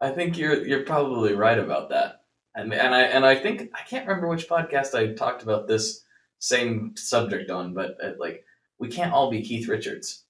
I 0.00 0.10
think 0.10 0.38
you're 0.38 0.66
you're 0.66 0.84
probably 0.84 1.34
right 1.34 1.58
about 1.58 1.90
that. 1.90 2.22
And 2.54 2.72
and 2.72 2.94
I 2.94 3.02
and 3.02 3.26
I 3.26 3.34
think 3.34 3.68
I 3.74 3.82
can't 3.86 4.08
remember 4.08 4.28
which 4.28 4.48
podcast 4.48 4.94
I 4.94 5.12
talked 5.12 5.42
about 5.42 5.68
this 5.68 6.02
same 6.38 6.94
subject 6.96 7.50
on, 7.50 7.74
but 7.74 7.96
uh, 8.02 8.12
like 8.18 8.44
we 8.78 8.88
can't 8.88 9.12
all 9.12 9.30
be 9.30 9.42
Keith 9.42 9.68
Richards. 9.68 10.24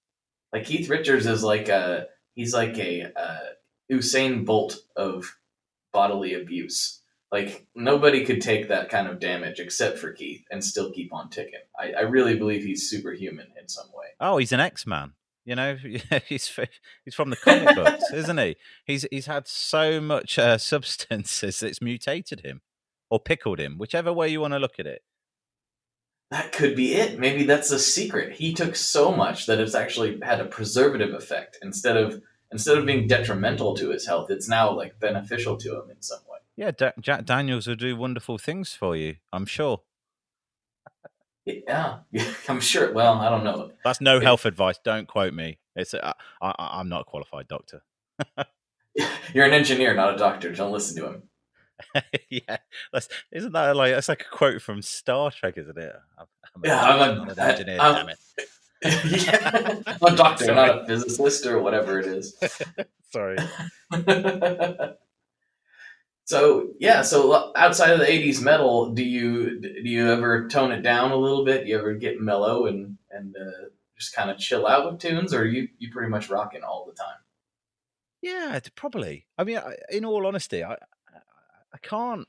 Like 0.53 0.65
Keith 0.65 0.89
Richards 0.89 1.27
is 1.27 1.45
like 1.45 1.69
a 1.69 2.07
he's 2.35 2.53
like 2.53 2.77
a 2.79 3.13
uh, 3.17 3.39
Usain 3.91 4.45
Bolt 4.45 4.79
of 4.97 5.37
bodily 5.93 6.35
abuse. 6.35 7.01
Like 7.33 7.67
nobody 7.75 8.25
could 8.25 8.41
take 8.41 8.69
that 8.69 8.89
kind 8.89 9.09
of 9.09 9.19
damage 9.19 9.59
except 9.59 9.99
for 9.99 10.13
Keith 10.13 10.45
and 10.51 10.65
still 10.65 10.93
keep 10.93 11.13
on 11.13 11.31
ticking. 11.31 11.61
I, 11.79 11.93
I 11.93 12.01
really 12.03 12.37
believe 12.37 12.63
he's 12.63 12.89
superhuman 12.89 13.49
in 13.61 13.69
some 13.69 13.89
way. 13.95 14.07
Oh, 14.21 14.37
he's 14.37 14.53
an 14.53 14.61
X 14.61 14.87
Man. 14.87 15.15
You 15.45 15.57
know, 15.57 15.77
he's 16.27 16.59
he's 17.05 17.15
from 17.15 17.31
the 17.31 17.37
comic 17.37 17.75
books, 17.75 18.05
isn't 18.13 18.39
he? 18.39 18.57
He's 18.85 19.07
he's 19.11 19.27
had 19.27 19.49
so 19.49 20.01
much 20.01 20.39
uh, 20.39 20.59
substances 20.59 21.61
that's 21.61 21.83
mutated 21.83 22.41
him 22.41 22.61
or 23.11 23.19
pickled 23.21 23.59
him, 23.59 23.79
whichever 23.79 24.13
way 24.13 24.29
you 24.29 24.41
want 24.41 24.55
to 24.55 24.59
look 24.59 24.79
at 24.79 24.87
it. 24.87 25.03
That 26.31 26.53
could 26.53 26.75
be 26.75 26.95
it. 26.95 27.19
Maybe 27.19 27.45
that's 27.45 27.71
a 27.71 27.79
secret. 27.79 28.33
He 28.33 28.55
took 28.55 28.75
so 28.75 29.13
much 29.13 29.47
that 29.47 29.61
it's 29.61 29.75
actually 29.75 30.19
had 30.23 30.41
a 30.41 30.47
preservative 30.47 31.15
effect 31.15 31.59
instead 31.63 31.97
of 31.97 32.23
instead 32.53 32.79
of 32.79 32.87
being 32.87 33.07
detrimental 33.07 33.75
to 33.77 33.91
his 33.91 34.07
health. 34.07 34.31
It's 34.31 34.49
now 34.49 34.71
like 34.73 34.99
beneficial 35.01 35.57
to 35.59 35.81
him 35.83 35.91
in 35.91 36.01
some 36.03 36.21
way. 36.31 36.39
Yeah, 36.57 36.71
Jack 37.01 37.25
Daniels 37.25 37.67
will 37.67 37.75
do 37.75 37.97
wonderful 37.97 38.39
things 38.39 38.75
for 38.75 38.95
you. 38.97 39.17
I'm 39.33 39.47
sure. 39.47 39.81
Yeah, 41.47 41.99
I'm 42.49 42.61
sure. 42.61 42.93
Well, 42.93 43.15
I 43.15 43.29
don't 43.29 43.45
know. 43.45 43.73
That's 43.85 44.01
no 44.01 44.17
Yeah. 44.19 44.23
health 44.25 44.47
advice. 44.47 44.79
Don't 44.83 45.07
quote 45.09 45.35
me. 45.35 45.59
It's 45.77 45.93
a, 45.95 46.07
I, 46.09 46.15
I, 46.41 46.55
I'm 46.81 46.89
not 46.89 47.03
a 47.03 47.05
qualified 47.05 47.49
doctor. 47.49 47.83
You're 49.35 49.45
an 49.47 49.53
engineer, 49.53 49.95
not 49.95 50.15
a 50.15 50.17
doctor. 50.17 50.53
Don't 50.55 50.73
listen 50.73 50.97
to 51.03 51.07
him. 51.11 51.23
yeah, 52.31 52.59
that's 52.93 53.09
isn't 53.33 53.53
that 53.53 53.75
like 53.75 53.93
that's 53.93 54.09
like 54.09 54.21
a 54.23 54.37
quote 54.37 54.63
from 54.63 54.81
Star 54.81 55.33
Trek, 55.33 55.59
isn't 55.59 55.77
it? 55.77 55.93
I'm, 56.17 56.27
I'm 56.55 56.63
Yeah, 56.65 56.81
I'm 56.81 57.11
a- 57.11 57.15
not 57.17 57.31
an 57.33 57.39
I- 57.41 57.51
engineer. 57.51 57.81
I'm- 57.81 57.95
damn 57.95 58.09
it. 58.11 58.19
Yeah, 58.85 59.81
I'm 59.87 60.15
a 60.15 60.17
doctor, 60.17 60.45
Sorry. 60.45 60.57
not 60.57 60.83
a 60.83 60.87
physicist 60.87 61.47
or 61.47 61.61
whatever 61.61 61.99
it 61.99 62.07
is. 62.07 62.37
Sorry. 63.11 63.39
so 66.25 66.69
yeah, 66.79 67.03
so 67.03 67.53
outside 67.57 67.91
of 67.91 68.01
the 68.01 68.07
'80s 68.07 68.43
metal, 68.43 68.91
do 68.91 69.05
you 69.05 69.61
do 69.61 69.89
you 69.89 70.11
ever 70.11 70.49
tone 70.49 70.73
it 70.73 70.83
down 70.83 71.13
a 71.13 71.17
little 71.17 71.45
bit? 71.45 71.67
You 71.67 71.79
ever 71.79 71.95
get 71.95 72.21
mellow 72.21 72.67
and 72.67 72.99
and 73.11 73.35
uh, 73.37 73.69
just 73.99 74.15
kind 74.15 74.31
of 74.31 74.39
chill 74.39 74.67
out 74.67 74.91
with 74.91 75.01
tunes, 75.01 75.33
or 75.33 75.43
are 75.43 75.47
you 75.47 75.69
you 75.79 75.91
pretty 75.91 76.11
much 76.11 76.29
rocking 76.29 76.63
all 76.63 76.87
the 76.87 76.93
time? 76.93 77.17
Yeah, 78.21 78.59
probably. 78.75 79.27
I 79.39 79.45
mean, 79.45 79.59
I, 79.59 79.77
in 79.91 80.05
all 80.05 80.27
honesty, 80.27 80.65
I, 80.65 80.73
I 80.73 80.77
I 81.73 81.79
can't. 81.83 82.27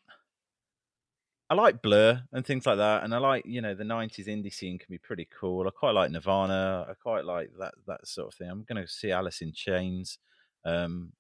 I 1.50 1.54
like 1.54 1.82
Blur 1.82 2.24
and 2.32 2.46
things 2.46 2.66
like 2.66 2.78
that, 2.78 3.04
and 3.04 3.14
I 3.14 3.20
like 3.20 3.46
you 3.46 3.62
know 3.62 3.76
the 3.76 3.84
'90s 3.84 4.28
indie 4.28 4.54
scene 4.54 4.80
can 4.80 4.88
be 4.90 4.98
pretty 4.98 5.28
cool. 5.40 5.68
I 5.68 5.72
quite 5.72 5.92
like 5.92 6.12
Nirvana. 6.12 6.88
I 6.90 6.94
quite 6.94 7.26
like 7.26 7.52
that 7.60 7.74
that 7.88 8.08
sort 8.08 8.30
of 8.30 8.34
thing. 8.34 8.50
I'm 8.50 8.64
going 8.64 8.82
to 8.82 8.92
see 8.92 9.12
Alice 9.12 9.42
in 9.42 9.54
Chains, 9.54 10.18
um, 10.66 11.14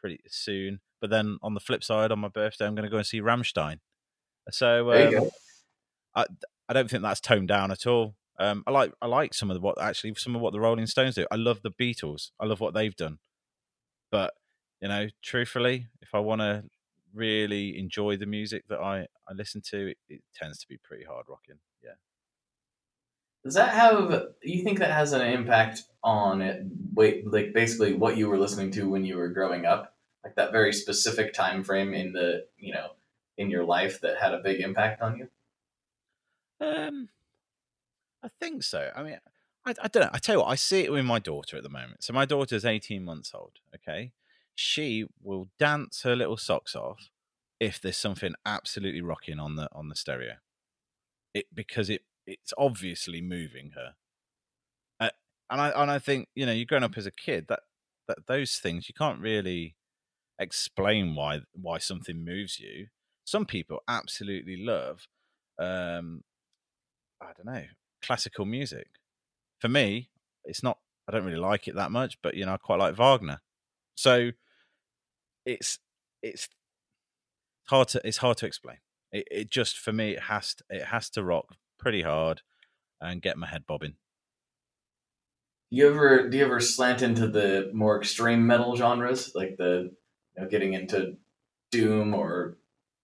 pretty 0.00 0.20
soon. 0.28 0.80
But 1.00 1.10
then 1.10 1.38
on 1.42 1.54
the 1.54 1.60
flip 1.60 1.82
side, 1.82 2.12
on 2.12 2.20
my 2.20 2.28
birthday, 2.28 2.66
I'm 2.66 2.74
going 2.74 2.84
to 2.84 2.90
go 2.90 2.98
and 2.98 3.06
see 3.06 3.20
Rammstein. 3.20 3.80
So 4.50 4.92
um. 4.92 5.30
I 6.14 6.26
I 6.68 6.72
don't 6.72 6.88
think 6.90 7.02
that's 7.02 7.20
toned 7.20 7.48
down 7.48 7.70
at 7.70 7.86
all. 7.86 8.14
Um, 8.38 8.62
I 8.66 8.70
like 8.70 8.92
I 9.02 9.06
like 9.06 9.34
some 9.34 9.50
of 9.50 9.54
the, 9.54 9.60
what 9.60 9.80
actually 9.80 10.14
some 10.14 10.34
of 10.34 10.40
what 10.40 10.52
the 10.52 10.60
Rolling 10.60 10.86
Stones 10.86 11.14
do. 11.14 11.26
I 11.30 11.36
love 11.36 11.62
the 11.62 11.70
Beatles. 11.70 12.30
I 12.40 12.46
love 12.46 12.60
what 12.60 12.74
they've 12.74 12.94
done. 12.94 13.18
But 14.10 14.34
you 14.80 14.88
know, 14.88 15.08
truthfully, 15.22 15.88
if 16.00 16.14
I 16.14 16.20
want 16.20 16.40
to 16.40 16.64
really 17.14 17.78
enjoy 17.78 18.16
the 18.16 18.26
music 18.26 18.64
that 18.68 18.80
I 18.80 19.06
I 19.28 19.32
listen 19.34 19.60
to, 19.70 19.88
it, 19.90 19.98
it 20.08 20.22
tends 20.34 20.58
to 20.60 20.68
be 20.68 20.78
pretty 20.78 21.04
hard 21.04 21.26
rocking. 21.28 21.56
Yeah. 21.82 21.94
Does 23.44 23.54
that 23.54 23.70
have? 23.70 24.24
You 24.42 24.62
think 24.62 24.78
that 24.78 24.92
has 24.92 25.12
an 25.12 25.22
impact 25.22 25.82
on 26.02 26.42
it? 26.42 26.64
Wait, 26.94 27.26
like 27.26 27.52
basically 27.52 27.94
what 27.94 28.16
you 28.16 28.28
were 28.28 28.38
listening 28.38 28.70
to 28.72 28.88
when 28.88 29.04
you 29.04 29.16
were 29.16 29.28
growing 29.28 29.66
up, 29.66 29.94
like 30.24 30.34
that 30.36 30.52
very 30.52 30.72
specific 30.72 31.32
time 31.32 31.64
frame 31.64 31.94
in 31.94 32.12
the 32.12 32.46
you 32.58 32.72
know 32.74 32.90
in 33.38 33.50
your 33.50 33.64
life 33.64 34.00
that 34.02 34.18
had 34.18 34.34
a 34.34 34.38
big 34.38 34.60
impact 34.60 35.00
on 35.00 35.18
you. 35.18 35.28
Um, 36.60 37.08
I 38.22 38.28
think 38.38 38.62
so. 38.62 38.90
I 38.94 39.02
mean, 39.02 39.18
I, 39.64 39.74
I 39.82 39.88
don't 39.88 40.02
know. 40.02 40.10
I 40.12 40.18
tell 40.18 40.34
you 40.34 40.40
what, 40.40 40.50
I 40.50 40.56
see 40.56 40.80
it 40.80 40.92
with 40.92 41.04
my 41.04 41.18
daughter 41.18 41.56
at 41.56 41.62
the 41.62 41.70
moment. 41.70 42.04
So 42.04 42.12
my 42.12 42.24
daughter's 42.24 42.64
18 42.64 43.02
months 43.02 43.32
old. 43.34 43.52
Okay. 43.74 44.12
She 44.62 45.06
will 45.22 45.48
dance 45.58 46.02
her 46.02 46.14
little 46.14 46.36
socks 46.36 46.74
off 46.74 47.08
if 47.58 47.80
there's 47.80 47.96
something 47.96 48.34
absolutely 48.44 49.00
rocking 49.00 49.40
on 49.40 49.56
the 49.56 49.68
on 49.72 49.88
the 49.88 49.96
stereo. 49.96 50.34
It 51.32 51.46
because 51.54 51.88
it 51.88 52.02
it's 52.26 52.52
obviously 52.58 53.22
moving 53.22 53.70
her. 53.74 53.94
Uh, 55.00 55.10
and 55.48 55.62
I 55.62 55.70
and 55.70 55.90
I 55.90 55.98
think, 55.98 56.28
you 56.34 56.44
know, 56.44 56.52
you're 56.52 56.66
growing 56.66 56.84
up 56.84 56.98
as 56.98 57.06
a 57.06 57.10
kid, 57.10 57.46
that 57.48 57.60
that 58.06 58.26
those 58.26 58.56
things 58.56 58.86
you 58.86 58.94
can't 58.94 59.18
really 59.18 59.76
explain 60.38 61.14
why 61.14 61.40
why 61.54 61.78
something 61.78 62.22
moves 62.22 62.60
you. 62.60 62.88
Some 63.24 63.46
people 63.46 63.80
absolutely 63.88 64.58
love 64.62 65.06
um 65.58 66.22
I 67.22 67.32
don't 67.34 67.46
know, 67.46 67.64
classical 68.02 68.44
music. 68.44 68.88
For 69.58 69.68
me, 69.68 70.10
it's 70.44 70.62
not. 70.62 70.78
I 71.08 71.12
don't 71.12 71.24
really 71.24 71.38
like 71.38 71.66
it 71.66 71.76
that 71.76 71.90
much, 71.90 72.18
but 72.22 72.34
you 72.34 72.44
know, 72.44 72.52
I 72.52 72.58
quite 72.58 72.78
like 72.78 72.94
Wagner. 72.94 73.40
So 73.94 74.32
it's 75.44 75.78
it's 76.22 76.48
hard 77.68 77.88
to 77.88 78.00
it's 78.04 78.18
hard 78.18 78.36
to 78.38 78.46
explain. 78.46 78.78
It, 79.12 79.26
it 79.30 79.50
just 79.50 79.78
for 79.78 79.92
me 79.92 80.12
it 80.12 80.22
has 80.24 80.54
to, 80.54 80.64
it 80.70 80.84
has 80.86 81.10
to 81.10 81.24
rock 81.24 81.56
pretty 81.78 82.02
hard 82.02 82.42
and 83.00 83.22
get 83.22 83.38
my 83.38 83.46
head 83.46 83.64
bobbing. 83.66 83.94
You 85.70 85.88
ever 85.88 86.28
do 86.28 86.36
you 86.36 86.44
ever 86.44 86.60
slant 86.60 87.02
into 87.02 87.28
the 87.28 87.70
more 87.72 87.98
extreme 87.98 88.46
metal 88.46 88.76
genres, 88.76 89.32
like 89.34 89.56
the 89.56 89.92
you 90.36 90.42
know, 90.42 90.48
getting 90.48 90.74
into 90.74 91.16
doom 91.70 92.14
or 92.14 92.58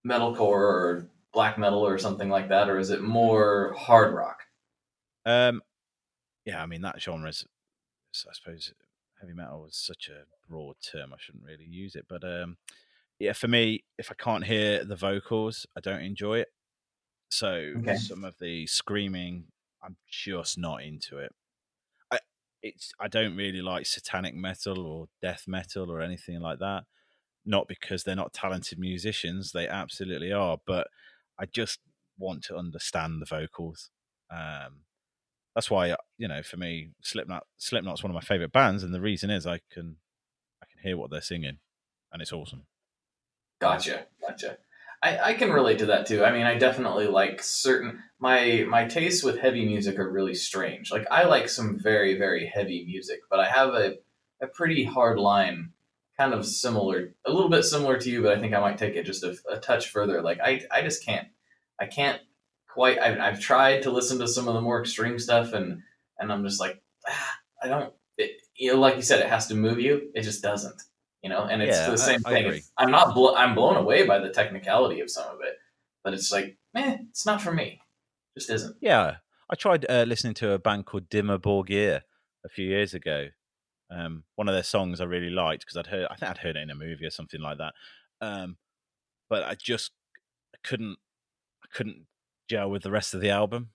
metalcore 0.06 0.40
or 0.40 1.10
black 1.32 1.58
metal 1.58 1.86
or 1.86 1.98
something 1.98 2.28
like 2.28 2.48
that, 2.48 2.68
or 2.68 2.78
is 2.78 2.90
it 2.90 3.02
more 3.02 3.74
hard 3.78 4.14
rock? 4.14 4.40
Um, 5.24 5.62
yeah, 6.44 6.62
I 6.62 6.66
mean 6.66 6.82
that 6.82 7.00
genre 7.00 7.28
is, 7.28 7.44
I 8.28 8.32
suppose 8.32 8.72
heavy 9.20 9.32
metal 9.34 9.66
is 9.66 9.76
such 9.76 10.08
a 10.08 10.24
broad 10.48 10.76
term. 10.80 11.12
I 11.12 11.16
shouldn't 11.18 11.44
really 11.44 11.64
use 11.64 11.94
it, 11.96 12.06
but 12.08 12.24
um, 12.24 12.58
yeah, 13.18 13.32
for 13.34 13.48
me, 13.48 13.84
if 13.98 14.10
I 14.10 14.14
can't 14.14 14.44
hear 14.46 14.84
the 14.84 14.96
vocals, 14.96 15.66
I 15.76 15.80
don't 15.80 16.02
enjoy 16.02 16.40
it. 16.40 16.52
So 17.30 17.76
Okay. 17.76 17.94
some 17.94 18.24
of 18.24 18.38
the 18.38 18.66
screaming, 18.66 19.52
I'm 19.82 19.96
just 20.08 20.58
not 20.58 20.82
into 20.82 21.18
it. 21.18 21.34
I 22.10 22.20
it's 22.62 22.92
I 23.00 23.08
don't 23.08 23.36
really 23.36 23.62
like 23.62 23.86
satanic 23.86 24.34
metal 24.34 24.86
or 24.86 25.08
death 25.22 25.46
metal 25.48 25.90
or 25.90 26.00
anything 26.00 26.40
like 26.40 26.58
that. 26.60 26.84
Not 27.46 27.68
because 27.68 28.04
they're 28.04 28.16
not 28.16 28.34
talented 28.34 28.78
musicians, 28.80 29.52
they 29.52 29.68
absolutely 29.68 30.32
are, 30.32 30.58
but 30.66 30.88
I 31.38 31.46
just 31.46 31.80
want 32.18 32.44
to 32.46 32.56
understand 32.56 33.22
the 33.22 33.26
vocals. 33.26 33.90
Um, 34.30 34.85
that's 35.56 35.70
why 35.70 35.90
uh, 35.90 35.96
you 36.18 36.28
know, 36.28 36.42
for 36.42 36.58
me, 36.58 36.90
Slipknot 37.00 37.44
Slipknot's 37.56 38.04
one 38.04 38.10
of 38.10 38.14
my 38.14 38.20
favorite 38.20 38.52
bands, 38.52 38.82
and 38.82 38.94
the 38.94 39.00
reason 39.00 39.30
is 39.30 39.46
I 39.46 39.60
can 39.72 39.96
I 40.62 40.66
can 40.70 40.82
hear 40.82 40.98
what 40.98 41.10
they're 41.10 41.22
singing, 41.22 41.58
and 42.12 42.22
it's 42.22 42.32
awesome. 42.32 42.66
Gotcha, 43.58 44.04
gotcha. 44.20 44.58
I, 45.02 45.18
I 45.18 45.34
can 45.34 45.50
relate 45.50 45.78
to 45.78 45.86
that 45.86 46.06
too. 46.06 46.24
I 46.24 46.30
mean, 46.30 46.44
I 46.44 46.58
definitely 46.58 47.06
like 47.06 47.42
certain 47.42 48.02
my 48.18 48.66
my 48.68 48.84
tastes 48.84 49.24
with 49.24 49.38
heavy 49.38 49.64
music 49.64 49.98
are 49.98 50.12
really 50.12 50.34
strange. 50.34 50.92
Like 50.92 51.06
I 51.10 51.24
like 51.24 51.48
some 51.48 51.78
very 51.78 52.18
very 52.18 52.46
heavy 52.46 52.84
music, 52.86 53.20
but 53.30 53.40
I 53.40 53.48
have 53.48 53.70
a 53.70 53.94
a 54.42 54.46
pretty 54.46 54.84
hard 54.84 55.18
line, 55.18 55.70
kind 56.18 56.34
of 56.34 56.44
similar, 56.44 57.14
a 57.24 57.32
little 57.32 57.48
bit 57.48 57.64
similar 57.64 57.96
to 57.98 58.10
you, 58.10 58.22
but 58.22 58.36
I 58.36 58.40
think 58.40 58.52
I 58.52 58.60
might 58.60 58.76
take 58.76 58.94
it 58.94 59.06
just 59.06 59.24
a, 59.24 59.34
a 59.50 59.58
touch 59.58 59.88
further. 59.88 60.20
Like 60.20 60.38
I 60.38 60.60
I 60.70 60.82
just 60.82 61.02
can't 61.02 61.28
I 61.80 61.86
can't 61.86 62.20
quite. 62.76 62.98
I've, 62.98 63.18
I've 63.18 63.40
tried 63.40 63.82
to 63.82 63.90
listen 63.90 64.18
to 64.20 64.28
some 64.28 64.46
of 64.48 64.54
the 64.54 64.60
more 64.60 64.80
extreme 64.80 65.18
stuff, 65.18 65.52
and 65.52 65.82
and 66.18 66.32
I'm 66.32 66.44
just 66.44 66.60
like 66.60 66.80
ah, 67.08 67.32
I 67.62 67.68
don't. 67.68 67.92
It, 68.18 68.30
you 68.56 68.72
know, 68.72 68.78
like 68.80 68.96
you 68.96 69.02
said, 69.02 69.20
it 69.20 69.28
has 69.28 69.48
to 69.48 69.54
move 69.54 69.80
you. 69.80 70.10
It 70.14 70.22
just 70.22 70.42
doesn't 70.42 70.80
you 71.22 71.30
know 71.30 71.44
and 71.44 71.62
it's 71.62 71.78
Yeah, 71.78 71.90
the 71.90 71.98
same 71.98 72.20
I 72.24 72.32
thing 72.32 72.46
agree. 72.46 72.62
I'm 72.78 72.90
not 72.90 73.14
blo- 73.14 73.34
i'm 73.34 73.54
blown 73.54 73.76
away 73.76 74.06
by 74.06 74.18
the 74.18 74.30
technicality 74.30 75.00
of 75.00 75.10
some 75.10 75.26
of 75.34 75.40
it 75.42 75.56
but 76.04 76.14
it's 76.14 76.30
like 76.30 76.56
eh, 76.76 76.98
it's 77.10 77.26
not 77.26 77.40
for 77.40 77.52
me 77.52 77.80
just 78.38 78.50
isn't 78.50 78.76
Yeah, 78.80 79.16
I 79.50 79.54
tried 79.56 79.86
uh, 79.90 80.04
listening 80.06 80.34
to 80.34 80.52
a 80.52 80.58
band 80.58 80.86
called 80.86 81.08
Dimmu 81.08 81.38
Borgir 81.38 82.02
a 82.44 82.48
few 82.48 82.68
years 82.68 82.94
ago. 82.94 83.28
Um, 83.90 84.24
one 84.36 84.48
of 84.48 84.54
their 84.54 84.62
songs 84.62 85.00
I 85.00 85.04
really 85.04 85.30
liked 85.30 85.64
because 85.64 85.76
I'd 85.76 85.86
heard, 85.86 86.06
I 86.10 86.16
think 86.16 86.30
I'd 86.30 86.38
heard 86.38 86.56
it 86.56 86.62
in 86.62 86.70
a 86.70 86.74
movie 86.74 87.06
or 87.06 87.10
something 87.10 87.40
like 87.40 87.58
that. 87.58 87.72
Um, 88.20 88.58
but 89.30 89.42
I 89.44 89.54
just 89.54 89.92
couldn't, 90.62 90.98
I 91.64 91.68
couldn't 91.72 92.06
gel 92.48 92.70
with 92.70 92.82
the 92.82 92.90
rest 92.90 93.14
of 93.14 93.20
the 93.20 93.30
album. 93.30 93.70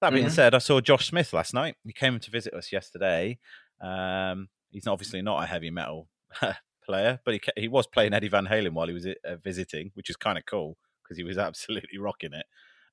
That 0.00 0.10
being 0.12 0.26
Mhm. 0.26 0.30
said, 0.32 0.54
I 0.54 0.58
saw 0.58 0.80
Josh 0.80 1.06
Smith 1.08 1.32
last 1.32 1.54
night. 1.54 1.76
He 1.84 1.92
came 1.92 2.18
to 2.20 2.30
visit 2.30 2.52
us 2.54 2.72
yesterday. 2.72 3.38
Um, 3.80 4.48
he's 4.70 4.86
obviously 4.86 5.22
not 5.22 5.42
a 5.42 5.46
heavy 5.46 5.70
metal 5.70 6.08
player, 6.84 7.20
but 7.24 7.34
he 7.34 7.40
he 7.56 7.68
was 7.68 7.86
playing 7.86 8.12
Eddie 8.12 8.28
Van 8.28 8.46
Halen 8.46 8.72
while 8.72 8.86
he 8.88 8.92
was 8.94 9.06
uh, 9.06 9.36
visiting, 9.42 9.90
which 9.94 10.10
is 10.10 10.16
kind 10.16 10.36
of 10.38 10.44
cool 10.46 10.76
because 11.02 11.16
he 11.16 11.24
was 11.24 11.38
absolutely 11.48 11.98
rocking 11.98 12.32
it. 12.34 12.46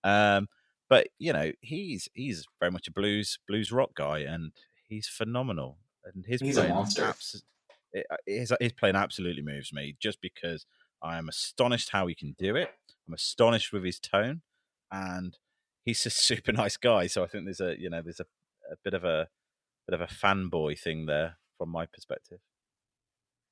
Um, 0.03 0.47
but 0.89 1.07
you 1.19 1.33
know, 1.33 1.51
he's 1.61 2.07
he's 2.13 2.45
very 2.59 2.71
much 2.71 2.87
a 2.87 2.91
blues 2.91 3.39
blues 3.47 3.71
rock 3.71 3.93
guy, 3.95 4.19
and 4.19 4.51
he's 4.87 5.07
phenomenal. 5.07 5.79
And 6.05 6.25
his 6.25 6.41
He's 6.41 6.57
a 6.57 6.61
playing 6.61 6.75
monster. 6.75 7.03
abs- 7.03 7.43
it- 7.93 8.07
uh, 8.09 8.15
his, 8.25 8.51
his 8.59 8.71
playing 8.71 8.95
absolutely 8.95 9.43
moves 9.43 9.71
me, 9.73 9.95
just 9.99 10.19
because 10.21 10.65
I 11.03 11.17
am 11.17 11.27
astonished 11.29 11.89
how 11.91 12.07
he 12.07 12.15
can 12.15 12.35
do 12.39 12.55
it. 12.55 12.69
I'm 13.07 13.13
astonished 13.13 13.71
with 13.73 13.83
his 13.83 13.99
tone, 13.99 14.41
and 14.91 15.37
he's 15.85 16.05
a 16.05 16.09
super 16.27 16.51
nice 16.51 16.77
guy. 16.77 17.07
So 17.07 17.23
I 17.23 17.27
think 17.27 17.45
there's 17.45 17.61
a 17.61 17.75
you 17.79 17.89
know 17.89 18.01
there's 18.01 18.19
a, 18.19 18.25
a 18.71 18.75
bit 18.83 18.93
of 18.93 19.03
a 19.03 19.27
bit 19.87 19.99
of 19.99 20.01
a 20.01 20.13
fanboy 20.13 20.79
thing 20.79 21.05
there 21.05 21.37
from 21.57 21.69
my 21.69 21.85
perspective. 21.85 22.39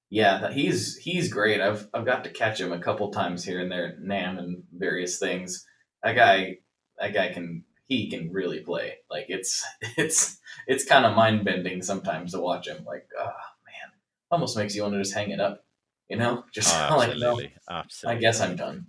yeah 0.09 0.51
he's 0.51 0.97
he's 0.97 1.31
great. 1.31 1.61
I've 1.61 1.87
i've 1.93 2.05
got 2.05 2.23
to 2.23 2.29
catch 2.31 2.59
him 2.59 2.71
a 2.73 2.79
couple 2.79 3.11
times 3.11 3.43
here 3.43 3.59
and 3.59 3.71
there 3.71 3.87
at 3.87 3.99
NAMM 3.99 4.37
and 4.39 4.63
various 4.73 5.19
things. 5.19 5.65
That 6.03 6.13
guy 6.15 6.57
that 6.97 7.13
guy 7.13 7.31
can 7.33 7.63
he 7.87 8.09
can 8.09 8.31
really 8.31 8.59
play. 8.61 8.95
Like 9.09 9.25
it's 9.29 9.63
it's 9.97 10.39
it's 10.67 10.85
kind 10.85 11.05
of 11.05 11.15
mind-bending 11.15 11.81
sometimes 11.81 12.33
to 12.33 12.39
watch 12.39 12.67
him. 12.67 12.83
Like 12.85 13.07
oh 13.17 13.25
man 13.25 13.91
almost 14.31 14.57
makes 14.57 14.75
you 14.75 14.83
want 14.83 14.93
to 14.93 14.99
just 15.01 15.13
hang 15.15 15.31
it 15.31 15.39
up 15.39 15.63
you 16.09 16.17
know? 16.17 16.43
Just 16.53 16.75
Oh, 16.75 16.97
like 16.97 17.15
no, 17.17 17.39
absolutely, 17.69 18.17
i 18.17 18.19
guess 18.19 18.41
i'm 18.41 18.55
done 18.55 18.87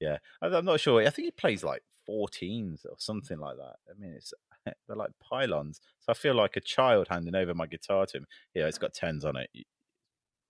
yeah, 0.00 0.18
I'm 0.42 0.64
not 0.64 0.80
sure. 0.80 1.00
I 1.06 1.10
think 1.10 1.26
he 1.26 1.30
plays 1.32 1.62
like 1.62 1.82
14s 2.08 2.84
or 2.86 2.96
something 2.98 3.38
like 3.38 3.56
that. 3.56 3.76
I 3.88 3.98
mean, 3.98 4.12
it's 4.16 4.32
they're 4.64 4.96
like 4.96 5.10
pylons. 5.20 5.80
So 6.00 6.10
I 6.10 6.14
feel 6.14 6.34
like 6.34 6.56
a 6.56 6.60
child 6.60 7.08
handing 7.08 7.34
over 7.34 7.54
my 7.54 7.66
guitar 7.66 8.06
to 8.06 8.18
him. 8.18 8.26
Yeah, 8.54 8.66
it's 8.66 8.78
got 8.78 8.94
tens 8.94 9.24
on 9.24 9.36
it. 9.36 9.50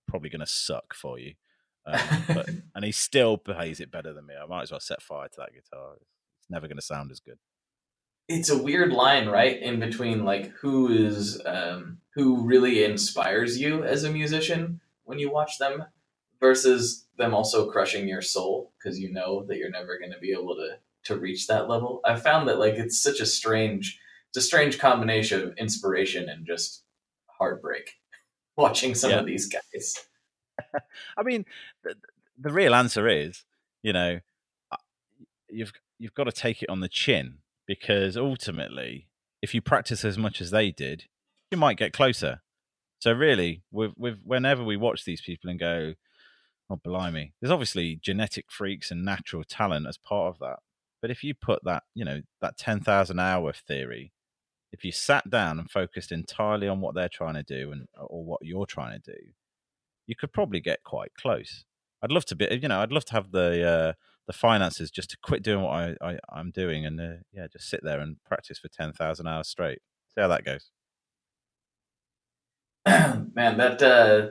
Probably 0.09 0.31
going 0.31 0.41
to 0.41 0.47
suck 0.47 0.95
for 0.95 1.19
you. 1.19 1.35
Um, 1.87 2.01
but, 2.29 2.49
and 2.75 2.85
he 2.85 2.93
still 2.93 3.39
plays 3.39 3.81
it 3.81 3.91
better 3.91 4.13
than 4.13 4.27
me. 4.27 4.35
I 4.41 4.47
might 4.47 4.63
as 4.63 4.71
well 4.71 4.81
set 4.81 5.03
fire 5.03 5.29
to 5.29 5.35
that 5.39 5.55
guitar. 5.55 5.95
It's 6.39 6.51
never 6.51 6.67
going 6.67 6.77
to 6.79 6.83
sound 6.83 7.11
as 7.11 7.21
good. 7.21 7.39
it's 8.29 8.51
a 8.51 8.63
weird 8.63 8.93
line, 8.93 9.29
right, 9.29 9.61
in 9.61 9.81
between 9.81 10.25
like 10.25 10.51
who 10.61 10.89
is 10.89 11.41
um, 11.45 11.99
who 12.15 12.45
really 12.45 12.85
inspires 12.85 13.59
you 13.59 13.83
as 13.85 14.05
a 14.05 14.11
musician 14.11 14.81
when 15.05 15.19
you 15.19 15.31
watch 15.31 15.59
them, 15.59 15.85
versus 16.41 17.07
them 17.19 17.35
also 17.35 17.71
crushing 17.71 18.09
your 18.09 18.23
soul 18.23 18.73
because 18.79 18.99
you 18.99 19.13
know 19.13 19.45
that 19.47 19.59
you're 19.59 19.71
never 19.71 19.99
going 19.99 20.13
to 20.13 20.19
be 20.19 20.33
able 20.33 20.55
to 20.57 20.79
to 21.05 21.19
reach 21.19 21.47
that 21.47 21.69
level. 21.69 22.01
I 22.05 22.17
found 22.17 22.49
that 22.49 22.59
like 22.59 22.75
it's 22.75 23.03
such 23.03 23.21
a 23.21 23.27
strange, 23.27 23.99
it's 24.29 24.37
a 24.45 24.47
strange 24.47 24.79
combination 24.79 25.41
of 25.43 25.57
inspiration 25.57 26.29
and 26.29 26.47
just 26.47 26.85
heartbreak 27.39 27.93
watching 28.57 28.95
some 28.95 29.11
Yeah. 29.11 29.21
of 29.21 29.27
these 29.27 29.47
guys. 29.49 29.95
I 31.17 31.23
mean, 31.23 31.47
the, 31.85 31.95
the 32.39 32.53
real 32.53 32.75
answer 32.75 33.09
is, 33.09 33.45
you 33.83 33.93
know, 33.95 34.21
uh, 34.71 34.77
you've 35.49 35.73
you've 35.99 36.15
got 36.15 36.25
to 36.25 36.33
take 36.33 36.63
it 36.63 36.69
on 36.69 36.81
the 36.81 36.89
chin 36.89 37.39
because 37.67 38.17
ultimately, 38.17 39.09
if 39.41 39.55
you 39.55 39.63
practice 39.63 40.05
as 40.05 40.19
much 40.19 40.41
as 40.43 40.51
they 40.51 40.71
did, 40.71 41.05
you 41.51 41.57
might 41.57 41.79
get 41.79 41.93
closer. 41.95 42.43
So 42.99 43.13
really, 43.13 43.63
with 43.73 43.93
with 43.97 44.19
whenever 44.23 44.63
we 44.63 44.77
watch 44.77 45.07
these 45.07 45.23
people 45.23 45.49
and 45.49 45.59
go, 45.59 45.95
oh 46.71 46.81
blimey, 46.83 47.35
there's 47.41 47.51
obviously 47.51 47.99
genetic 48.01 48.47
freaks 48.51 48.91
and 48.91 49.05
natural 49.05 49.45
talent 49.45 49.87
as 49.87 49.99
part 49.99 50.29
of 50.29 50.39
that. 50.39 50.61
But 51.03 51.11
if 51.11 51.25
you 51.25 51.35
put 51.35 51.65
that, 51.65 51.85
you 51.95 52.05
know, 52.05 52.23
that 52.41 52.57
ten 52.57 52.81
thousand 52.81 53.19
hour 53.19 53.53
theory, 53.53 54.13
if 54.73 54.85
you 54.85 54.93
sat 54.93 55.29
down 55.29 55.59
and 55.59 55.71
focused 55.71 56.13
entirely 56.13 56.69
on 56.69 56.81
what 56.81 56.95
they're 56.95 57.09
trying 57.09 57.35
to 57.35 57.43
do 57.43 57.73
and 57.73 57.87
or 57.97 58.25
what 58.25 58.41
you're 58.43 58.67
trying 58.67 59.01
to 59.01 59.13
do, 59.13 59.19
you 60.07 60.15
could 60.15 60.33
probably 60.33 60.61
get 60.61 60.85
quite 60.85 61.13
close. 61.15 61.65
I'd 62.03 62.13
love 62.13 62.25
to 62.27 62.37
be, 62.37 62.47
you 62.63 62.69
know, 62.69 62.81
I'd 62.81 62.93
love 62.93 63.05
to 63.07 63.13
have 63.15 63.33
the 63.33 63.63
uh, 63.67 63.93
the 64.27 64.33
finances 64.33 64.91
just 64.91 65.11
to 65.11 65.17
quit 65.23 65.43
doing 65.43 65.63
what 65.63 65.73
I, 65.73 65.97
I 66.01 66.19
I'm 66.33 66.51
doing 66.51 66.87
and 66.87 67.01
uh, 67.01 67.15
yeah, 67.33 67.47
just 67.51 67.69
sit 67.69 67.81
there 67.83 68.01
and 68.01 68.17
practice 68.25 68.59
for 68.59 68.69
ten 68.69 68.93
thousand 68.93 69.27
hours 69.27 69.49
straight. 69.49 69.81
See 70.15 70.21
how 70.21 70.29
that 70.29 70.45
goes. 70.45 70.71
Man, 72.87 73.59
that 73.59 73.83
uh, 73.83 74.29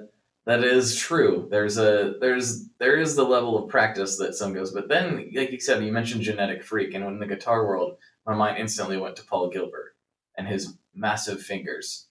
that 0.50 0.64
is 0.64 0.96
true. 0.96 1.48
There's 1.52 1.78
a 1.78 2.16
there's 2.20 2.68
there 2.80 2.98
is 2.98 3.16
the 3.16 3.24
level 3.24 3.56
of 3.64 3.70
practice 3.70 4.18
that 4.18 4.34
some 4.34 4.52
goes, 4.52 4.72
but 4.72 4.88
then 4.90 5.30
like 5.36 5.52
you 5.52 5.60
said, 5.60 5.84
you 5.84 5.92
mentioned 5.92 6.24
genetic 6.24 6.64
freak, 6.64 6.96
and 6.96 7.06
in 7.06 7.20
the 7.20 7.28
guitar 7.28 7.68
world, 7.68 7.98
my 8.26 8.34
mind 8.34 8.58
instantly 8.58 8.98
went 8.98 9.16
to 9.18 9.24
Paul 9.24 9.50
Gilbert 9.50 9.96
and 10.36 10.48
his 10.48 10.76
massive 10.96 11.40
fingers. 11.42 12.08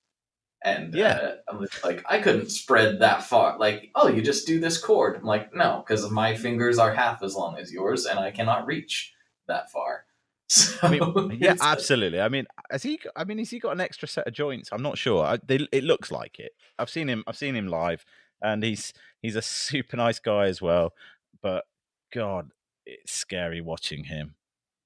And 0.63 0.95
Yeah. 0.95 1.15
uh, 1.15 1.35
I'm 1.49 1.67
like, 1.85 2.05
I 2.09 2.21
couldn't 2.21 2.51
spread 2.51 3.01
that 3.01 3.25
far. 3.25 3.59
Like, 3.59 3.91
oh, 3.97 4.07
you 4.07 4.23
just 4.23 4.47
do 4.47 4.61
this 4.61 4.79
chord. 4.79 5.17
I'm 5.17 5.25
like, 5.25 5.53
no, 5.55 5.83
because 5.85 6.09
my 6.09 6.37
fingers 6.37 6.79
are 6.79 6.95
half 6.95 7.23
as 7.25 7.35
long 7.35 7.59
as 7.59 7.73
yours, 7.73 8.07
and 8.07 8.21
I 8.21 8.31
cannot 8.31 8.67
reach 8.67 9.15
that 9.49 9.71
far. 9.73 10.05
So 10.51 10.79
I 10.87 10.91
mean, 10.91 11.39
yeah, 11.43 11.57
absolutely. 11.61 12.23
I 12.23 12.31
mean, 12.31 12.47
has 12.71 12.83
he? 12.83 12.99
I 13.15 13.25
mean, 13.25 13.37
has 13.37 13.51
he 13.51 13.59
got 13.59 13.73
an 13.73 13.83
extra 13.83 14.09
set 14.09 14.27
of 14.27 14.33
joints? 14.33 14.71
I'm 14.73 14.81
not 14.81 14.97
sure. 14.97 15.23
I, 15.23 15.37
they, 15.47 15.69
it 15.73 15.85
looks 15.85 16.11
like 16.11 16.39
it. 16.39 16.53
I've 16.79 16.89
seen 16.89 17.07
him. 17.07 17.23
I've 17.27 17.37
seen 17.37 17.55
him 17.55 17.69
live, 17.69 18.07
and 18.43 18.63
he's 18.63 18.93
he's 19.23 19.37
a 19.37 19.43
super 19.43 19.97
nice 19.97 20.19
guy 20.19 20.47
as 20.47 20.61
well. 20.63 20.95
But 21.43 21.67
God, 22.13 22.51
it's 22.87 23.13
scary 23.13 23.61
watching 23.61 24.05
him. 24.05 24.35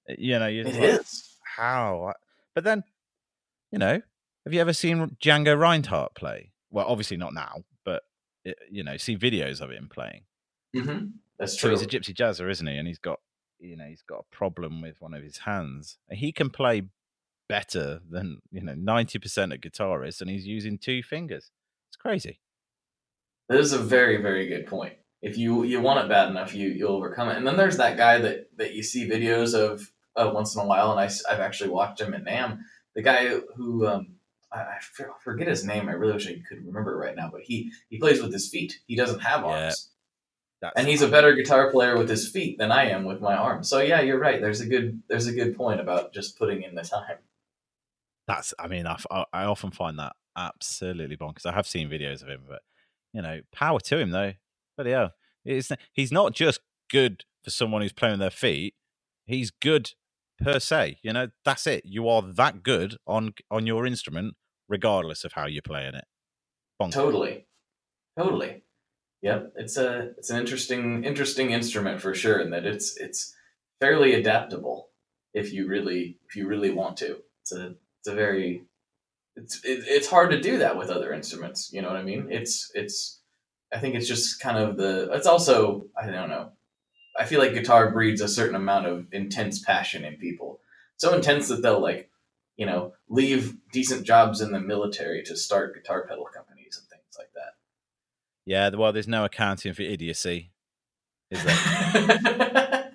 Uh, 0.09 0.15
You 0.19 0.39
know, 0.39 0.47
you're 0.49 0.67
It 0.67 0.75
like, 0.75 1.01
is. 1.01 1.37
how? 1.57 2.15
But 2.55 2.65
then, 2.65 2.85
you 3.71 3.79
know, 3.79 4.03
have 4.45 4.53
you 4.53 4.61
ever 4.61 4.73
seen 4.73 5.17
Django 5.23 5.59
Reinhardt 5.59 6.15
play? 6.15 6.53
Well, 6.71 6.87
obviously 6.87 7.17
not 7.17 7.35
now, 7.35 7.65
but 7.85 8.03
uh, 8.47 8.53
you 8.71 8.83
know, 8.83 8.97
see 8.97 9.17
videos 9.17 9.61
of 9.61 9.71
him 9.71 9.89
playing. 9.89 10.25
hmm 10.75 11.07
That's 11.39 11.57
So 11.57 11.69
true. 11.69 11.71
he's 11.71 11.83
a 11.83 11.87
gypsy 11.87 12.15
jazzer, 12.15 12.51
isn't 12.51 12.67
he? 12.67 12.77
And 12.77 12.89
he's 12.89 12.99
got, 12.99 13.21
you 13.59 13.77
know, 13.77 13.85
he's 13.87 14.03
got 14.03 14.21
a 14.21 14.37
problem 14.37 14.81
with 14.81 15.01
one 15.01 15.15
of 15.15 15.23
his 15.23 15.39
hands. 15.39 15.99
He 16.11 16.33
can 16.33 16.51
play 16.51 16.83
better 17.49 18.01
than 18.09 18.41
you 18.51 18.63
know 18.63 18.75
ninety 18.75 19.19
percent 19.19 19.53
of 19.53 19.61
guitarists, 19.61 20.21
and 20.21 20.31
he's 20.31 20.47
using 20.47 20.79
two 20.79 21.03
fingers. 21.03 21.51
It's 21.91 21.97
crazy. 21.97 22.41
That 23.53 23.61
is 23.61 23.75
a 23.75 23.79
very, 23.79 24.17
very 24.17 24.47
good 24.49 24.67
point. 24.67 24.95
If 25.21 25.37
you 25.37 25.65
you 25.65 25.83
want 25.83 26.03
it 26.03 26.09
bad 26.09 26.31
enough, 26.31 26.55
you 26.55 26.69
you'll 26.71 26.97
overcome 26.97 27.29
it. 27.29 27.37
And 27.37 27.47
then 27.47 27.59
there's 27.59 27.77
that 27.77 27.99
guy 27.99 28.17
that 28.17 28.49
that 28.57 28.73
you 28.73 28.83
see 28.83 29.07
videos 29.07 29.53
of 29.53 29.93
uh, 30.17 30.31
once 30.33 30.55
in 30.55 30.63
a 30.63 30.65
while, 30.65 30.91
and 30.91 30.99
I, 30.99 31.11
have 31.31 31.41
actually 31.41 31.69
watched 31.69 32.01
him 32.01 32.15
at 32.15 32.25
NAMM. 32.25 32.61
The 32.95 33.03
guy 33.03 33.41
who 33.55 33.87
um, 33.87 34.15
I, 34.51 34.61
I 34.61 34.79
forget 35.23 35.49
his 35.49 35.67
name. 35.67 35.91
I 35.91 35.93
really 35.93 36.15
wish 36.15 36.27
I 36.27 36.41
could 36.49 36.65
remember 36.65 36.95
it 36.95 37.07
right 37.07 37.15
now. 37.15 37.29
But 37.31 37.43
he 37.43 37.71
he 37.91 37.99
plays 37.99 38.23
with 38.23 38.33
his 38.33 38.49
feet. 38.49 38.81
He 38.87 38.97
doesn't 38.97 39.21
have 39.21 39.43
Yeah. 39.43 39.65
arms, 39.65 39.91
That's, 40.63 40.73
and 40.79 40.89
he's 40.89 41.03
a 41.03 41.09
better 41.09 41.35
guitar 41.35 41.71
player 41.71 41.99
with 41.99 42.09
his 42.09 42.31
feet 42.31 42.57
than 42.57 42.73
I 42.73 42.89
am 42.89 43.05
with 43.05 43.21
my 43.21 43.35
arms. 43.35 43.69
So 43.69 43.81
yeah, 43.81 44.01
you're 44.01 44.19
right. 44.19 44.41
There's 44.41 44.63
a 44.63 44.67
good 44.67 45.03
there's 45.09 45.27
a 45.27 45.35
good 45.35 45.59
point 45.59 45.79
about 45.79 46.15
just 46.15 46.39
putting 46.39 46.63
in 46.63 46.75
the 46.75 46.85
time. 46.85 47.19
that's. 48.27 48.55
I 48.59 48.67
mean, 48.67 48.87
I, 48.87 48.97
I 49.31 49.45
often 49.45 49.73
find 49.73 49.99
that 49.99 50.17
absolutely 50.39 51.19
bonkers. 51.19 51.45
I 51.45 51.53
have 51.53 51.67
seen 51.67 51.91
videos 51.91 52.23
of 52.23 52.29
him, 52.29 52.45
but 52.49 52.63
you 53.13 53.23
know, 53.23 53.41
power 53.53 53.81
to 53.81 53.99
him 53.99 54.11
though. 54.11 54.33
But 54.77 54.87
yeah, 54.87 55.09
it's 55.45 55.71
he's 55.93 56.13
not 56.13 56.35
just 56.35 56.61
good 56.91 57.25
for 57.43 57.51
someone 57.51 57.83
who's 57.83 57.93
playing 57.93 58.19
their 58.19 58.31
feet. 58.31 58.75
He's 59.27 59.51
good 59.51 59.93
per 60.41 60.59
se. 60.59 60.99
You 61.03 61.13
know, 61.13 61.29
that's 61.45 61.67
it. 61.67 61.85
You 61.85 62.09
are 62.09 62.23
that 62.23 62.63
good 62.63 62.97
on 63.07 63.35
on 63.51 63.67
your 63.67 63.87
instrument, 63.87 64.35
regardless 64.69 65.25
of 65.25 65.33
how 65.33 65.47
you're 65.47 65.63
playing 65.63 65.95
it. 65.95 66.05
Bonkers. 66.81 66.93
Totally, 66.93 67.47
totally. 68.19 68.63
Yep, 69.23 69.53
it's 69.57 69.77
a 69.77 70.11
it's 70.19 70.31
an 70.31 70.39
interesting 70.41 71.05
interesting 71.05 71.53
instrument 71.53 72.01
for 72.01 72.15
sure, 72.15 72.41
in 72.41 72.51
that 72.51 72.67
it's 72.67 72.97
it's 72.97 73.35
fairly 73.81 74.15
adaptable 74.15 74.89
if 75.35 75.53
you 75.53 75.69
really 75.69 76.19
if 76.29 76.37
you 76.37 76.47
really 76.47 76.71
want 76.71 76.97
to. 76.99 77.19
It's 77.43 77.53
a 77.53 77.75
it's 78.01 78.09
a 78.09 78.15
very 78.15 78.65
it's 79.37 79.65
it, 79.65 79.85
it's 79.87 80.09
hard 80.09 80.31
to 80.31 80.41
do 80.41 80.59
that 80.59 80.77
with 80.77 80.91
other 80.91 81.13
instruments. 81.13 81.71
You 81.73 81.83
know 81.83 81.89
what 81.89 81.97
I 81.97 82.03
mean? 82.03 82.29
It's 82.31 82.71
it's 82.75 83.21
I 83.73 83.79
think 83.79 83.95
it's 83.95 84.09
just 84.09 84.41
kind 84.41 84.59
of 84.59 84.77
the 84.77 85.11
it's 85.13 85.27
also 85.27 85.87
I 86.01 86.07
don't 86.11 86.29
know. 86.29 86.53
I 87.19 87.25
feel 87.25 87.41
like 87.41 87.55
guitar 87.55 87.91
breeds 87.91 88.21
a 88.21 88.29
certain 88.29 88.55
amount 88.57 88.87
of 88.87 89.07
intense 89.13 89.59
passion 89.61 90.05
in 90.05 90.17
people. 90.17 90.61
So 90.97 91.15
intense 91.15 91.49
that 91.49 91.63
they'll 91.63 91.81
like, 91.81 92.11
you 92.57 92.65
know, 92.65 92.95
leave 93.09 93.57
decent 93.71 94.07
jobs 94.07 94.41
in 94.41 94.53
the 94.53 94.61
military 94.61 95.23
to 95.25 95.37
start 95.37 95.75
guitar 95.75 96.07
pedal 96.07 96.27
companies 96.35 96.79
and 96.79 96.89
things 96.89 97.17
like 97.19 97.33
that. 97.35 97.55
Yeah, 98.47 98.71
well, 98.71 98.93
there's 98.93 99.09
no 99.09 99.25
accounting 99.25 99.73
for 99.75 99.83
idiocy, 99.83 100.53
is 101.31 101.43
there? 101.45 102.93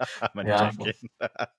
I'm 0.22 0.46
Yeah. 0.46 0.70
joking. 0.70 1.08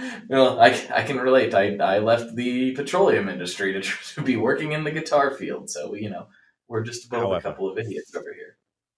well, 0.28 0.60
I, 0.60 0.68
I 0.94 1.02
can 1.02 1.18
relate. 1.18 1.54
I, 1.54 1.76
I 1.76 1.98
left 1.98 2.34
the 2.34 2.72
petroleum 2.72 3.28
industry 3.28 3.72
to, 3.72 3.80
tr- 3.80 4.14
to 4.14 4.22
be 4.22 4.36
working 4.36 4.72
in 4.72 4.84
the 4.84 4.90
guitar 4.90 5.32
field, 5.32 5.70
so 5.70 5.94
you 5.94 6.10
know 6.10 6.26
we're 6.68 6.82
just 6.82 7.06
above 7.06 7.32
a 7.32 7.40
couple 7.40 7.70
of 7.70 7.78
idiots 7.78 8.14
over 8.14 8.32
here. 8.34 8.56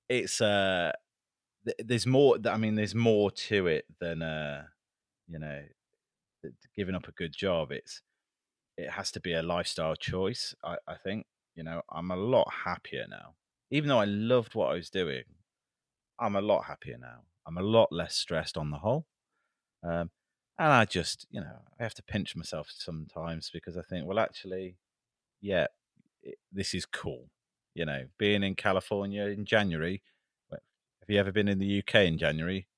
it's 0.08 0.40
uh, 0.40 0.92
th- 1.64 1.76
there's 1.84 2.06
more. 2.06 2.36
I 2.46 2.56
mean, 2.56 2.74
there's 2.74 2.94
more 2.94 3.30
to 3.30 3.66
it 3.66 3.86
than 4.00 4.22
uh, 4.22 4.64
you 5.28 5.38
know, 5.38 5.62
th- 6.42 6.54
giving 6.76 6.94
up 6.94 7.08
a 7.08 7.12
good 7.12 7.32
job. 7.34 7.72
It's 7.72 8.02
it 8.76 8.90
has 8.90 9.10
to 9.12 9.20
be 9.20 9.32
a 9.32 9.42
lifestyle 9.42 9.96
choice. 9.96 10.54
I, 10.64 10.76
I 10.86 10.94
think 11.02 11.26
you 11.54 11.64
know 11.64 11.82
I'm 11.90 12.10
a 12.10 12.16
lot 12.16 12.48
happier 12.64 13.06
now. 13.08 13.34
Even 13.70 13.88
though 13.88 14.00
I 14.00 14.04
loved 14.04 14.54
what 14.54 14.70
I 14.70 14.74
was 14.74 14.90
doing, 14.90 15.24
I'm 16.18 16.36
a 16.36 16.42
lot 16.42 16.64
happier 16.66 16.98
now. 16.98 17.22
I'm 17.46 17.58
a 17.58 17.62
lot 17.62 17.88
less 17.90 18.14
stressed 18.14 18.56
on 18.56 18.70
the 18.70 18.78
whole. 18.78 19.06
Um, 19.82 20.10
and 20.58 20.68
I 20.72 20.84
just, 20.84 21.26
you 21.30 21.40
know, 21.40 21.58
I 21.78 21.82
have 21.82 21.94
to 21.94 22.02
pinch 22.02 22.36
myself 22.36 22.68
sometimes 22.70 23.50
because 23.52 23.76
I 23.76 23.82
think, 23.82 24.06
well, 24.06 24.18
actually, 24.18 24.76
yeah, 25.40 25.66
it, 26.22 26.36
this 26.52 26.74
is 26.74 26.86
cool. 26.86 27.28
You 27.74 27.86
know, 27.86 28.04
being 28.18 28.42
in 28.42 28.54
California 28.54 29.24
in 29.26 29.44
January. 29.44 30.02
Have 30.50 31.10
you 31.10 31.18
ever 31.18 31.32
been 31.32 31.48
in 31.48 31.58
the 31.58 31.78
UK 31.80 32.06
in 32.06 32.16
January? 32.16 32.68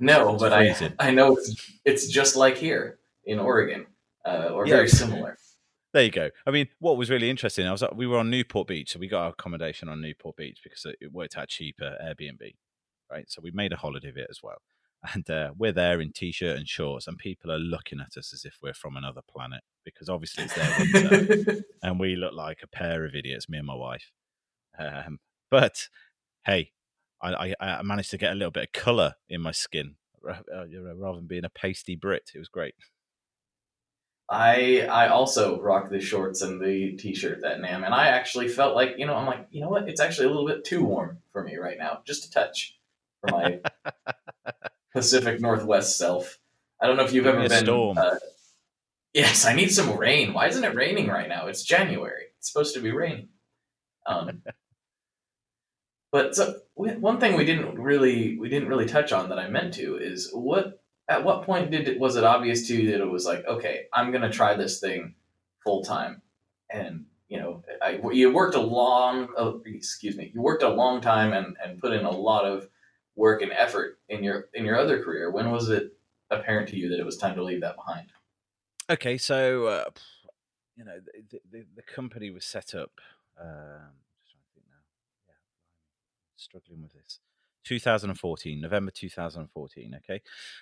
No, 0.00 0.36
but 0.36 0.52
I 0.52 0.72
freezing. 0.72 0.94
I 0.98 1.12
know 1.12 1.36
it's 1.36 1.72
it's 1.84 2.08
just 2.08 2.34
like 2.36 2.56
here 2.56 2.98
in 3.24 3.38
Oregon, 3.38 3.86
uh, 4.26 4.48
or 4.52 4.66
Yeah. 4.66 4.76
very 4.76 4.88
similar. 4.88 5.38
There 5.92 6.02
you 6.02 6.10
go. 6.10 6.30
I 6.46 6.50
mean, 6.50 6.68
what 6.78 6.96
was 6.96 7.10
really 7.10 7.30
interesting, 7.30 7.66
I 7.66 7.72
was 7.72 7.84
we 7.94 8.06
were 8.06 8.18
on 8.18 8.28
Newport 8.28 8.66
Beach, 8.68 8.92
so 8.92 8.98
we 8.98 9.08
got 9.08 9.22
our 9.22 9.30
accommodation 9.30 9.88
on 9.88 10.00
Newport 10.00 10.36
Beach 10.36 10.60
because 10.62 10.84
it 11.00 11.12
worked 11.12 11.36
out 11.36 11.48
cheaper 11.48 11.96
Airbnb, 12.02 12.54
right? 13.10 13.30
So 13.30 13.40
we 13.40 13.50
made 13.50 13.72
a 13.72 13.76
holiday 13.76 14.08
of 14.08 14.16
it 14.16 14.26
as 14.30 14.40
well, 14.42 14.58
and 15.14 15.28
uh, 15.30 15.52
we're 15.56 15.72
there 15.72 16.00
in 16.00 16.12
t-shirt 16.12 16.56
and 16.56 16.68
shorts, 16.68 17.06
and 17.06 17.18
people 17.18 17.50
are 17.50 17.58
looking 17.58 18.00
at 18.00 18.18
us 18.18 18.32
as 18.32 18.44
if 18.44 18.58
we're 18.62 18.74
from 18.74 18.96
another 18.96 19.22
planet 19.28 19.62
because 19.84 20.08
obviously 20.08 20.44
it's 20.44 20.54
their 20.54 21.56
and 21.82 21.98
we 21.98 22.16
look 22.16 22.34
like 22.34 22.58
a 22.62 22.68
pair 22.68 23.04
of 23.04 23.14
idiots, 23.14 23.48
me 23.48 23.58
and 23.58 23.66
my 23.66 23.74
wife. 23.74 24.12
Um, 24.78 25.18
but 25.50 25.88
hey, 26.44 26.72
I, 27.22 27.54
I, 27.60 27.78
I 27.78 27.82
managed 27.82 28.10
to 28.10 28.18
get 28.18 28.32
a 28.32 28.34
little 28.34 28.50
bit 28.50 28.64
of 28.64 28.72
color 28.72 29.14
in 29.28 29.40
my 29.40 29.52
skin 29.52 29.96
uh, 30.28 30.34
rather 30.96 31.16
than 31.16 31.26
being 31.26 31.44
a 31.44 31.50
pasty 31.50 31.96
Brit. 31.96 32.30
It 32.34 32.38
was 32.38 32.48
great. 32.48 32.74
I 34.28 34.86
I 34.88 35.08
also 35.08 35.60
rock 35.60 35.90
the 35.90 36.00
shorts 36.00 36.40
and 36.40 36.60
the 36.60 36.92
t-shirt 36.96 37.40
that 37.42 37.58
NAMM, 37.58 37.84
and 37.84 37.94
I 37.94 38.08
actually 38.08 38.46
felt 38.46 38.76
like 38.76 38.94
you 38.96 39.06
know 39.06 39.16
I'm 39.16 39.26
like 39.26 39.48
you 39.50 39.60
know 39.60 39.68
what 39.68 39.88
it's 39.88 40.00
actually 40.00 40.26
a 40.26 40.28
little 40.28 40.46
bit 40.46 40.64
too 40.64 40.84
warm 40.84 41.18
for 41.32 41.42
me 41.42 41.56
right 41.56 41.76
now, 41.76 42.02
just 42.04 42.26
a 42.26 42.30
touch 42.30 42.78
for 43.20 43.32
my 43.32 43.58
Pacific 45.00 45.40
Northwest 45.40 45.96
self. 45.96 46.38
I 46.80 46.86
don't 46.86 46.96
know 46.96 47.04
if 47.04 47.12
you've 47.12 47.26
ever 47.26 47.48
been. 47.48 47.64
storm. 47.64 47.98
Uh, 47.98 48.16
yes, 49.14 49.46
I 49.46 49.54
need 49.54 49.70
some 49.70 49.96
rain. 49.96 50.32
Why 50.34 50.46
isn't 50.48 50.62
it 50.64 50.74
raining 50.74 51.08
right 51.08 51.28
now? 51.28 51.46
It's 51.46 51.62
January. 51.62 52.24
It's 52.38 52.52
supposed 52.52 52.74
to 52.74 52.80
be 52.80 52.90
raining. 52.90 53.28
Um, 54.06 54.42
but 56.12 56.34
so 56.34 56.56
one 56.76 57.18
thing 57.18 57.36
we 57.36 57.44
didn't 57.44 57.78
really 57.78 58.38
we 58.38 58.48
didn't 58.48 58.68
really 58.68 58.86
touch 58.86 59.12
on 59.12 59.28
that 59.28 59.38
I 59.38 59.48
meant 59.48 59.74
to 59.74 59.96
is 59.96 60.30
what 60.32 60.82
at 61.08 61.24
what 61.24 61.44
point 61.44 61.70
did 61.70 61.88
it 61.88 61.98
was 61.98 62.16
it 62.16 62.24
obvious 62.24 62.66
to 62.68 62.76
you 62.76 62.90
that 62.92 63.00
it 63.00 63.10
was 63.10 63.24
like 63.24 63.46
okay 63.46 63.86
I'm 63.92 64.10
gonna 64.10 64.30
try 64.30 64.54
this 64.54 64.80
thing 64.80 65.14
full 65.62 65.82
time 65.84 66.22
and 66.70 67.04
you 67.28 67.38
know 67.38 67.62
I, 67.80 68.00
you 68.12 68.32
worked 68.32 68.56
a 68.56 68.60
long 68.60 69.28
uh, 69.38 69.52
excuse 69.66 70.16
me 70.16 70.30
you 70.34 70.40
worked 70.40 70.62
a 70.62 70.68
long 70.68 71.00
time 71.00 71.32
and, 71.32 71.56
and 71.64 71.80
put 71.80 71.92
in 71.92 72.04
a 72.04 72.10
lot 72.10 72.44
of 72.44 72.68
work 73.20 73.42
and 73.42 73.52
effort 73.52 73.98
in 74.08 74.24
your 74.24 74.48
in 74.54 74.64
your 74.64 74.78
other 74.78 75.02
career 75.02 75.30
when 75.30 75.50
was 75.50 75.68
it 75.68 75.96
apparent 76.30 76.68
to 76.68 76.76
you 76.76 76.88
that 76.88 76.98
it 76.98 77.04
was 77.04 77.16
time 77.16 77.34
to 77.34 77.44
leave 77.44 77.60
that 77.60 77.76
behind 77.76 78.08
Okay, 78.90 79.18
so 79.18 79.66
uh, 79.66 79.84
you 80.76 80.84
know 80.84 80.98
the, 81.30 81.40
the 81.52 81.64
the 81.76 81.82
company 81.82 82.30
was 82.30 82.44
set 82.44 82.74
up. 82.74 82.90
Um, 83.40 83.94
just 84.18 84.32
trying 84.32 84.42
to 84.42 84.52
think 84.52 84.66
now. 84.68 84.82
Yeah, 85.28 85.34
struggling 86.34 86.82
with 86.82 86.94
this. 86.94 87.20
2014, 87.64 88.60
November 88.60 88.90
2014. 88.90 89.96
Okay, 89.98 90.20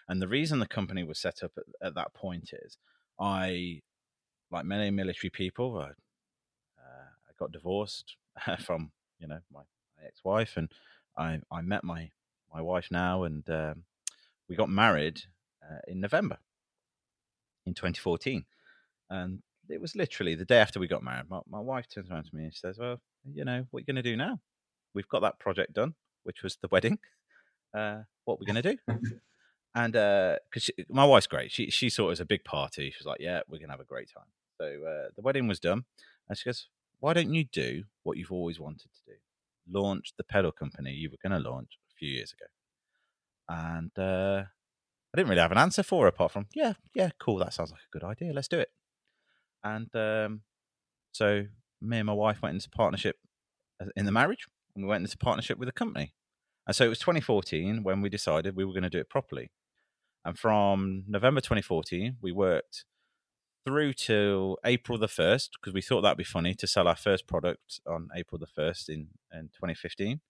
and 0.09 0.21
the 0.21 0.29
reason 0.29 0.59
the 0.59 0.67
company 0.67 1.05
was 1.05 1.19
set 1.19 1.43
up 1.43 1.53
at, 1.57 1.65
at 1.81 1.95
that 1.95 2.13
point 2.13 2.51
is 2.53 2.77
I, 3.19 3.81
like 4.51 4.67
many 4.67 4.91
military 4.91 5.31
people, 5.31 5.79
I, 5.79 5.85
uh, 5.85 7.09
I 7.29 7.33
got 7.39 7.51
divorced 7.51 8.17
from 8.61 8.91
you 9.19 9.27
know 9.27 9.39
my 9.51 9.61
my 9.61 10.07
ex-wife, 10.07 10.59
and 10.59 10.71
I 11.17 11.41
I 11.51 11.63
met 11.63 11.83
my 11.83 12.11
my 12.53 12.61
wife 12.61 12.89
now, 12.91 13.25
and 13.25 13.49
um, 13.51 13.85
we 14.49 14.57
got 14.57 14.69
married 14.69 15.23
uh, 15.63 15.79
in 15.87 16.01
November 16.01 16.39
in 17.67 17.75
2014, 17.75 18.45
and 19.11 19.43
it 19.69 19.81
was 19.81 19.95
literally 19.95 20.35
the 20.35 20.45
day 20.45 20.59
after 20.59 20.81
we 20.81 20.89
got 20.89 21.03
married. 21.03 21.29
My, 21.29 21.41
my 21.49 21.61
wife 21.61 21.87
turns 21.89 22.11
around 22.11 22.25
to 22.25 22.35
me 22.35 22.45
and 22.45 22.55
she 22.55 22.61
says, 22.61 22.79
"Well, 22.79 23.01
you 23.31 23.45
know, 23.45 23.67
what 23.71 23.79
are 23.79 23.81
you 23.81 23.87
going 23.87 23.97
to 23.97 24.03
do 24.03 24.17
now? 24.17 24.41
We've 24.95 25.09
got 25.09 25.23
that 25.23 25.39
project 25.39 25.75
done, 25.75 25.95
which 26.25 26.43
was 26.43 26.57
the 26.61 26.69
wedding. 26.71 26.99
Uh, 27.77 27.99
what 28.25 28.37
are 28.37 28.39
we 28.41 28.47
going 28.47 28.63
to 28.63 28.63
do?" 28.63 28.79
and 29.75 29.93
because 29.93 30.71
my 30.89 31.05
wife's 31.05 31.27
great, 31.27 31.53
she 31.53 31.69
she 31.69 31.91
saw 31.91 32.09
it 32.09 32.13
as 32.13 32.21
a 32.21 32.25
big 32.25 32.43
party. 32.43 32.91
She 32.91 32.97
was 32.99 33.07
like, 33.07 33.21
"Yeah, 33.21 33.43
we're 33.47 33.59
going 33.59 33.69
to 33.69 33.75
have 33.75 33.81
a 33.81 33.85
great 33.85 34.09
time." 34.09 34.25
So 34.57 34.65
uh, 34.65 35.11
the 35.15 35.21
wedding 35.21 35.49
was 35.49 35.61
done, 35.61 35.85
and 36.27 36.39
she 36.39 36.49
goes, 36.49 36.69
"Why 36.99 37.13
don't 37.13 37.35
you 37.35 37.45
do 37.45 37.85
what 38.05 38.17
you've 38.17 38.33
always 38.33 38.59
wanted 38.59 38.89
to 38.95 39.05
do? 39.05 39.13
Launch 39.71 40.15
the 40.17 40.25
pedal 40.25 40.51
company 40.51 40.93
you 40.93 41.11
were 41.11 41.19
going 41.23 41.43
to 41.43 41.47
launch 41.47 41.79
few 41.99 42.09
years 42.09 42.33
ago." 42.33 42.47
And 43.49 43.91
uh, 43.99 44.45
I 45.13 45.17
didn't 45.17 45.31
really 45.31 45.41
have 45.41 45.53
an 45.53 45.59
answer 45.59 45.83
for 45.83 46.03
her 46.03 46.09
apart 46.09 46.33
from, 46.33 46.47
"Yeah, 46.55 46.75
yeah, 46.95 47.11
cool. 47.19 47.39
That 47.39 47.55
sounds 47.55 47.71
like 47.71 47.81
a 47.81 47.99
good 47.99 48.05
idea. 48.05 48.33
Let's 48.33 48.49
do 48.49 48.59
it." 48.59 48.71
And 49.65 49.95
um, 49.97 50.43
so 51.13 51.45
me 51.81 51.99
and 51.99 52.07
my 52.07 52.13
wife 52.13 52.43
went 52.43 52.55
into 52.55 52.71
partnership 52.71 53.17
uh, 53.81 53.87
in 53.97 54.05
the 54.05 54.13
marriage, 54.13 54.47
and 54.75 54.85
we 54.85 54.89
went 54.89 55.03
into 55.03 55.19
partnership 55.19 55.59
with 55.59 55.69
a 55.69 55.73
company. 55.73 56.15
And 56.67 56.77
so 56.77 56.85
it 56.85 56.89
was 56.89 56.99
2014 56.99 57.83
when 57.83 58.03
we 58.03 58.11
decided 58.11 58.55
we 58.55 58.65
were 58.65 58.75
going 58.75 58.83
to 58.83 58.91
do 58.91 58.99
it 58.99 59.09
properly. 59.09 59.51
And 60.25 60.39
from 60.39 61.05
November 61.09 61.41
2014, 61.41 62.19
we 62.21 62.33
worked 62.33 62.85
through 63.65 63.95
till 63.95 64.59
April 64.65 64.99
the 64.99 65.07
1st 65.07 65.51
because 65.59 65.73
we 65.73 65.81
thought 65.81 66.03
that'd 66.03 66.19
be 66.19 66.25
funny 66.25 66.55
to 66.55 66.67
sell 66.67 66.87
our 66.87 66.97
first 66.97 67.27
product 67.27 67.81
on 67.87 68.09
April 68.15 68.39
the 68.39 68.47
1st 68.47 68.89
in, 68.89 69.09
in 69.33 69.49
2015, 69.49 70.21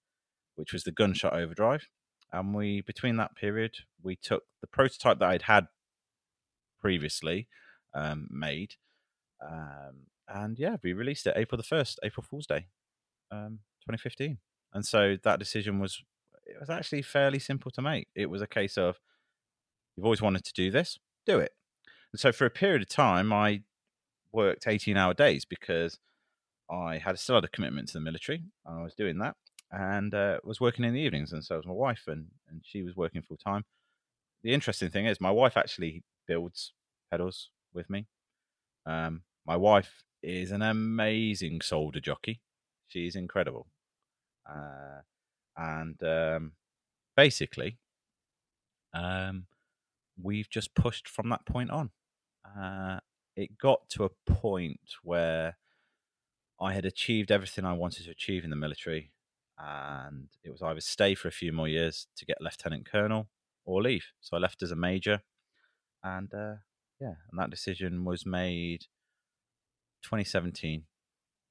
which 0.59 0.73
was 0.73 0.85
the 0.85 0.93
Gunshot 0.93 1.33
Overdrive. 1.33 1.89
And 2.33 2.55
we, 2.55 2.83
between 2.83 3.17
that 3.17 3.35
period, 3.35 3.77
we 4.03 4.17
took 4.17 4.43
the 4.61 4.67
prototype 4.67 5.19
that 5.21 5.31
I'd 5.31 5.43
had 5.43 5.69
previously 6.81 7.49
um, 7.95 8.29
made 8.31 8.75
um, 9.41 10.07
and 10.29 10.59
yeah, 10.59 10.77
we 10.83 10.93
released 10.93 11.27
it 11.27 11.35
April 11.37 11.57
the 11.57 11.63
first, 11.63 11.99
April 12.03 12.25
Fool's 12.29 12.47
Day, 12.47 12.67
um, 13.31 13.61
2015. 13.83 14.39
And 14.75 14.85
so 14.85 15.17
that 15.23 15.39
decision 15.39 15.79
was 15.79 16.03
it 16.45 16.57
was 16.59 16.71
actually 16.71 17.03
fairly 17.03 17.39
simple 17.39 17.71
to 17.73 17.83
make. 17.83 18.09
It 18.15 18.31
was 18.31 18.43
a 18.43 18.47
case 18.47 18.77
of 18.77 18.99
you've 19.97 20.05
always 20.05 20.23
wanted 20.23 20.45
to 20.45 20.53
do 20.53 20.71
this, 20.71 20.99
do 21.27 21.39
it. 21.39 21.53
And 22.13 22.21
so 22.21 22.33
for 22.33 22.47
a 22.47 22.51
period 22.51 22.83
of 22.83 22.89
time, 22.89 23.33
I 23.33 23.63
worked 24.33 24.67
18 24.67 24.97
hour 24.97 25.15
days 25.15 25.45
because 25.45 25.99
I 26.71 26.99
had 26.99 27.19
still 27.19 27.37
had 27.37 27.45
a 27.45 27.49
commitment 27.49 27.89
to 27.89 27.95
the 27.95 28.01
military. 28.01 28.43
And 28.67 28.81
I 28.81 28.83
was 28.83 28.95
doing 28.95 29.19
that 29.19 29.37
and 29.71 30.15
uh, 30.15 30.39
was 30.45 30.61
working 30.61 30.85
in 30.85 30.95
the 30.95 31.01
evenings. 31.01 31.33
And 31.33 31.45
so 31.45 31.57
was 31.57 31.67
my 31.67 31.73
wife, 31.73 32.05
and, 32.07 32.27
and 32.49 32.63
she 32.65 32.83
was 32.83 32.97
working 32.97 33.23
full 33.23 33.37
time. 33.37 33.65
The 34.43 34.55
interesting 34.55 34.91
thing 34.91 35.07
is, 35.07 35.21
my 35.21 35.31
wife 35.31 35.57
actually 35.57 36.05
builds 36.27 36.73
pedals 37.11 37.51
with 37.75 37.91
me. 37.91 38.07
Um, 38.87 39.23
my 39.47 39.57
wife 39.57 40.05
is 40.23 40.51
an 40.51 40.63
amazing 40.63 41.61
solder 41.61 42.01
jockey. 42.01 42.41
She's 42.87 43.17
incredible. 43.17 43.67
Uh, 44.49 45.03
and 45.57 46.03
um, 46.03 46.53
basically, 47.17 47.79
um, 48.95 49.47
we've 50.21 50.49
just 50.49 50.75
pushed 50.75 51.09
from 51.09 51.29
that 51.29 51.45
point 51.45 51.71
on. 51.71 51.91
Uh, 52.45 53.01
it 53.37 53.59
got 53.59 53.89
to 53.91 54.05
a 54.05 54.33
point 54.33 54.81
where 55.03 55.57
I 56.61 56.73
had 56.73 56.85
achieved 56.85 57.31
everything 57.31 57.65
I 57.65 57.73
wanted 57.73 58.05
to 58.05 58.11
achieve 58.11 58.45
in 58.45 58.51
the 58.51 58.57
military, 58.57 59.13
and 59.59 60.29
it 60.45 60.51
was 60.51 60.63
either 60.63 60.81
stay 60.81 61.15
for 61.15 61.29
a 61.29 61.33
few 61.33 61.53
more 61.53 61.69
years 61.69 62.07
to 62.17 62.25
get 62.25 62.41
lieutenant 62.41 62.91
colonel 62.91 63.29
or 63.65 63.83
leave. 63.83 64.07
So 64.21 64.37
I 64.37 64.41
left 64.41 64.63
as 64.63 64.71
a 64.71 64.77
major, 64.77 65.23
and 66.03 66.33
uh, 66.33 66.55
yeah, 67.01 67.15
and 67.31 67.39
that 67.39 67.51
decision 67.51 68.05
was 68.05 68.25
made 68.25 68.87
2017, 70.03 70.85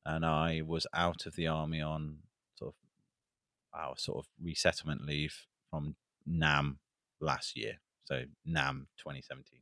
and 0.05 0.25
I 0.25 0.61
was 0.65 0.87
out 0.93 1.25
of 1.25 1.35
the 1.35 1.47
army 1.47 1.81
on 1.81 2.19
sort 2.57 2.73
of 2.73 3.79
our 3.79 3.97
sort 3.97 4.19
of 4.19 4.27
resettlement 4.41 5.05
leave 5.05 5.45
from 5.69 5.95
NAMM 6.29 6.77
last 7.19 7.57
year. 7.57 7.79
So 8.05 8.23
NAMM 8.47 8.87
2017. 8.97 9.59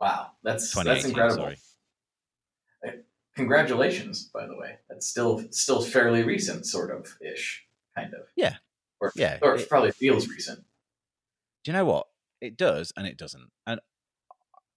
Wow, 0.00 0.32
that's 0.42 0.74
that's 0.74 1.06
incredible. 1.06 1.36
Sorry. 1.42 1.58
Congratulations, 3.36 4.30
by 4.32 4.46
the 4.46 4.56
way. 4.56 4.78
That's 4.88 5.06
still 5.06 5.44
still 5.50 5.82
fairly 5.82 6.22
recent, 6.22 6.66
sort 6.66 6.90
of 6.90 7.06
ish, 7.20 7.64
kind 7.94 8.14
of. 8.14 8.26
Yeah. 8.34 8.56
Or 9.00 9.12
yeah, 9.14 9.38
or 9.42 9.56
it 9.56 9.68
probably 9.68 9.92
feels 9.92 10.26
recent. 10.26 10.60
Do 11.62 11.70
you 11.70 11.76
know 11.76 11.84
what 11.84 12.06
it 12.40 12.56
does 12.56 12.92
and 12.96 13.06
it 13.06 13.18
doesn't? 13.18 13.50
And 13.66 13.80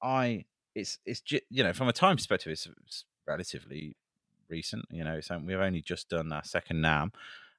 I 0.03 0.43
it's 0.75 0.99
it's 1.05 1.23
you 1.49 1.63
know 1.63 1.71
from 1.71 1.87
a 1.87 1.93
time 1.93 2.17
perspective, 2.17 2.51
it's, 2.51 2.67
it's 2.85 3.05
relatively 3.25 3.95
recent. 4.49 4.85
You 4.91 5.05
know, 5.05 5.21
so 5.21 5.39
we've 5.43 5.57
only 5.57 5.81
just 5.81 6.09
done 6.09 6.33
our 6.33 6.43
second 6.43 6.83
NAMM, 6.83 7.11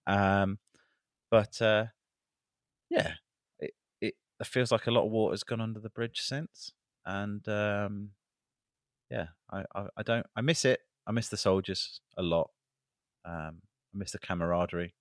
um, 0.07 0.59
but 1.31 1.63
uh, 1.63 1.87
yeah, 2.91 3.13
it, 3.59 3.73
it 4.03 4.15
it 4.39 4.47
feels 4.47 4.71
like 4.71 4.87
a 4.87 4.91
lot 4.91 5.07
of 5.07 5.11
water's 5.11 5.45
gone 5.45 5.63
under 5.63 5.81
the 5.81 5.89
bridge 5.89 6.21
since, 6.21 6.73
and 7.07 7.49
um, 7.49 8.11
yeah, 9.11 9.29
I, 9.51 9.65
I, 9.75 9.87
I 9.97 10.03
don't 10.03 10.27
I 10.37 10.43
miss 10.43 10.67
it. 10.67 10.81
I 11.07 11.13
miss 11.13 11.29
the 11.29 11.37
soldiers 11.37 12.01
a 12.17 12.23
lot. 12.23 12.51
Um, 13.25 13.63
I 13.95 13.99
miss 13.99 14.13
the 14.13 14.19
camaraderie, 14.19 14.95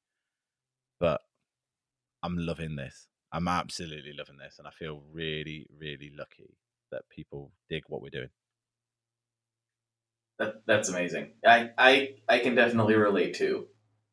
but 0.99 1.21
I'm 2.23 2.37
loving 2.37 2.75
this. 2.75 3.07
I'm 3.31 3.47
absolutely 3.47 4.13
loving 4.17 4.37
this, 4.37 4.57
and 4.57 4.67
I 4.67 4.71
feel 4.71 5.03
really, 5.11 5.67
really 5.77 6.11
lucky 6.17 6.57
that 6.91 7.03
people 7.09 7.51
dig 7.69 7.83
what 7.87 8.01
we're 8.01 8.09
doing. 8.09 8.29
That, 10.39 10.63
that's 10.65 10.89
amazing. 10.89 11.33
I, 11.45 11.69
I 11.77 12.15
I 12.27 12.39
can 12.39 12.55
definitely 12.55 12.95
relate 12.95 13.35
to. 13.35 13.67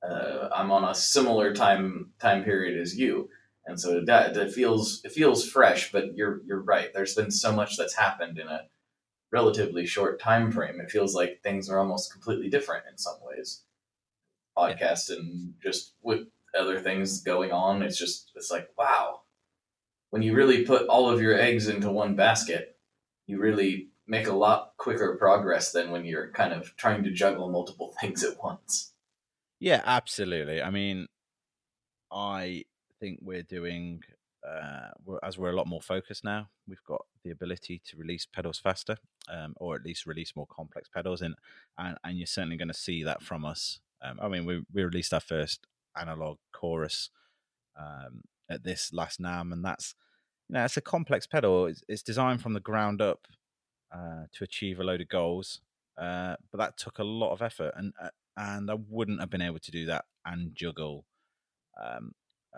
Uh, 0.06 0.48
I'm 0.54 0.70
on 0.70 0.84
a 0.84 0.94
similar 0.94 1.54
time 1.54 2.12
time 2.20 2.44
period 2.44 2.80
as 2.80 2.98
you, 2.98 3.30
and 3.64 3.80
so 3.80 4.02
that, 4.04 4.34
that 4.34 4.52
feels 4.52 5.00
it 5.04 5.12
feels 5.12 5.48
fresh. 5.48 5.92
But 5.92 6.16
you're 6.16 6.42
you're 6.44 6.62
right. 6.62 6.90
There's 6.92 7.14
been 7.14 7.30
so 7.30 7.52
much 7.52 7.76
that's 7.76 7.94
happened 7.94 8.38
in 8.38 8.48
a 8.48 8.62
relatively 9.32 9.86
short 9.86 10.20
time 10.20 10.50
frame. 10.50 10.80
It 10.80 10.90
feels 10.90 11.14
like 11.14 11.40
things 11.42 11.68
are 11.68 11.78
almost 11.78 12.12
completely 12.12 12.48
different 12.48 12.84
in 12.90 12.98
some 12.98 13.16
ways. 13.22 13.62
Podcast 14.56 15.10
yeah. 15.10 15.16
and 15.16 15.54
just 15.62 15.92
with 16.02 16.26
other 16.58 16.80
things 16.80 17.22
going 17.22 17.52
on, 17.52 17.82
it's 17.82 17.98
just 17.98 18.30
it's 18.34 18.50
like 18.50 18.68
wow, 18.78 19.22
when 20.10 20.22
you 20.22 20.34
really 20.34 20.64
put 20.64 20.88
all 20.88 21.10
of 21.10 21.20
your 21.20 21.38
eggs 21.38 21.68
into 21.68 21.90
one 21.90 22.14
basket, 22.16 22.76
you 23.26 23.38
really 23.38 23.88
make 24.06 24.28
a 24.28 24.32
lot 24.32 24.72
quicker 24.78 25.16
progress 25.16 25.72
than 25.72 25.90
when 25.90 26.04
you're 26.04 26.30
kind 26.30 26.52
of 26.52 26.76
trying 26.76 27.02
to 27.02 27.10
juggle 27.10 27.50
multiple 27.50 27.94
things 28.00 28.24
at 28.24 28.42
once. 28.42 28.92
Yeah, 29.58 29.82
absolutely. 29.84 30.62
I 30.62 30.70
mean, 30.70 31.06
I 32.12 32.64
think 33.00 33.18
we're 33.22 33.42
doing 33.42 34.02
uh, 34.46 34.90
we're, 35.04 35.18
as 35.22 35.36
we're 35.36 35.50
a 35.50 35.56
lot 35.56 35.66
more 35.66 35.80
focused 35.80 36.24
now. 36.24 36.48
We've 36.68 36.82
got 36.86 37.04
the 37.24 37.30
ability 37.30 37.82
to 37.86 37.96
release 37.96 38.26
pedals 38.26 38.58
faster, 38.58 38.96
um, 39.28 39.54
or 39.56 39.74
at 39.74 39.84
least 39.84 40.06
release 40.06 40.34
more 40.36 40.46
complex 40.46 40.88
pedals, 40.88 41.22
and 41.22 41.34
and, 41.78 41.96
and 42.04 42.18
you're 42.18 42.26
certainly 42.26 42.56
going 42.56 42.68
to 42.68 42.74
see 42.74 43.02
that 43.02 43.22
from 43.22 43.44
us. 43.44 43.80
Um, 44.02 44.18
I 44.20 44.28
mean, 44.28 44.46
we 44.46 44.64
we 44.72 44.84
released 44.84 45.14
our 45.14 45.20
first 45.20 45.66
analog 45.98 46.38
chorus 46.52 47.10
um, 47.78 48.22
at 48.50 48.64
this 48.64 48.92
last 48.92 49.20
NAMM, 49.20 49.52
and 49.52 49.64
that's 49.64 49.94
you 50.48 50.54
know 50.54 50.64
it's 50.64 50.76
a 50.76 50.82
complex 50.82 51.26
pedal. 51.26 51.66
It's, 51.66 51.82
it's 51.88 52.02
designed 52.02 52.42
from 52.42 52.52
the 52.52 52.60
ground 52.60 53.00
up 53.00 53.26
uh, 53.94 54.24
to 54.32 54.44
achieve 54.44 54.80
a 54.80 54.84
load 54.84 55.00
of 55.00 55.08
goals, 55.08 55.60
uh, 55.98 56.36
but 56.50 56.58
that 56.58 56.76
took 56.76 56.98
a 56.98 57.04
lot 57.04 57.32
of 57.32 57.42
effort, 57.42 57.74
and 57.76 57.92
uh, 58.00 58.10
and 58.36 58.70
I 58.70 58.74
wouldn't 58.74 59.20
have 59.20 59.30
been 59.30 59.42
able 59.42 59.58
to 59.60 59.70
do 59.70 59.86
that 59.86 60.04
and 60.24 60.54
juggle 60.54 61.04
um, 61.82 62.12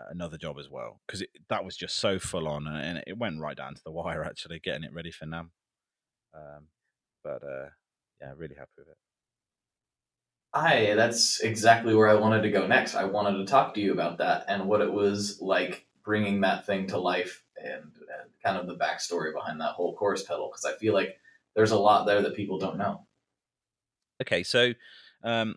another 0.09 0.37
job 0.37 0.57
as 0.59 0.69
well 0.69 0.99
because 1.05 1.23
that 1.49 1.63
was 1.63 1.75
just 1.75 1.97
so 1.97 2.19
full 2.19 2.47
on, 2.47 2.67
and 2.67 3.03
it 3.07 3.17
went 3.17 3.39
right 3.39 3.57
down 3.57 3.75
to 3.75 3.83
the 3.83 3.91
wire 3.99 4.23
actually 4.23 4.59
getting 4.59 4.83
it 4.83 4.93
ready 4.93 5.11
for 5.11 5.25
NAMM. 5.25 5.49
Um, 6.33 6.67
but 7.23 7.43
uh, 7.43 7.69
yeah, 8.21 8.33
really 8.35 8.55
happy 8.55 8.71
with 8.77 8.87
it. 8.87 8.97
Hi, 10.53 10.95
that's 10.95 11.41
exactly 11.41 11.93
where 11.93 12.09
I 12.09 12.15
wanted 12.15 12.41
to 12.41 12.49
go 12.49 12.65
next. 12.65 12.95
I 12.95 13.03
wanted 13.03 13.37
to 13.37 13.45
talk 13.45 13.75
to 13.75 13.81
you 13.81 13.91
about 13.91 14.17
that 14.17 14.45
and 14.47 14.67
what 14.67 14.81
it 14.81 14.91
was 14.91 15.39
like 15.41 15.85
bringing 16.03 16.41
that 16.41 16.65
thing 16.65 16.87
to 16.87 16.97
life 16.97 17.43
and, 17.55 17.83
and 17.83 18.29
kind 18.43 18.57
of 18.57 18.65
the 18.65 18.75
backstory 18.75 19.31
behind 19.33 19.61
that 19.61 19.73
whole 19.73 19.95
chorus 19.95 20.23
pedal 20.23 20.49
because 20.49 20.65
I 20.65 20.77
feel 20.79 20.93
like 20.93 21.17
there's 21.55 21.71
a 21.71 21.77
lot 21.77 22.05
there 22.05 22.21
that 22.23 22.35
people 22.35 22.57
don't 22.57 22.77
know. 22.77 23.05
Okay, 24.21 24.41
so 24.43 24.73
um, 25.23 25.55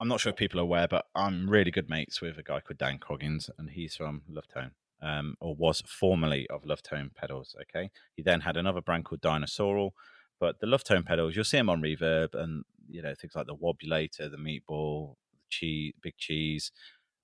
I'm 0.00 0.08
not 0.08 0.20
sure 0.20 0.30
if 0.30 0.36
people 0.36 0.60
are 0.60 0.64
aware, 0.64 0.88
but 0.88 1.06
I'm 1.14 1.48
really 1.48 1.70
good 1.70 1.90
mates 1.90 2.22
with 2.22 2.38
a 2.38 2.42
guy 2.42 2.60
called 2.60 2.78
Dan 2.78 2.98
Coggins, 2.98 3.50
and 3.58 3.70
he's 3.70 3.96
from 3.96 4.22
Love 4.28 4.48
Tone, 4.48 4.70
um, 5.02 5.34
or 5.40 5.54
was 5.54 5.82
formerly 5.86 6.46
of 6.48 6.64
Love 6.64 6.82
Tone 6.82 7.10
pedals. 7.14 7.54
Okay, 7.62 7.90
he 8.16 8.22
then 8.22 8.40
had 8.40 8.56
another 8.56 8.80
brand 8.80 9.04
called 9.04 9.20
Dinosaural, 9.20 9.90
but 10.38 10.60
the 10.60 10.66
Love 10.66 10.84
Tone 10.84 11.02
pedals, 11.02 11.34
you'll 11.36 11.44
see 11.44 11.58
them 11.58 11.70
on 11.70 11.82
Reverb, 11.82 12.34
and 12.34 12.64
you 12.88 13.02
know 13.02 13.14
things 13.14 13.34
like 13.34 13.46
the 13.46 13.56
Wobulator, 13.56 14.30
the 14.30 14.36
Meatball, 14.36 15.14
cheese, 15.48 15.92
big 16.02 16.16
cheese, 16.18 16.72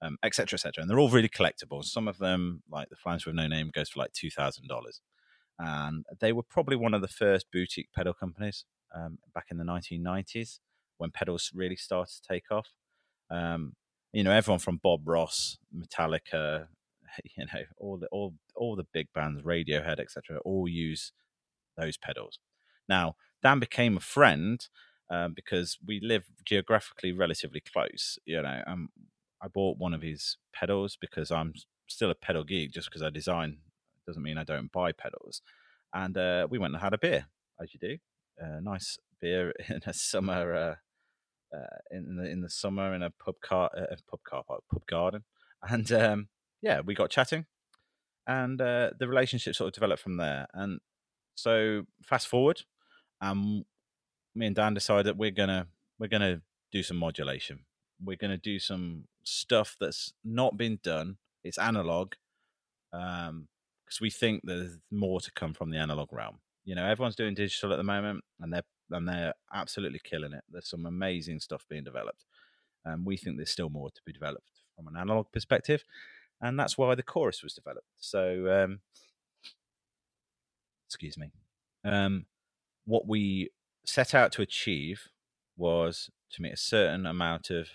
um, 0.03 0.17
etc. 0.23 0.57
etc. 0.57 0.83
And 0.83 0.91
they're 0.91 0.99
all 0.99 1.11
really 1.11 1.29
collectible. 1.29 1.85
Some 1.85 2.09
of 2.09 2.19
them, 2.19 2.63
like 2.71 2.89
the 2.89 2.97
Flange 2.97 3.27
with 3.27 3.35
No 3.35 3.47
Name, 3.47 3.71
goes 3.73 3.91
for 3.91 4.01
like 4.01 4.13
two 4.13 4.31
thousand 4.31 4.69
dollars, 4.69 5.01
and 5.59 6.05
they 6.21 6.33
were 6.33 6.43
probably 6.43 6.77
one 6.77 6.95
of 6.95 7.03
the 7.03 7.09
first 7.09 7.47
boutique 7.53 7.89
pedal 7.95 8.15
companies 8.15 8.65
um, 8.95 9.19
back 9.35 9.47
in 9.51 9.59
the 9.59 9.65
1990s 9.65 10.59
when 10.99 11.11
pedals 11.11 11.51
really 11.55 11.77
started 11.77 12.15
to 12.15 12.29
take 12.29 12.51
off. 12.51 12.69
Um, 13.31 13.75
you 14.13 14.23
know, 14.23 14.33
everyone 14.33 14.61
from 14.61 14.81
Bob 14.83 15.07
Ross, 15.07 15.59
Metallica, 15.75 16.69
you 17.37 17.45
know, 17.53 17.63
all 17.79 17.99
the 17.99 18.07
all 18.09 18.35
all 18.55 18.77
the 18.77 18.87
big 18.93 19.09
bands, 19.15 19.43
Radiohead, 19.43 20.01
etc., 20.01 20.39
all 20.45 20.69
use 20.69 21.13
those 21.77 21.97
pedals. 21.97 22.39
Now, 22.89 23.17
Dan 23.43 23.59
became 23.59 23.97
a 23.97 24.01
friend 24.01 24.67
um, 25.11 25.33
because 25.35 25.79
we 25.85 26.01
live 26.01 26.25
geographically 26.45 27.13
relatively 27.13 27.61
close. 27.61 28.19
You 28.25 28.43
know, 28.43 28.63
um, 28.67 28.89
I 29.43 29.49
bought 29.49 29.79
one 29.79 29.95
of 29.95 30.03
his 30.03 30.37
pedals 30.55 30.97
because 31.01 31.31
I'm 31.31 31.55
still 31.89 32.11
a 32.11 32.15
pedal 32.15 32.45
geek. 32.45 32.73
Just 32.73 32.89
because 32.89 33.03
I 33.03 33.11
design 33.11 33.59
doesn't 34.07 34.23
mean 34.23 34.39
I 34.39 34.45
don't 34.45 34.73
buy 34.73 34.93
pedals. 34.93 35.43
And 35.93 36.17
uh, 36.17 36.47
we 36.51 36.59
went 36.59 36.75
and 36.75 36.83
had 36.83 36.95
a 36.95 36.99
beer, 36.99 37.27
as 37.61 37.73
you 37.73 37.81
do. 37.81 37.99
A 38.39 38.61
nice 38.61 38.99
beer 39.21 39.53
in 39.69 39.81
a 39.87 39.93
summer, 39.93 40.55
uh, 40.55 41.57
uh, 41.57 41.79
in 41.91 42.17
the 42.17 42.29
in 42.29 42.41
the 42.43 42.51
summer 42.51 42.95
in 42.95 43.03
a 43.03 43.11
pub 43.11 43.37
car, 43.43 43.71
uh, 43.77 43.95
pub 44.11 44.21
car 44.29 44.43
pub 44.47 44.87
garden, 44.87 45.25
and 45.63 45.91
um, 45.93 46.29
yeah, 46.67 46.81
we 46.81 46.95
got 46.95 47.11
chatting, 47.11 47.47
and 48.27 48.61
uh, 48.61 48.91
the 48.99 49.07
relationship 49.07 49.55
sort 49.55 49.69
of 49.69 49.75
developed 49.75 50.03
from 50.03 50.17
there. 50.17 50.49
And 50.53 50.81
so, 51.37 51.85
fast 52.03 52.27
forward, 52.27 52.63
um, 53.21 53.65
me 54.35 54.47
and 54.47 54.57
Dan 54.57 54.75
decided 54.75 55.07
that 55.07 55.17
we're 55.17 55.31
gonna 55.31 55.69
we're 56.01 56.09
gonna 56.09 56.43
do 56.73 56.83
some 56.83 56.97
modulation. 56.97 57.61
We're 58.05 58.17
gonna 58.17 58.37
do 58.37 58.59
some 58.59 59.05
stuff 59.23 59.77
that's 59.81 60.13
not 60.25 60.57
been 60.57 60.81
done. 60.83 61.19
It's 61.45 61.57
analog, 61.57 62.15
um, 62.93 63.47
because 63.85 64.01
we 64.01 64.11
think 64.11 64.43
there's 64.43 64.79
more 64.91 65.21
to 65.21 65.31
come 65.31 65.55
from 65.55 65.71
the 65.71 65.79
analog 65.79 66.13
realm. 66.13 66.41
You 66.65 66.75
know, 66.75 66.85
everyone's 66.85 67.15
doing 67.15 67.35
digital 67.35 67.73
at 67.73 67.77
the 67.77 67.85
moment, 67.85 68.25
and 68.41 68.53
they're 68.53 68.65
and 68.91 69.09
they're 69.09 69.35
absolutely 69.55 70.01
killing 70.03 70.33
it. 70.33 70.43
There's 70.51 70.69
some 70.69 70.85
amazing 70.85 71.39
stuff 71.39 71.65
being 71.71 71.85
developed, 71.85 72.25
and 72.85 73.07
we 73.07 73.17
think 73.17 73.37
there's 73.37 73.51
still 73.51 73.71
more 73.71 73.91
to 73.91 74.01
be 74.05 74.13
developed 74.13 74.51
from 74.75 74.89
an 74.89 74.97
analog 74.97 75.31
perspective, 75.33 75.85
and 76.41 76.59
that's 76.59 76.77
why 76.77 76.95
the 76.95 77.03
chorus 77.03 77.43
was 77.43 77.55
developed. 77.55 77.87
So, 77.99 78.49
um, 78.51 78.81
excuse 80.89 81.17
me. 81.17 81.31
Um, 81.85 82.27
what 82.85 83.07
we 83.07 83.51
set 83.85 84.15
out 84.15 84.33
to 84.33 84.43
achieve 84.43 85.09
was 85.57 86.11
to 86.33 86.43
meet 86.43 86.53
a 86.53 86.59
certain 86.59 87.07
amount 87.07 87.51
of 87.51 87.69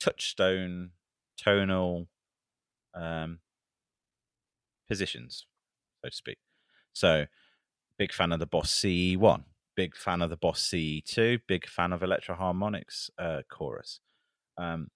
touchstone 0.00 0.90
tonal 1.42 2.08
um, 2.94 3.38
positions, 4.88 5.46
so 6.02 6.10
to 6.10 6.14
speak. 6.14 6.38
So, 6.92 7.26
big 7.98 8.12
fan 8.12 8.32
of 8.32 8.40
the 8.40 8.46
Boss 8.46 8.70
CE1, 8.70 9.44
big 9.76 9.96
fan 9.96 10.22
of 10.22 10.30
the 10.30 10.36
Boss 10.36 10.68
CE2, 10.68 11.40
big 11.46 11.66
fan 11.66 11.92
of 11.92 12.02
Electro 12.02 12.36
Harmonix 12.36 13.10
uh, 13.18 13.42
chorus. 13.50 14.00
Um, 14.58 14.88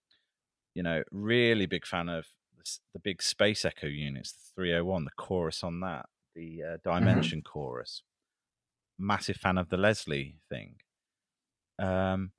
you 0.75 0.83
know, 0.83 1.03
really 1.11 1.67
big 1.67 1.87
fan 1.87 2.09
of 2.09 2.27
the, 2.59 2.79
the, 2.95 3.01
big 3.01 3.23
Space 3.23 3.65
Echo 3.65 3.87
units, 3.87 4.33
the 4.33 4.63
301, 4.63 5.05
the 5.05 5.11
chorus 5.17 5.63
on 5.63 5.81
that, 5.81 6.07
the 6.35 6.63
uh, 6.63 6.67
mm-hmm. 6.67 6.99
Dimension 6.99 7.41
mm-hmm. 7.41 7.53
chorus. 7.53 8.03
Massive 8.99 9.37
fan 9.37 9.59
of 9.59 9.69
the 9.69 9.77
Leslie 9.77 10.39
thing. 10.49 10.77
Um, 11.79 12.33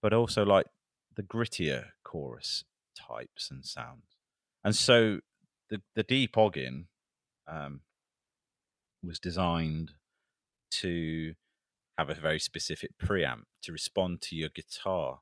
but 0.00 0.12
also 0.12 0.44
like 0.44 0.66
the 1.14 1.22
grittier 1.22 1.86
chorus 2.04 2.64
types 2.96 3.50
and 3.50 3.64
sounds. 3.64 4.16
And 4.64 4.74
so 4.74 5.20
the 5.68 5.82
the 5.94 6.02
deep 6.02 6.36
Oggin 6.36 6.86
um, 7.48 7.80
was 9.02 9.18
designed 9.18 9.92
to 10.70 11.34
have 11.98 12.10
a 12.10 12.14
very 12.14 12.38
specific 12.38 12.90
preamp 13.02 13.42
to 13.62 13.72
respond 13.72 14.20
to 14.22 14.36
your 14.36 14.50
guitar, 14.50 15.20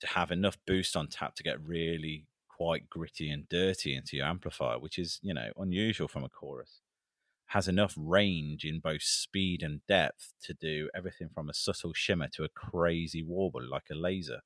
to 0.00 0.06
have 0.08 0.30
enough 0.30 0.58
boost 0.66 0.96
on 0.96 1.08
tap 1.08 1.34
to 1.36 1.42
get 1.42 1.64
really 1.64 2.26
quite 2.62 2.88
gritty 2.88 3.28
and 3.28 3.48
dirty 3.48 3.96
into 3.96 4.16
your 4.16 4.26
amplifier, 4.26 4.78
which 4.78 4.96
is 4.98 5.18
you 5.22 5.34
know 5.34 5.50
unusual 5.56 6.06
from 6.06 6.22
a 6.24 6.28
chorus. 6.28 6.80
Has 7.46 7.66
enough 7.68 7.94
range 7.96 8.64
in 8.64 8.78
both 8.78 9.02
speed 9.02 9.62
and 9.62 9.80
depth 9.88 10.32
to 10.44 10.54
do 10.54 10.88
everything 10.94 11.28
from 11.34 11.50
a 11.50 11.54
subtle 11.54 11.92
shimmer 11.92 12.28
to 12.28 12.44
a 12.44 12.48
crazy 12.48 13.22
warble 13.22 13.68
like 13.68 13.88
a 13.90 13.94
laser. 13.94 14.40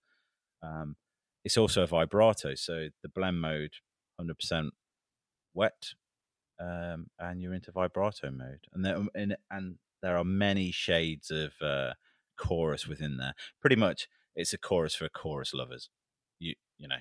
Um, 0.63 0.97
it's 1.45 1.59
also 1.59 1.83
a 1.83 1.87
vibrato, 1.87 2.55
so 2.55 2.89
the 3.03 3.09
blend 3.09 3.41
mode, 3.41 3.75
hundred 4.19 4.39
percent 4.39 4.73
wet, 5.53 5.91
um, 6.59 7.09
and 7.19 7.43
you're 7.43 7.55
into 7.55 7.71
vibrato 7.71 8.31
mode, 8.31 8.65
and 8.73 8.83
there 8.83 8.97
and, 9.15 9.37
and 9.51 9.77
there 10.03 10.17
are 10.17 10.25
many 10.25 10.71
shades 10.71 11.31
of 11.31 11.53
uh, 11.61 11.93
chorus 12.39 12.87
within 12.87 13.19
there. 13.19 13.35
Pretty 13.61 13.77
much, 13.77 14.09
it's 14.35 14.55
a 14.55 14.59
chorus 14.59 14.95
for 14.95 15.09
chorus 15.11 15.53
lovers. 15.53 15.91
You 16.39 16.55
you 16.79 16.89
know, 16.89 16.97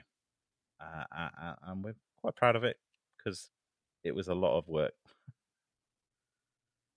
uh, 0.82 1.54
and 1.68 1.84
we're 1.84 1.96
quite 2.22 2.36
proud 2.36 2.56
of 2.56 2.64
it 2.64 2.78
because 3.18 3.50
it 4.04 4.16
was 4.16 4.28
a 4.28 4.36
lot 4.36 4.58
of 4.58 4.68
work. 4.68 4.94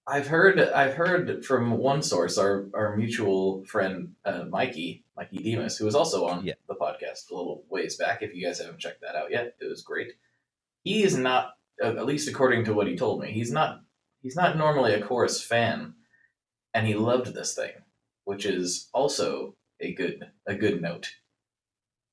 I've 0.08 0.26
heard 0.26 0.58
I've 0.58 0.94
heard 0.94 1.44
from 1.44 1.76
one 1.76 2.00
source, 2.02 2.38
our 2.38 2.68
our 2.74 2.96
mutual 2.96 3.62
friend 3.64 4.14
uh, 4.24 4.44
Mikey 4.48 5.04
Mikey 5.16 5.38
Demus, 5.38 5.76
who 5.76 5.84
was 5.84 5.94
also 5.94 6.26
on 6.26 6.46
yeah. 6.46 6.54
the 6.66 6.74
podcast 6.74 7.30
a 7.30 7.34
little 7.34 7.64
ways 7.68 7.96
back. 7.96 8.22
If 8.22 8.34
you 8.34 8.46
guys 8.46 8.58
haven't 8.58 8.80
checked 8.80 9.02
that 9.02 9.16
out 9.16 9.30
yet, 9.30 9.56
it 9.60 9.68
was 9.68 9.82
great. 9.82 10.12
He 10.82 11.02
is 11.02 11.16
not, 11.16 11.56
at 11.82 12.06
least 12.06 12.28
according 12.28 12.64
to 12.64 12.72
what 12.72 12.86
he 12.86 12.96
told 12.96 13.20
me, 13.20 13.32
he's 13.32 13.52
not 13.52 13.82
he's 14.22 14.36
not 14.36 14.56
normally 14.56 14.94
a 14.94 15.02
chorus 15.02 15.42
fan, 15.42 15.92
and 16.72 16.86
he 16.86 16.94
loved 16.94 17.34
this 17.34 17.54
thing, 17.54 17.72
which 18.24 18.46
is 18.46 18.88
also 18.94 19.56
a 19.78 19.92
good 19.92 20.24
a 20.46 20.54
good 20.54 20.80
note. 20.80 21.10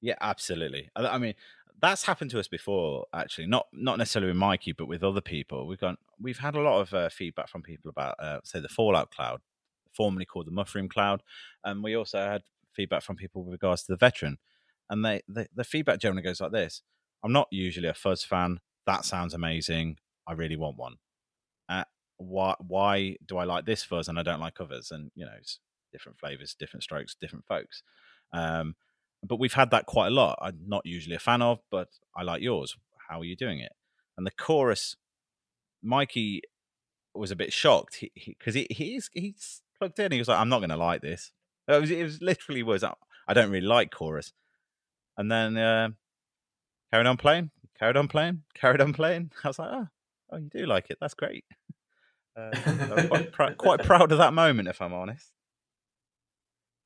Yeah, 0.05 0.15
absolutely. 0.21 0.89
I 0.95 1.17
mean, 1.17 1.33
that's 1.81 2.05
happened 2.05 2.29
to 2.31 2.39
us 2.39 2.47
before 2.47 3.05
actually 3.11 3.47
not 3.47 3.65
not 3.73 3.97
necessarily 3.97 4.27
with 4.29 4.37
mikey 4.37 4.71
but 4.71 4.85
with 4.87 5.03
other 5.03 5.19
people. 5.19 5.65
We've 5.65 5.79
gone 5.79 5.97
we've 6.21 6.37
had 6.37 6.55
a 6.55 6.61
lot 6.61 6.79
of 6.81 6.93
uh, 6.93 7.09
feedback 7.09 7.49
from 7.49 7.63
people 7.63 7.89
about 7.89 8.15
uh, 8.19 8.39
say 8.43 8.59
the 8.59 8.69
fallout 8.69 9.09
cloud 9.09 9.41
formerly 9.91 10.25
called 10.25 10.45
the 10.45 10.51
mushroom 10.51 10.87
cloud 10.89 11.23
and 11.63 11.83
we 11.83 11.95
also 11.95 12.19
had 12.19 12.43
feedback 12.71 13.01
from 13.01 13.15
people 13.15 13.43
with 13.43 13.53
regards 13.53 13.83
to 13.83 13.93
the 13.93 13.97
veteran 13.97 14.37
and 14.89 15.03
they, 15.03 15.21
they 15.27 15.47
the 15.55 15.63
feedback 15.63 15.99
generally 15.99 16.21
goes 16.21 16.41
like 16.41 16.51
this 16.51 16.81
i'm 17.23 17.31
not 17.31 17.47
usually 17.49 17.87
a 17.87 17.93
fuzz 17.93 18.23
fan. 18.23 18.59
That 18.85 19.05
sounds 19.05 19.33
amazing. 19.33 19.97
I 20.27 20.33
really 20.33 20.57
want 20.57 20.77
one. 20.77 20.97
Uh, 21.69 21.83
why 22.17 22.55
why 22.59 23.17
do 23.25 23.37
i 23.37 23.43
like 23.43 23.65
this 23.65 23.83
fuzz 23.83 24.07
and 24.07 24.19
i 24.19 24.23
don't 24.23 24.39
like 24.39 24.61
others? 24.61 24.91
And 24.91 25.11
you 25.15 25.25
know 25.25 25.33
it's 25.39 25.59
different 25.91 26.19
flavors 26.19 26.55
different 26.57 26.83
strokes 26.83 27.15
different 27.19 27.45
folks. 27.45 27.83
Um, 28.33 28.75
but 29.27 29.39
we've 29.39 29.53
had 29.53 29.71
that 29.71 29.85
quite 29.85 30.07
a 30.07 30.11
lot. 30.11 30.37
I'm 30.41 30.59
not 30.65 30.85
usually 30.85 31.15
a 31.15 31.19
fan 31.19 31.41
of, 31.41 31.59
but 31.71 31.89
I 32.15 32.23
like 32.23 32.41
yours. 32.41 32.75
How 33.09 33.21
are 33.21 33.25
you 33.25 33.35
doing 33.35 33.59
it? 33.59 33.71
And 34.17 34.25
the 34.25 34.31
chorus, 34.31 34.95
Mikey 35.83 36.41
was 37.13 37.31
a 37.31 37.35
bit 37.35 37.53
shocked 37.53 38.03
because 38.25 38.53
he, 38.53 38.67
he, 38.69 38.93
he's 38.93 39.09
he's 39.13 39.61
plugged 39.77 39.99
in. 39.99 40.11
He 40.11 40.19
was 40.19 40.27
like, 40.27 40.39
"I'm 40.39 40.49
not 40.49 40.59
going 40.59 40.69
to 40.69 40.77
like 40.77 41.01
this." 41.01 41.31
It 41.67 41.81
was, 41.81 41.91
it 41.91 42.03
was 42.03 42.21
literally 42.21 42.63
was 42.63 42.83
I 42.83 43.33
don't 43.33 43.49
really 43.49 43.65
like 43.65 43.91
chorus. 43.91 44.33
And 45.17 45.31
then 45.31 45.57
uh, 45.57 45.89
carried 46.91 47.07
on 47.07 47.17
playing, 47.17 47.51
carried 47.77 47.97
on 47.97 48.07
playing, 48.07 48.43
carried 48.53 48.81
on 48.81 48.93
playing. 48.93 49.31
I 49.43 49.47
was 49.47 49.59
like, 49.59 49.69
"Oh, 49.71 49.87
oh, 50.31 50.37
you 50.37 50.49
do 50.49 50.65
like 50.65 50.89
it? 50.89 50.97
That's 50.99 51.13
great." 51.13 51.45
Uh, 52.37 52.51
quite, 53.07 53.31
pr- 53.31 53.53
quite 53.57 53.83
proud 53.83 54.11
of 54.11 54.17
that 54.17 54.33
moment, 54.33 54.67
if 54.67 54.81
I'm 54.81 54.93
honest. 54.93 55.31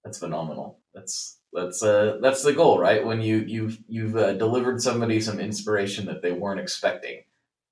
That's 0.04 0.20
phenomenal. 0.20 0.80
That's 0.94 1.39
that's 1.54 1.82
uh, 1.82 2.18
that's 2.22 2.44
the 2.44 2.54
goal, 2.54 2.80
right? 2.80 3.06
When 3.06 3.22
you 3.22 3.38
you've 3.38 3.80
you've 3.88 4.16
uh, 4.16 4.34
delivered 4.34 4.82
somebody 4.82 5.20
some 5.20 5.40
inspiration 5.40 6.06
that 6.06 6.22
they 6.22 6.32
weren't 6.32 6.60
expecting. 6.60 7.24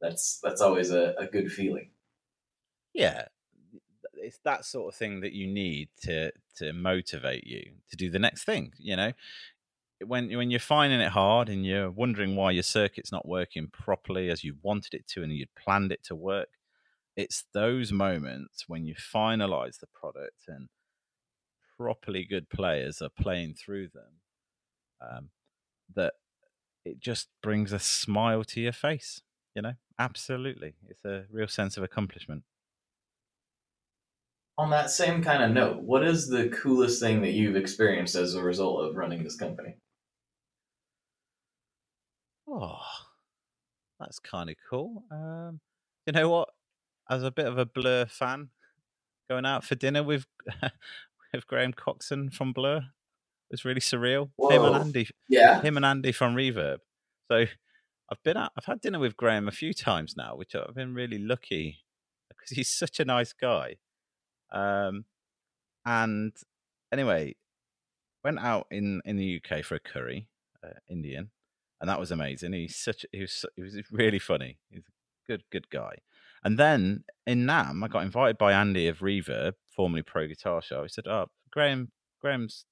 That's 0.01 0.39
that's 0.41 0.61
always 0.61 0.91
a, 0.91 1.13
a 1.17 1.28
good 1.28 1.51
feeling. 1.51 1.89
Yeah, 2.93 3.25
it's 4.15 4.39
that 4.43 4.65
sort 4.65 4.93
of 4.93 4.97
thing 4.97 5.21
that 5.21 5.34
you 5.34 5.47
need 5.47 5.89
to 6.03 6.32
to 6.57 6.73
motivate 6.73 7.45
you 7.45 7.71
to 7.89 7.95
do 7.95 8.09
the 8.09 8.19
next 8.19 8.43
thing. 8.43 8.73
You 8.80 8.95
know, 8.95 9.11
when 10.05 10.36
when 10.36 10.49
you're 10.49 10.59
finding 10.59 10.99
it 10.99 11.11
hard 11.11 11.49
and 11.49 11.65
you're 11.65 11.91
wondering 11.91 12.36
why 12.36 12.51
your 12.51 12.63
circuit's 12.63 13.11
not 13.11 13.28
working 13.28 13.67
properly 13.67 14.30
as 14.30 14.43
you 14.43 14.55
wanted 14.61 14.93
it 14.93 15.07
to 15.09 15.23
and 15.23 15.32
you'd 15.32 15.53
planned 15.55 15.91
it 15.91 16.03
to 16.05 16.15
work, 16.15 16.49
it's 17.15 17.45
those 17.53 17.91
moments 17.91 18.65
when 18.67 18.86
you 18.86 18.95
finalize 18.95 19.80
the 19.80 19.88
product 19.88 20.45
and 20.47 20.69
properly 21.78 22.25
good 22.25 22.49
players 22.49 23.01
are 23.01 23.09
playing 23.09 23.55
through 23.55 23.89
them, 23.93 24.21
um, 25.01 25.30
that 25.95 26.13
it 26.86 26.99
just 26.99 27.30
brings 27.41 27.73
a 27.73 27.80
smile 27.80 28.43
to 28.45 28.61
your 28.61 28.73
face. 28.73 29.21
You 29.55 29.61
know, 29.61 29.73
absolutely, 29.99 30.75
it's 30.88 31.05
a 31.05 31.25
real 31.32 31.47
sense 31.47 31.78
of 31.78 31.84
accomplishment. 31.84 32.43
On 34.59 34.71
that 34.71 34.89
same 34.89 35.23
kind 35.23 35.43
of 35.43 35.51
note, 35.51 35.82
what 35.82 36.03
is 36.03 36.28
the 36.28 36.49
coolest 36.49 36.99
thing 36.99 37.21
that 37.21 37.32
you've 37.32 37.55
experienced 37.55 38.15
as 38.15 38.34
a 38.34 38.41
result 38.41 38.84
of 38.84 38.95
running 38.95 39.23
this 39.23 39.36
company? 39.36 39.75
oh, 42.47 42.80
that's 43.99 44.19
kind 44.19 44.49
of 44.49 44.55
cool. 44.69 45.03
Um, 45.11 45.59
you 46.05 46.13
know 46.13 46.30
what? 46.30 46.49
As 47.09 47.23
a 47.23 47.32
bit 47.32 47.45
of 47.45 47.57
a 47.57 47.65
Blur 47.65 48.05
fan, 48.05 48.49
going 49.30 49.45
out 49.45 49.63
for 49.63 49.75
dinner 49.75 50.03
with 50.03 50.25
with 51.34 51.47
Graham 51.47 51.73
Coxon 51.73 52.30
from 52.30 52.53
Blur 52.53 52.78
It 52.78 53.51
was 53.51 53.65
really 53.65 53.80
surreal. 53.82 54.30
Him 54.51 54.63
and 54.63 54.75
Andy, 54.75 55.09
Yeah. 55.30 55.61
him 55.61 55.78
and 55.78 55.86
Andy 55.86 56.11
from 56.11 56.36
Reverb. 56.36 56.78
So 57.32 57.45
I've 58.09 58.23
been 58.23 58.38
at, 58.38 58.51
I've 58.57 58.65
had 58.65 58.82
dinner 58.82 58.99
with 58.99 59.17
Graham 59.17 59.47
a 59.47 59.51
few 59.51 59.73
times 59.73 60.15
now, 60.17 60.36
which 60.36 60.55
I've 60.55 60.75
been 60.75 60.93
really 60.93 61.17
lucky 61.17 61.80
because 62.30 62.51
he's 62.51 62.69
such 62.69 62.99
a 62.99 63.05
nice 63.05 63.34
guy. 63.34 63.78
Um, 64.51 65.05
and 65.86 66.34
anyway, 66.91 67.36
went 68.23 68.39
out 68.39 68.67
in 68.71 69.01
in 69.05 69.17
the 69.17 69.41
UK 69.43 69.63
for 69.63 69.75
a 69.75 69.80
curry, 69.80 70.28
uh, 70.63 70.80
Indian, 70.89 71.32
and 71.82 71.89
that 71.89 71.99
was 71.99 72.11
amazing. 72.11 72.53
He's 72.53 72.75
such 72.75 73.05
he 73.11 73.21
was 73.21 73.45
he 73.55 73.61
was 73.61 73.75
really 73.91 74.19
funny. 74.19 74.57
He's 74.69 74.84
a 74.84 75.32
good 75.32 75.43
good 75.51 75.69
guy. 75.69 75.97
And 76.43 76.57
then 76.57 77.03
in 77.25 77.45
NAMM, 77.45 77.84
I 77.84 77.88
got 77.88 78.03
invited 78.03 78.38
by 78.38 78.53
Andy 78.53 78.88
of 78.88 78.99
Reverb, 78.99 79.53
formerly 79.78 80.03
Pro 80.03 80.28
Guitar 80.28 80.63
Show. 80.63 80.84
He 80.84 80.89
said, 80.89 81.07
"Oh, 81.07 81.28
Graham, 81.51 81.93
Graham's 82.21 82.65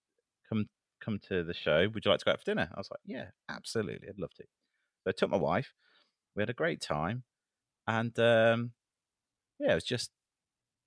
come 0.49 0.69
come 1.01 1.19
to 1.29 1.43
the 1.45 1.55
show. 1.55 1.89
Would 1.89 2.05
you 2.05 2.11
like 2.11 2.19
to 2.21 2.25
go 2.25 2.31
out 2.33 2.39
for 2.39 2.45
dinner?" 2.45 2.69
I 2.75 2.79
was 2.79 2.91
like, 2.91 3.01
"Yeah, 3.05 3.31
absolutely. 3.49 4.09
I'd 4.09 4.19
love 4.19 4.33
to." 4.35 4.45
So 5.03 5.09
I 5.09 5.13
took 5.13 5.31
my 5.31 5.37
wife. 5.37 5.73
We 6.35 6.41
had 6.43 6.51
a 6.51 6.55
great 6.55 6.81
time, 6.81 7.25
and 7.87 8.17
um, 8.19 8.73
yeah, 9.59 9.71
it 9.73 9.75
was 9.75 9.83
just 9.85 10.11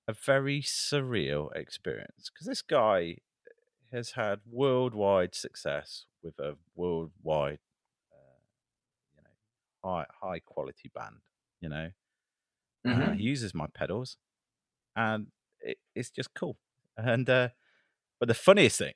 a 0.09 0.12
very 0.14 0.62
surreal 0.62 1.55
experience 1.57 2.31
because 2.33 2.47
this 2.47 2.62
guy 2.62 3.19
has 3.93 4.12
had 4.12 4.41
worldwide 4.47 5.35
success 5.35 6.07
with 6.23 6.39
a 6.41 6.57
worldwide, 6.75 7.61
uh, 8.12 8.41
you 9.16 9.23
know, 9.23 9.31
high 9.85 10.07
high 10.23 10.41
quality 10.41 10.91
band. 10.95 11.23
You 11.61 11.69
know, 11.71 11.91
uh, 12.89 13.11
Mhm. 13.11 13.12
he 13.12 13.25
uses 13.25 13.55
my 13.55 13.66
pedals, 13.69 14.16
and 14.97 15.29
it, 15.61 15.79
it's 15.95 16.11
just 16.11 16.35
cool. 16.35 16.57
And 16.97 17.29
uh, 17.31 17.49
but 18.19 18.29
the 18.29 18.35
funniest 18.35 18.79
thing 18.79 18.95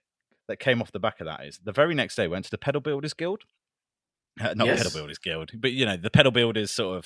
that 0.49 0.59
came 0.59 0.83
off 0.83 0.93
the 0.93 0.99
back 1.01 1.21
of 1.21 1.27
that 1.27 1.45
is 1.45 1.61
the 1.63 1.73
very 1.73 1.95
next 1.95 2.17
day 2.17 2.27
went 2.29 2.45
to 2.47 2.51
the 2.51 2.59
Pedal 2.59 2.81
Builders 2.81 3.15
Guild, 3.15 3.43
uh, 4.41 4.55
not 4.55 4.67
Yes. 4.67 4.79
Pedal 4.83 4.93
Builders 5.01 5.19
Guild, 5.19 5.51
but 5.61 5.73
you 5.73 5.87
know 5.87 5.97
the 5.97 6.11
Pedal 6.11 6.33
Builders 6.33 6.71
sort 6.71 6.99
of. 6.99 7.05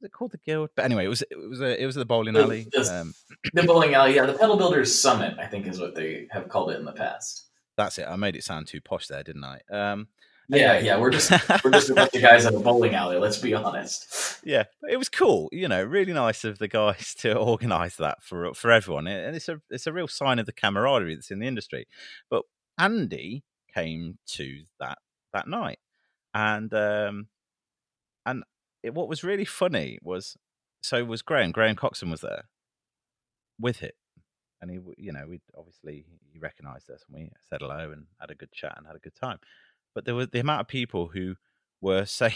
Is 0.00 0.06
it 0.06 0.12
called 0.12 0.30
the 0.30 0.38
guild? 0.38 0.70
But 0.76 0.86
anyway, 0.86 1.04
it 1.04 1.08
was 1.08 1.22
it 1.30 1.36
was 1.36 1.60
a, 1.60 1.82
it 1.82 1.84
was 1.84 1.94
the 1.94 2.06
bowling 2.06 2.34
It- 2.36 2.40
alley. 2.42 2.60
it's- 2.72 2.88
Um, 2.90 3.12
The 3.52 3.64
bowling 3.64 3.94
alley, 3.94 4.14
yeah, 4.14 4.24
the 4.26 4.32
Pedal 4.34 4.56
Builders 4.56 4.98
Summit, 4.98 5.34
I 5.38 5.46
think, 5.46 5.66
is 5.66 5.78
what 5.80 5.94
they 5.94 6.26
have 6.30 6.48
called 6.48 6.70
it 6.70 6.78
in 6.78 6.84
the 6.84 6.92
past. 6.92 7.46
that's 7.76 7.98
it. 7.98 8.06
I 8.08 8.16
made 8.16 8.34
it 8.36 8.44
sound 8.44 8.66
too 8.66 8.80
posh 8.80 9.08
there, 9.08 9.22
didn't 9.22 9.44
I? 9.44 9.60
Um, 9.70 10.08
Yeah, 10.50 10.78
yeah, 10.80 10.98
we're 10.98 11.10
just 11.10 11.30
we're 11.64 11.70
just 11.70 11.90
a 11.90 11.94
bunch 11.94 12.14
of 12.14 12.22
guys 12.22 12.46
at 12.46 12.54
a 12.54 12.58
bowling 12.58 12.94
alley. 12.94 13.18
Let's 13.18 13.38
be 13.38 13.54
honest. 13.54 14.40
yeah, 14.44 14.64
it 14.88 14.96
was 14.96 15.08
cool. 15.08 15.48
You 15.52 15.68
know, 15.68 15.82
really 15.82 16.12
nice 16.12 16.44
of 16.44 16.58
the 16.58 16.68
guys 16.68 17.14
to 17.18 17.36
organise 17.36 17.96
that 17.96 18.22
for 18.22 18.52
for 18.54 18.70
everyone, 18.70 19.06
and 19.06 19.36
it's 19.36 19.48
a 19.48 19.60
it's 19.70 19.86
a 19.86 19.92
real 19.92 20.08
sign 20.08 20.38
of 20.38 20.46
the 20.46 20.52
camaraderie 20.52 21.14
that's 21.14 21.30
in 21.30 21.38
the 21.38 21.46
industry. 21.46 21.86
But 22.28 22.42
Andy 22.78 23.44
came 23.72 24.18
to 24.32 24.62
that 24.78 24.98
that 25.32 25.48
night, 25.48 25.78
and 26.34 26.72
um, 26.74 27.28
and 28.26 28.44
it, 28.82 28.94
what 28.94 29.08
was 29.08 29.22
really 29.24 29.44
funny 29.44 29.98
was 30.02 30.36
so 30.82 31.04
was 31.04 31.22
Graham. 31.22 31.52
Graham 31.52 31.76
Coxon 31.76 32.10
was 32.10 32.22
there 32.22 32.44
with 33.58 33.82
it, 33.82 33.94
and 34.60 34.70
he 34.70 34.78
you 34.96 35.12
know 35.12 35.26
we 35.28 35.40
obviously 35.56 36.04
he 36.32 36.38
recognised 36.38 36.90
us 36.90 37.04
and 37.06 37.22
we 37.22 37.30
said 37.48 37.60
hello 37.60 37.90
and 37.92 38.06
had 38.20 38.30
a 38.30 38.34
good 38.34 38.52
chat 38.52 38.74
and 38.76 38.86
had 38.86 38.96
a 38.96 39.00
good 39.00 39.14
time. 39.14 39.38
But 39.94 40.04
there 40.04 40.14
was 40.14 40.28
the 40.28 40.40
amount 40.40 40.60
of 40.62 40.68
people 40.68 41.08
who 41.14 41.34
were 41.80 42.04
saying 42.06 42.34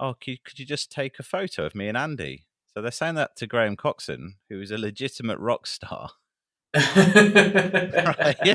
oh, 0.00 0.14
could, 0.14 0.30
you- 0.32 0.38
could 0.44 0.58
you 0.58 0.66
just 0.66 0.90
take 0.92 1.18
a 1.18 1.22
photo 1.22 1.64
of 1.66 1.74
me 1.74 1.88
and 1.88 1.96
Andy? 1.96 2.46
So 2.74 2.82
they're 2.82 2.90
saying 2.92 3.16
that 3.16 3.34
to 3.36 3.46
Graham 3.46 3.76
Coxon, 3.76 4.34
who 4.48 4.60
is 4.60 4.70
a 4.70 4.78
legitimate 4.78 5.38
rock 5.38 5.66
star. 5.66 6.10
right? 6.74 8.36
Yeah. 8.44 8.54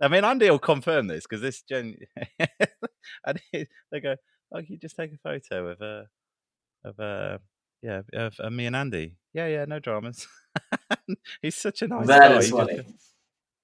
I 0.00 0.08
mean, 0.08 0.24
Andy 0.24 0.48
will 0.48 0.58
confirm 0.60 1.08
this 1.08 1.24
because 1.26 1.40
this 1.42 1.60
gen, 1.62 1.96
and 3.26 3.40
they 3.52 4.00
go, 4.00 4.14
"Oh, 4.52 4.58
can 4.58 4.66
you 4.68 4.78
just 4.78 4.94
take 4.96 5.12
a 5.12 5.18
photo 5.18 5.68
of 5.70 5.82
uh, 5.82 6.02
of 6.84 7.00
uh, 7.00 7.38
yeah, 7.82 8.02
of, 8.14 8.38
of 8.38 8.52
me 8.52 8.66
and 8.66 8.76
Andy." 8.76 9.16
Yeah, 9.34 9.48
yeah, 9.48 9.64
no 9.64 9.80
dramas. 9.80 10.26
He's 11.42 11.56
such 11.56 11.82
a 11.82 11.88
nice 11.88 12.06
That 12.06 12.30
guy. 12.30 12.36
is 12.38 12.46
He 12.50 12.52
just- 12.76 13.14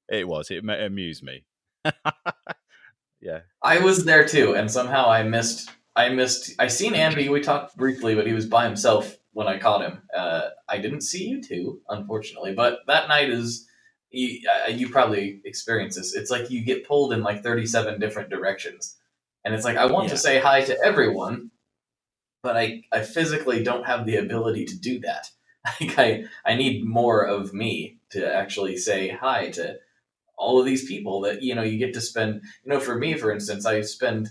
It 0.09 0.26
was. 0.28 0.51
It 0.51 0.68
amused 0.68 1.22
me. 1.22 1.45
Yeah. 3.25 3.41
I 3.62 3.79
was 3.81 4.05
there 4.05 4.25
too, 4.27 4.55
and 4.55 4.70
somehow 4.70 5.11
I 5.11 5.22
missed. 5.25 5.70
I 5.97 6.11
missed. 6.11 6.53
I 6.59 6.68
seen 6.68 6.95
Andy. 6.95 7.29
We 7.29 7.41
talked 7.41 7.77
briefly, 7.77 8.14
but 8.14 8.27
he 8.27 8.33
was 8.33 8.47
by 8.47 8.64
himself 8.66 9.16
when 9.33 9.49
I 9.49 9.59
caught 9.59 9.83
him. 9.83 10.03
Uh, 10.16 10.51
I 10.68 10.79
didn't 10.79 11.01
see 11.01 11.25
you 11.27 11.43
two, 11.43 11.81
unfortunately. 11.89 12.55
But 12.55 12.81
that 12.87 13.09
night 13.09 13.31
is. 13.31 13.66
You, 14.16 14.41
uh, 14.49 14.70
you 14.70 14.91
probably 14.91 15.41
experienced 15.45 15.97
this. 15.99 16.14
It's 16.14 16.31
like 16.31 16.49
you 16.49 16.61
get 16.64 16.87
pulled 16.87 17.12
in 17.12 17.25
like 17.25 17.43
thirty-seven 17.43 17.99
different 17.99 18.31
directions, 18.31 18.97
and 19.45 19.53
it's 19.55 19.64
like 19.64 19.77
I 19.77 19.87
want 19.87 20.05
Yeah. 20.05 20.11
to 20.11 20.18
say 20.18 20.39
hi 20.39 20.61
to 20.62 20.79
everyone, 20.85 21.51
but 22.43 22.57
I 22.57 22.83
I 22.93 23.01
physically 23.01 23.64
don't 23.64 23.87
have 23.87 24.07
the 24.07 24.16
ability 24.16 24.66
to 24.66 24.79
do 24.79 25.01
that. 25.01 25.31
Like 25.81 25.99
I 25.99 26.25
I 26.45 26.55
need 26.57 26.85
more 26.85 27.25
of 27.27 27.55
me 27.55 27.97
to 28.11 28.20
actually 28.41 28.77
say 28.77 29.09
hi 29.09 29.49
to 29.53 29.79
all 30.37 30.59
of 30.59 30.66
these 30.66 30.87
people 30.87 31.20
that 31.20 31.43
you 31.43 31.55
know 31.55 31.62
you 31.62 31.78
get 31.78 31.95
to 31.95 32.01
spend 32.01 32.43
you 32.64 32.70
know 32.70 32.80
for 32.80 32.97
me 32.97 33.14
for 33.14 33.32
instance 33.32 33.64
i 33.66 33.80
spend 33.80 34.30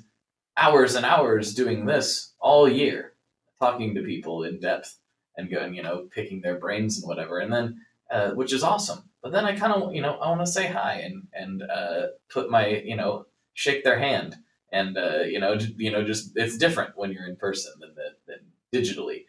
hours 0.57 0.95
and 0.95 1.05
hours 1.05 1.53
doing 1.53 1.85
this 1.85 2.33
all 2.39 2.67
year 2.69 3.13
talking 3.59 3.95
to 3.95 4.03
people 4.03 4.43
in 4.43 4.59
depth 4.59 4.99
and 5.37 5.49
going 5.49 5.73
you 5.73 5.83
know 5.83 6.07
picking 6.13 6.41
their 6.41 6.57
brains 6.57 6.97
and 6.97 7.07
whatever 7.07 7.39
and 7.39 7.51
then 7.51 7.79
uh, 8.13 8.31
which 8.31 8.53
is 8.53 8.63
awesome. 8.63 9.09
But 9.21 9.31
then 9.31 9.45
i 9.45 9.55
kind 9.55 9.73
of 9.73 9.95
you 9.95 10.01
know 10.01 10.15
i 10.17 10.29
want 10.29 10.41
to 10.41 10.51
say 10.51 10.67
hi 10.67 10.95
and 10.95 11.27
and 11.33 11.63
uh, 11.63 12.07
put 12.29 12.51
my 12.51 12.67
you 12.67 12.95
know 12.95 13.25
shake 13.53 13.83
their 13.83 13.97
hand 13.97 14.35
and 14.71 14.97
uh, 14.97 15.21
you 15.21 15.39
know 15.39 15.57
you 15.77 15.91
know 15.91 16.03
just 16.03 16.33
it's 16.35 16.57
different 16.57 16.97
when 16.97 17.11
you're 17.11 17.25
in 17.25 17.37
person 17.37 17.71
than 17.79 17.95
the, 17.95 18.09
than 18.27 18.39
digitally 18.73 19.23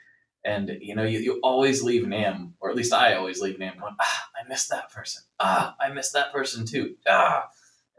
and 0.44 0.70
you 0.80 0.94
know 0.94 1.04
you, 1.04 1.18
you 1.20 1.40
always 1.42 1.82
leave 1.82 2.04
NAMM 2.04 2.52
or 2.60 2.70
at 2.70 2.76
least 2.76 2.92
i 2.92 3.14
always 3.14 3.40
leave 3.40 3.58
NAMM 3.58 3.80
going 3.80 3.96
ah 4.00 4.28
i 4.36 4.48
missed 4.48 4.68
that 4.70 4.90
person 4.90 5.22
ah 5.40 5.74
i 5.80 5.88
missed 5.90 6.12
that 6.12 6.32
person 6.32 6.66
too 6.66 6.94
ah 7.08 7.48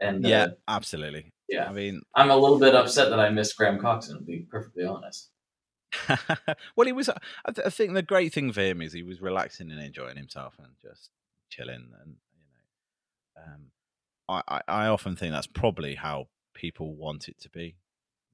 and 0.00 0.24
uh, 0.24 0.28
Yeah, 0.28 0.46
absolutely. 0.68 1.32
yeah 1.48 1.68
I 1.68 1.72
mean, 1.72 2.02
I'm 2.14 2.30
a 2.30 2.36
little 2.36 2.58
bit 2.58 2.74
upset 2.74 3.10
that 3.10 3.20
I 3.20 3.30
missed 3.30 3.56
Graham 3.56 3.78
Coxon, 3.78 4.18
to 4.18 4.24
be 4.24 4.40
perfectly 4.40 4.84
honest. 4.84 5.30
well, 6.76 6.86
he 6.86 6.92
was. 6.92 7.08
I, 7.08 7.52
th- 7.52 7.66
I 7.66 7.70
think 7.70 7.94
the 7.94 8.02
great 8.02 8.32
thing 8.32 8.52
for 8.52 8.60
him 8.60 8.82
is 8.82 8.92
he 8.92 9.02
was 9.02 9.22
relaxing 9.22 9.70
and 9.70 9.80
enjoying 9.80 10.16
himself 10.16 10.54
and 10.58 10.72
just 10.82 11.10
chilling. 11.48 11.88
And 12.02 12.16
you 12.36 12.44
know, 13.36 13.42
um, 13.42 13.60
I, 14.28 14.42
I, 14.68 14.84
I 14.84 14.86
often 14.88 15.16
think 15.16 15.32
that's 15.32 15.46
probably 15.46 15.94
how 15.94 16.28
people 16.54 16.94
want 16.94 17.28
it 17.28 17.38
to 17.40 17.48
be. 17.48 17.76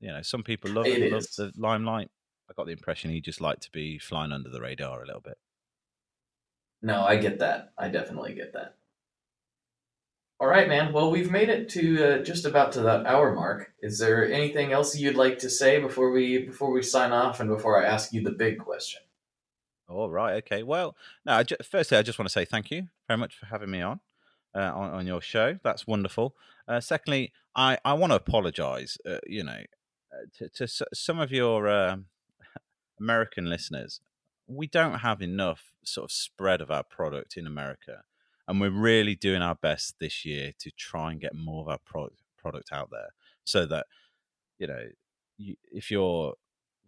You 0.01 0.09
know, 0.09 0.23
some 0.23 0.43
people 0.43 0.71
love 0.73 0.87
It 0.87 1.13
love 1.13 1.27
the 1.37 1.53
limelight. 1.57 2.11
I 2.51 2.55
got 2.55 2.67
the 2.67 2.73
impression 2.73 3.11
he 3.11 3.21
just 3.21 3.41
liked 3.41 3.63
to 3.63 3.71
be 3.71 3.99
flying 3.99 4.33
under 4.33 4.49
the 4.51 4.61
radar 4.61 5.03
a 5.03 5.07
little 5.07 5.21
bit. 5.21 5.39
No, 6.83 7.03
I 7.03 7.17
get 7.17 7.39
that. 7.39 7.73
I 7.79 7.89
definitely 7.89 8.35
get 8.35 8.53
that. 8.55 8.77
All 10.41 10.49
right, 10.49 10.69
man. 10.69 10.93
Well, 10.93 11.13
we've 11.13 11.31
made 11.31 11.49
it 11.49 11.69
to 11.71 12.05
uh, 12.05 12.19
just 12.25 12.45
about 12.45 12.73
to 12.73 12.81
that 12.83 13.07
hour 13.07 13.33
mark. 13.33 13.73
Is 13.81 14.01
there 14.01 14.31
anything 14.31 14.73
else 14.73 14.97
you'd 14.99 15.15
like 15.15 15.39
to 15.39 15.51
say 15.51 15.79
before 15.79 16.11
we 16.11 16.39
before 16.39 16.73
we 16.73 16.83
sign 16.83 17.13
off 17.13 17.39
and 17.39 17.49
before 17.49 17.81
I 17.81 17.87
ask 17.89 18.13
you 18.13 18.23
the 18.25 18.33
big 18.33 18.59
question? 18.59 19.03
All 19.89 20.11
right. 20.11 20.35
Okay. 20.43 20.65
Well, 20.65 20.97
no. 21.25 21.35
I 21.35 21.43
ju- 21.45 21.57
firstly, 21.63 21.97
I 21.97 22.03
just 22.03 22.19
want 22.19 22.27
to 22.29 22.33
say 22.33 22.45
thank 22.45 22.73
you 22.73 22.89
very 23.07 23.19
much 23.19 23.37
for 23.37 23.47
having 23.47 23.71
me 23.71 23.83
on 23.83 24.01
uh, 24.53 24.73
on, 24.75 24.91
on 24.91 25.07
your 25.07 25.21
show. 25.21 25.59
That's 25.63 25.87
wonderful. 25.87 26.35
Uh, 26.67 26.81
secondly, 26.81 27.33
I, 27.55 27.79
I 27.85 27.93
want 27.93 28.11
to 28.11 28.17
apologise. 28.17 28.99
Uh, 29.09 29.19
you 29.27 29.45
know, 29.45 29.53
uh, 30.13 30.27
to, 30.39 30.49
to 30.49 30.65
s- 30.65 30.83
some 30.93 31.21
of 31.21 31.31
your 31.31 31.69
um 31.69 32.07
American 33.01 33.47
listeners, 33.47 34.01
we 34.47 34.67
don't 34.67 35.01
have 35.01 35.23
enough 35.23 35.73
sort 35.85 36.05
of 36.05 36.13
spread 36.13 36.61
of 36.61 36.71
our 36.71 36.85
product 36.85 37.37
in 37.37 37.47
America, 37.47 38.03
and 38.47 38.61
we're 38.61 38.71
really 38.71 39.15
doing 39.15 39.43
our 39.43 39.55
best 39.55 39.97
this 40.01 40.25
year 40.25 40.53
to 40.59 40.71
try 40.71 41.11
and 41.11 41.21
get 41.21 41.35
more 41.35 41.63
of 41.63 41.69
our 41.69 41.79
product 41.85 42.19
product 42.37 42.71
out 42.73 42.91
there, 42.91 43.11
so 43.45 43.67
that 43.67 43.87
you 44.59 44.67
know, 44.67 44.85
you, 45.39 45.57
if 45.71 45.91
you're 45.91 46.35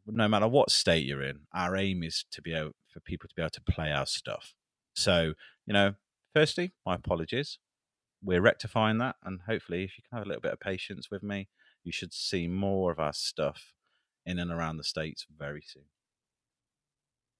no 0.07 0.29
matter 0.29 0.47
what 0.47 0.71
state 0.71 1.07
you're 1.07 1.23
in, 1.23 1.41
our 1.55 1.77
aim 1.77 2.03
is 2.03 2.25
to 2.31 2.43
be 2.43 2.53
able 2.55 2.73
for 2.93 3.01
people 3.01 3.29
to 3.29 3.35
be 3.35 3.43
able 3.43 3.51
to 3.51 3.63
play 3.63 3.91
our 3.91 4.07
stuff. 4.07 4.55
So, 4.95 5.33
you 5.67 5.73
know, 5.73 5.95
firstly, 6.35 6.73
my 6.85 6.97
apologies. 6.97 7.59
We're 8.23 8.41
rectifying 8.41 8.99
that, 8.99 9.17
and 9.23 9.41
hopefully, 9.47 9.85
if 9.85 9.99
you 9.99 10.05
can 10.09 10.17
have 10.19 10.27
a 10.27 10.29
little 10.29 10.41
bit 10.41 10.53
of 10.53 10.61
patience 10.61 11.11
with 11.11 11.23
me, 11.23 11.49
you 11.83 11.93
should 11.93 12.15
see 12.15 12.49
more 12.49 12.91
of 12.91 12.99
our 12.99 13.13
stuff 13.13 13.75
in 14.27 14.39
and 14.39 14.51
around 14.51 14.77
the 14.77 14.85
states 14.85 15.27
very 15.37 15.63
soon. 15.67 15.85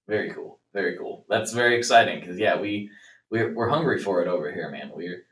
Very 0.07 0.31
cool. 0.31 0.59
Very 0.73 0.97
cool. 0.97 1.25
That's 1.29 1.51
very 1.51 1.77
exciting 1.77 2.19
because 2.19 2.37
yeah, 2.37 2.59
we 2.59 2.89
we're, 3.31 3.53
we're 3.53 3.69
hungry 3.69 3.99
for 3.99 4.21
it 4.21 4.27
over 4.27 4.51
here, 4.51 4.69
man. 4.69 4.91
We're 4.93 5.23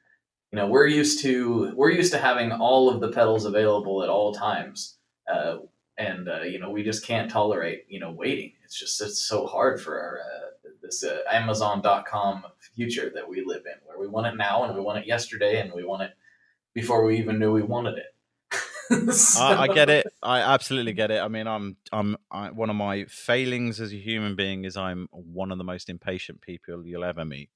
you 0.52 0.58
know 0.58 0.68
we're 0.68 0.88
used 0.88 1.22
to 1.22 1.74
we're 1.76 1.92
used 1.92 2.12
to 2.14 2.20
having 2.20 2.52
all 2.52 2.90
of 2.90 3.02
the 3.02 3.12
pedals 3.12 3.46
available 3.46 4.04
at 4.04 4.10
all 4.10 4.34
times. 4.34 4.98
Uh, 5.32 5.58
and 5.98 6.28
uh, 6.28 6.42
you 6.42 6.60
know 6.60 6.72
we 6.72 6.84
just 6.84 7.06
can't 7.06 7.30
tolerate 7.30 7.86
you 7.88 8.00
know 8.00 8.12
waiting. 8.12 8.54
It's 8.64 8.80
just 8.80 9.00
it's 9.02 9.22
so 9.22 9.46
hard 9.46 9.82
for 9.82 10.00
our 10.00 10.20
uh, 10.20 10.70
this 10.82 11.04
uh, 11.04 11.20
Amazon.com 11.32 12.44
future 12.76 13.12
that 13.14 13.28
we 13.28 13.44
live 13.46 13.64
in, 13.66 13.80
where 13.86 14.00
we 14.00 14.08
want 14.08 14.28
it 14.28 14.36
now 14.36 14.64
and 14.64 14.76
we 14.76 14.82
want 14.82 15.00
it 15.00 15.08
yesterday 15.08 15.62
and 15.62 15.72
we 15.74 15.84
want 15.84 16.04
it 16.04 16.12
before 16.74 17.06
we 17.06 17.18
even 17.18 17.40
knew 17.40 17.52
we 17.52 17.62
wanted 17.62 17.98
it. 17.98 18.13
So... 18.90 19.42
I, 19.42 19.64
I, 19.64 19.68
get 19.68 19.90
it. 19.90 20.08
I 20.22 20.40
absolutely 20.40 20.94
get 20.94 21.12
it. 21.12 21.22
I 21.22 21.28
mean, 21.28 21.48
I'm 21.48 21.78
I'm 21.92 22.18
I, 22.32 22.52
one 22.52 22.70
of 22.70 22.76
my 22.76 23.06
failings 23.06 23.80
as 23.80 23.94
a 23.94 23.98
human 23.98 24.36
being 24.36 24.66
is 24.66 24.78
I'm 24.78 25.08
one 25.12 25.52
of 25.52 25.58
the 25.58 25.64
most 25.64 25.90
impatient 25.90 26.42
people 26.42 26.86
you'll 26.86 27.04
ever 27.04 27.26
meet. 27.26 27.50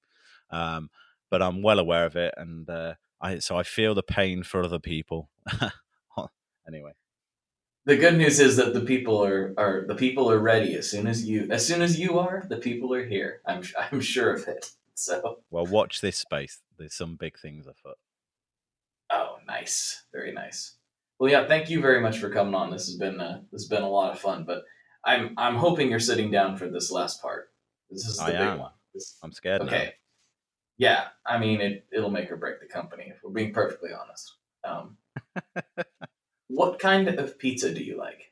Um, 0.49 0.89
but 1.29 1.41
I'm 1.41 1.61
well 1.61 1.79
aware 1.79 2.05
of 2.05 2.15
it, 2.15 2.33
and 2.37 2.69
uh, 2.69 2.93
I 3.19 3.39
so 3.39 3.57
I 3.57 3.63
feel 3.63 3.93
the 3.93 4.03
pain 4.03 4.43
for 4.43 4.63
other 4.63 4.79
people. 4.79 5.29
anyway, 6.67 6.91
the 7.85 7.97
good 7.97 8.17
news 8.17 8.39
is 8.39 8.57
that 8.57 8.73
the 8.73 8.81
people 8.81 9.23
are 9.23 9.53
are 9.57 9.85
the 9.87 9.95
people 9.95 10.31
are 10.31 10.39
ready 10.39 10.75
as 10.75 10.89
soon 10.89 11.07
as 11.07 11.27
you 11.27 11.47
as 11.51 11.65
soon 11.65 11.81
as 11.81 11.99
you 11.99 12.19
are. 12.19 12.45
The 12.47 12.57
people 12.57 12.93
are 12.93 13.05
here. 13.05 13.41
I'm 13.45 13.63
I'm 13.91 14.01
sure 14.01 14.31
of 14.31 14.47
it. 14.47 14.71
So 14.93 15.39
well, 15.49 15.65
watch 15.65 16.01
this 16.01 16.17
space. 16.17 16.59
There's 16.77 16.93
some 16.93 17.15
big 17.15 17.37
things 17.37 17.67
afoot. 17.67 17.97
Oh, 19.09 19.37
nice, 19.47 20.03
very 20.11 20.31
nice. 20.31 20.76
Well, 21.19 21.31
yeah, 21.31 21.47
thank 21.47 21.69
you 21.69 21.81
very 21.81 21.99
much 21.99 22.19
for 22.19 22.29
coming 22.29 22.53
on. 22.53 22.71
This 22.71 22.85
has 22.85 22.95
been 22.95 23.19
uh, 23.19 23.41
this 23.51 23.63
has 23.63 23.69
been 23.69 23.83
a 23.83 23.89
lot 23.89 24.11
of 24.11 24.19
fun. 24.19 24.43
But 24.45 24.63
I'm 25.03 25.33
I'm 25.37 25.55
hoping 25.55 25.89
you're 25.89 25.99
sitting 25.99 26.29
down 26.29 26.57
for 26.57 26.69
this 26.69 26.91
last 26.91 27.21
part. 27.21 27.49
This 27.89 28.05
is 28.05 28.17
the 28.17 28.23
I 28.23 28.31
big 28.31 28.39
am. 28.39 28.59
one. 28.59 28.71
This, 28.93 29.17
I'm 29.23 29.31
scared. 29.31 29.61
Okay. 29.61 29.85
Now. 29.85 29.91
Yeah, 30.77 31.03
I 31.25 31.39
mean 31.39 31.59
it. 31.61 31.87
It'll 31.91 32.11
make 32.11 32.31
or 32.31 32.37
break 32.37 32.59
the 32.59 32.67
company 32.67 33.05
if 33.07 33.23
we're 33.23 33.31
being 33.31 33.51
perfectly 33.51 33.89
honest. 33.99 34.35
Um, 34.63 34.97
what 36.49 36.77
kind 36.77 37.07
of 37.07 37.39
pizza 37.39 37.73
do 37.73 37.83
you 37.83 37.97
like? 37.97 38.31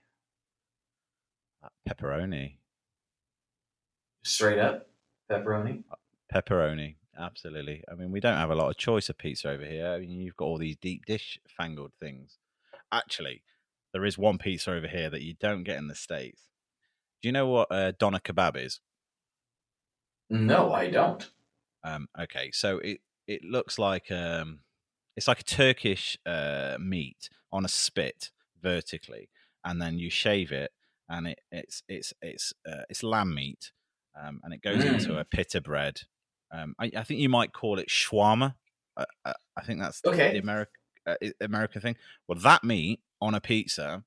Uh, 1.63 1.69
pepperoni. 1.89 2.57
Straight 4.23 4.59
up 4.59 4.87
pepperoni. 5.31 5.83
Uh, 5.91 5.95
pepperoni, 6.31 6.97
absolutely. 7.19 7.83
I 7.91 7.95
mean, 7.95 8.11
we 8.11 8.19
don't 8.19 8.37
have 8.37 8.51
a 8.51 8.55
lot 8.55 8.69
of 8.69 8.77
choice 8.77 9.09
of 9.09 9.17
pizza 9.17 9.49
over 9.49 9.65
here. 9.65 9.87
I 9.87 9.99
mean, 9.99 10.11
you've 10.11 10.35
got 10.35 10.45
all 10.45 10.59
these 10.59 10.77
deep 10.77 11.05
dish 11.05 11.39
fangled 11.57 11.93
things 11.99 12.37
actually, 12.91 13.43
there 13.93 14.05
is 14.05 14.17
one 14.17 14.37
pizza 14.37 14.71
over 14.71 14.87
here 14.87 15.09
that 15.09 15.21
you 15.21 15.35
don't 15.39 15.63
get 15.63 15.77
in 15.77 15.87
the 15.87 15.95
states. 15.95 16.43
Do 17.21 17.29
you 17.29 17.33
know 17.33 17.47
what 17.47 17.71
uh, 17.71 17.91
doner 17.97 18.19
kebab 18.19 18.57
is? 18.57 18.79
No, 20.29 20.73
I 20.73 20.89
don't. 20.89 21.29
Um, 21.83 22.07
okay, 22.19 22.51
so 22.51 22.79
it 22.79 22.99
it 23.27 23.43
looks 23.43 23.77
like 23.79 24.11
um, 24.11 24.59
it's 25.15 25.27
like 25.27 25.39
a 25.39 25.43
Turkish 25.43 26.17
uh, 26.25 26.77
meat 26.79 27.29
on 27.51 27.65
a 27.65 27.69
spit 27.69 28.31
vertically, 28.61 29.29
and 29.63 29.81
then 29.81 29.99
you 29.99 30.09
shave 30.09 30.51
it, 30.51 30.71
and 31.09 31.27
it, 31.27 31.39
it's 31.51 31.83
it's 31.87 32.13
it's 32.21 32.53
uh, 32.67 32.83
it's 32.89 33.03
lamb 33.03 33.33
meat, 33.33 33.71
um, 34.19 34.41
and 34.43 34.53
it 34.53 34.61
goes 34.61 34.83
mm. 34.83 34.93
into 34.93 35.17
a 35.17 35.25
pita 35.25 35.61
bread. 35.61 36.01
Um, 36.51 36.75
I, 36.79 36.91
I, 36.97 37.03
think 37.03 37.19
you 37.19 37.29
might 37.29 37.53
call 37.53 37.79
it 37.79 37.89
shawarma. 37.89 38.55
I, 38.97 39.05
I, 39.25 39.33
I 39.57 39.63
think 39.63 39.79
that's 39.79 40.01
okay. 40.05 40.33
the 40.33 40.39
American 40.39 40.73
uh, 41.05 41.15
American 41.41 41.81
thing. 41.81 41.95
Well, 42.27 42.39
that 42.39 42.63
meat 42.63 42.99
on 43.21 43.33
a 43.33 43.41
pizza 43.41 44.03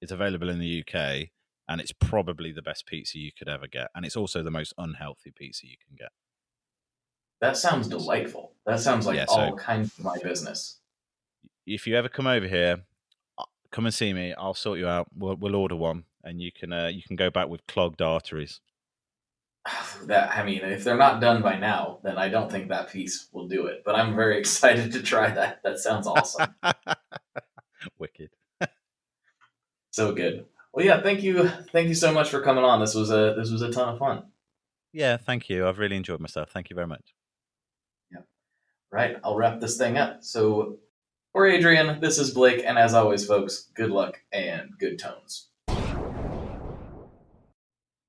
is 0.00 0.10
available 0.10 0.48
in 0.48 0.58
the 0.58 0.80
UK, 0.80 1.28
and 1.68 1.80
it's 1.80 1.92
probably 1.92 2.52
the 2.52 2.62
best 2.62 2.86
pizza 2.86 3.18
you 3.18 3.32
could 3.36 3.48
ever 3.48 3.66
get, 3.66 3.88
and 3.94 4.04
it's 4.04 4.16
also 4.16 4.42
the 4.42 4.50
most 4.50 4.72
unhealthy 4.78 5.32
pizza 5.34 5.66
you 5.66 5.76
can 5.86 5.96
get. 5.96 6.10
That 7.40 7.56
sounds 7.56 7.88
delightful. 7.88 8.52
That 8.64 8.80
sounds 8.80 9.06
like 9.06 9.16
yeah, 9.16 9.26
so 9.26 9.34
all 9.34 9.56
kinds 9.56 9.98
of 9.98 10.04
my 10.04 10.16
business. 10.22 10.78
If 11.66 11.86
you 11.86 11.96
ever 11.96 12.08
come 12.08 12.26
over 12.26 12.46
here, 12.46 12.82
uh, 13.36 13.44
come 13.70 13.86
and 13.86 13.94
see 13.94 14.12
me. 14.12 14.32
I'll 14.34 14.54
sort 14.54 14.78
you 14.78 14.88
out. 14.88 15.08
We'll, 15.16 15.36
we'll 15.36 15.56
order 15.56 15.76
one, 15.76 16.04
and 16.24 16.40
you 16.40 16.50
can 16.52 16.72
uh, 16.72 16.86
you 16.86 17.02
can 17.02 17.16
go 17.16 17.30
back 17.30 17.48
with 17.48 17.66
clogged 17.66 18.00
arteries. 18.00 18.60
that 20.06 20.36
I 20.36 20.44
mean, 20.44 20.60
if 20.62 20.84
they're 20.84 20.96
not 20.96 21.20
done 21.20 21.42
by 21.42 21.58
now, 21.58 21.98
then 22.02 22.18
I 22.18 22.28
don't 22.28 22.50
think 22.50 22.68
that 22.68 22.90
piece 22.90 23.28
will 23.32 23.48
do 23.48 23.66
it. 23.66 23.82
But 23.84 23.94
I'm 23.94 24.14
very 24.14 24.38
excited 24.40 24.92
to 24.92 25.02
try 25.02 25.30
that. 25.30 25.60
That 25.64 25.78
sounds 25.78 26.06
awesome. 26.06 26.54
Wicked. 27.98 28.30
so 29.90 30.12
good. 30.12 30.46
Well, 30.72 30.84
yeah, 30.84 31.00
thank 31.00 31.22
you, 31.22 31.48
thank 31.72 31.88
you 31.88 31.94
so 31.94 32.12
much 32.12 32.28
for 32.28 32.42
coming 32.42 32.64
on. 32.64 32.80
This 32.80 32.94
was 32.94 33.10
a 33.10 33.34
this 33.36 33.50
was 33.50 33.62
a 33.62 33.72
ton 33.72 33.94
of 33.94 33.98
fun. 33.98 34.24
Yeah, 34.92 35.16
thank 35.16 35.48
you. 35.48 35.66
I've 35.66 35.78
really 35.78 35.96
enjoyed 35.96 36.20
myself. 36.20 36.50
Thank 36.50 36.70
you 36.70 36.74
very 36.74 36.86
much. 36.86 37.14
Yeah. 38.10 38.20
Right. 38.90 39.16
I'll 39.22 39.36
wrap 39.36 39.60
this 39.60 39.76
thing 39.76 39.98
up. 39.98 40.22
So, 40.22 40.78
for 41.32 41.46
Adrian, 41.46 42.00
this 42.00 42.18
is 42.18 42.30
Blake, 42.32 42.62
and 42.64 42.78
as 42.78 42.94
always, 42.94 43.26
folks, 43.26 43.70
good 43.74 43.90
luck 43.90 44.22
and 44.32 44.70
good 44.78 44.98
tones. 44.98 45.48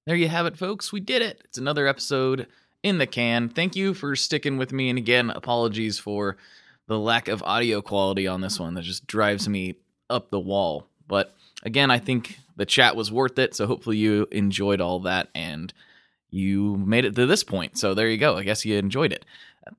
There 0.07 0.15
you 0.15 0.29
have 0.29 0.45
it, 0.45 0.55
folks. 0.55 0.93
We 0.93 1.01
did 1.01 1.21
it. 1.21 1.41
It's 1.43 1.57
another 1.57 1.85
episode 1.85 2.47
in 2.81 2.97
the 2.97 3.05
can. 3.05 3.49
Thank 3.49 3.75
you 3.75 3.93
for 3.93 4.15
sticking 4.15 4.57
with 4.57 4.71
me. 4.71 4.87
And 4.89 4.97
again, 4.97 5.29
apologies 5.29 5.99
for 5.99 6.37
the 6.87 6.97
lack 6.97 7.27
of 7.27 7.43
audio 7.43 7.81
quality 7.81 8.25
on 8.25 8.39
this 8.39 8.57
one 8.57 8.73
that 8.75 8.83
just 8.83 9.05
drives 9.05 9.49
me 9.49 9.75
up 10.09 10.31
the 10.31 10.39
wall. 10.39 10.87
But 11.09 11.35
again, 11.63 11.91
I 11.91 11.99
think 11.99 12.39
the 12.55 12.65
chat 12.65 12.95
was 12.95 13.11
worth 13.11 13.37
it. 13.37 13.53
So 13.53 13.67
hopefully 13.67 13.97
you 13.97 14.29
enjoyed 14.31 14.79
all 14.79 14.99
that 15.01 15.27
and 15.35 15.73
you 16.29 16.77
made 16.77 17.03
it 17.03 17.13
to 17.15 17.25
this 17.25 17.43
point. 17.43 17.77
So 17.77 17.93
there 17.93 18.07
you 18.07 18.17
go. 18.17 18.37
I 18.37 18.43
guess 18.43 18.63
you 18.63 18.77
enjoyed 18.77 19.11
it. 19.11 19.25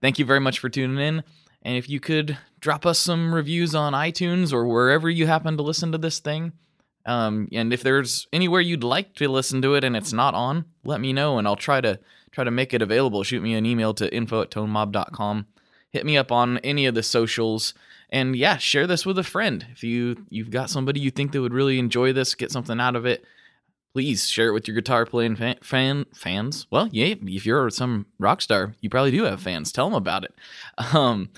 Thank 0.02 0.18
you 0.18 0.26
very 0.26 0.40
much 0.40 0.58
for 0.58 0.68
tuning 0.68 0.98
in. 0.98 1.24
And 1.62 1.78
if 1.78 1.88
you 1.88 2.00
could 2.00 2.36
drop 2.60 2.84
us 2.84 2.98
some 2.98 3.34
reviews 3.34 3.74
on 3.74 3.94
iTunes 3.94 4.52
or 4.52 4.68
wherever 4.68 5.08
you 5.08 5.26
happen 5.26 5.56
to 5.56 5.62
listen 5.62 5.90
to 5.92 5.98
this 5.98 6.18
thing, 6.18 6.52
um, 7.08 7.48
and 7.52 7.72
if 7.72 7.82
there's 7.82 8.26
anywhere 8.34 8.60
you'd 8.60 8.84
like 8.84 9.14
to 9.14 9.28
listen 9.30 9.62
to 9.62 9.74
it 9.74 9.82
and 9.82 9.96
it's 9.96 10.12
not 10.12 10.34
on, 10.34 10.66
let 10.84 11.00
me 11.00 11.14
know 11.14 11.38
and 11.38 11.48
I'll 11.48 11.56
try 11.56 11.80
to 11.80 11.98
try 12.32 12.44
to 12.44 12.50
make 12.50 12.74
it 12.74 12.82
available. 12.82 13.22
Shoot 13.22 13.42
me 13.42 13.54
an 13.54 13.64
email 13.64 13.94
to 13.94 14.14
info 14.14 14.42
at 14.42 14.50
tonemob.com. 14.50 15.46
Hit 15.90 16.04
me 16.04 16.18
up 16.18 16.30
on 16.30 16.58
any 16.58 16.84
of 16.84 16.94
the 16.94 17.02
socials. 17.02 17.72
And 18.10 18.36
yeah, 18.36 18.58
share 18.58 18.86
this 18.86 19.06
with 19.06 19.18
a 19.18 19.24
friend. 19.24 19.66
If 19.72 19.82
you 19.82 20.26
you've 20.28 20.50
got 20.50 20.68
somebody 20.68 21.00
you 21.00 21.10
think 21.10 21.32
that 21.32 21.40
would 21.40 21.54
really 21.54 21.78
enjoy 21.78 22.12
this, 22.12 22.34
get 22.34 22.52
something 22.52 22.78
out 22.78 22.94
of 22.94 23.06
it, 23.06 23.24
please 23.94 24.28
share 24.28 24.48
it 24.48 24.52
with 24.52 24.68
your 24.68 24.74
guitar 24.74 25.06
playing 25.06 25.36
fan, 25.36 25.56
fan 25.62 26.04
fans. 26.14 26.66
Well, 26.70 26.90
yeah, 26.92 27.14
if 27.22 27.46
you're 27.46 27.70
some 27.70 28.04
rock 28.18 28.42
star, 28.42 28.74
you 28.82 28.90
probably 28.90 29.12
do 29.12 29.24
have 29.24 29.40
fans. 29.40 29.72
Tell 29.72 29.86
them 29.86 29.96
about 29.96 30.24
it. 30.24 30.34
Um, 30.94 31.30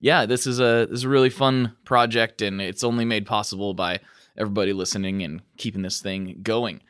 yeah, 0.00 0.26
this 0.26 0.46
is 0.46 0.60
a 0.60 0.86
this 0.90 0.98
is 0.98 1.04
a 1.04 1.08
really 1.08 1.30
fun 1.30 1.74
project, 1.86 2.42
and 2.42 2.60
it's 2.60 2.84
only 2.84 3.06
made 3.06 3.24
possible 3.24 3.72
by 3.72 4.00
everybody 4.36 4.72
listening 4.72 5.22
and 5.22 5.42
keeping 5.56 5.82
this 5.82 6.00
thing 6.00 6.40
going. 6.42 6.80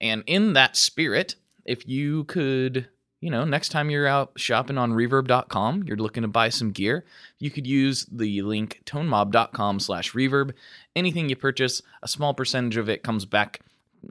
And 0.00 0.22
in 0.26 0.52
that 0.54 0.76
spirit, 0.76 1.36
if 1.64 1.86
you 1.88 2.24
could, 2.24 2.88
you 3.20 3.30
know, 3.30 3.44
next 3.44 3.70
time 3.70 3.90
you're 3.90 4.06
out 4.06 4.32
shopping 4.36 4.78
on 4.78 4.92
reverb.com, 4.92 5.84
you're 5.84 5.96
looking 5.96 6.22
to 6.22 6.28
buy 6.28 6.48
some 6.48 6.70
gear, 6.70 7.04
you 7.38 7.50
could 7.50 7.66
use 7.66 8.06
the 8.10 8.42
link 8.42 8.80
tonemob.com 8.86 9.80
slash 9.80 10.12
reverb. 10.12 10.52
Anything 10.94 11.28
you 11.28 11.36
purchase, 11.36 11.82
a 12.02 12.08
small 12.08 12.34
percentage 12.34 12.76
of 12.76 12.88
it 12.88 13.02
comes 13.02 13.24
back, 13.24 13.60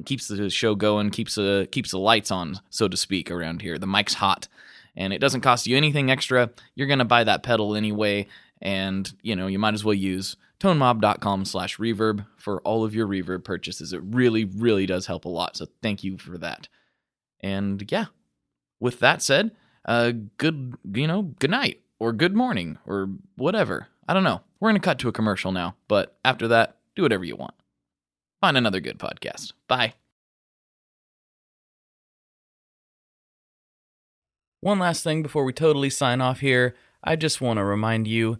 keeps 0.05 0.27
the 0.27 0.49
show 0.49 0.75
going, 0.75 1.09
keeps 1.09 1.35
the 1.35 1.67
keeps 1.71 1.91
the 1.91 1.99
lights 1.99 2.31
on, 2.31 2.59
so 2.69 2.87
to 2.87 2.97
speak, 2.97 3.31
around 3.31 3.61
here. 3.61 3.77
The 3.77 3.87
mic's 3.87 4.15
hot. 4.15 4.47
And 4.95 5.13
it 5.13 5.19
doesn't 5.19 5.41
cost 5.41 5.67
you 5.67 5.77
anything 5.77 6.09
extra. 6.09 6.49
You're 6.75 6.87
gonna 6.87 7.05
buy 7.05 7.23
that 7.23 7.43
pedal 7.43 7.75
anyway, 7.75 8.27
and 8.61 9.11
you 9.21 9.35
know, 9.35 9.47
you 9.47 9.59
might 9.59 9.75
as 9.75 9.85
well 9.85 9.93
use 9.93 10.35
tonemob.com 10.59 11.45
slash 11.45 11.77
reverb 11.77 12.25
for 12.35 12.61
all 12.61 12.83
of 12.83 12.95
your 12.95 13.07
reverb 13.07 13.43
purchases. 13.43 13.93
It 13.93 14.01
really, 14.03 14.45
really 14.45 14.85
does 14.85 15.05
help 15.05 15.25
a 15.25 15.29
lot. 15.29 15.55
So 15.57 15.67
thank 15.81 16.03
you 16.03 16.17
for 16.17 16.37
that. 16.39 16.67
And 17.41 17.89
yeah, 17.91 18.05
with 18.79 18.99
that 18.99 19.21
said, 19.21 19.51
uh, 19.85 20.13
good, 20.37 20.75
you 20.93 21.07
know, 21.07 21.21
good 21.39 21.51
night 21.51 21.81
or 21.99 22.11
good 22.11 22.35
morning 22.35 22.77
or 22.85 23.09
whatever. 23.35 23.87
I 24.07 24.13
don't 24.13 24.23
know. 24.23 24.41
We're 24.59 24.69
going 24.69 24.81
to 24.81 24.85
cut 24.85 24.99
to 24.99 25.09
a 25.09 25.13
commercial 25.13 25.51
now, 25.51 25.75
but 25.87 26.17
after 26.25 26.47
that, 26.47 26.77
do 26.95 27.03
whatever 27.03 27.23
you 27.23 27.35
want. 27.35 27.53
Find 28.41 28.57
another 28.57 28.79
good 28.79 28.97
podcast. 28.97 29.53
Bye. 29.67 29.93
One 34.61 34.79
last 34.79 35.03
thing 35.03 35.21
before 35.21 35.43
we 35.43 35.53
totally 35.53 35.89
sign 35.89 36.21
off 36.21 36.39
here. 36.39 36.75
I 37.03 37.15
just 37.15 37.41
want 37.41 37.57
to 37.57 37.63
remind 37.63 38.07
you 38.07 38.39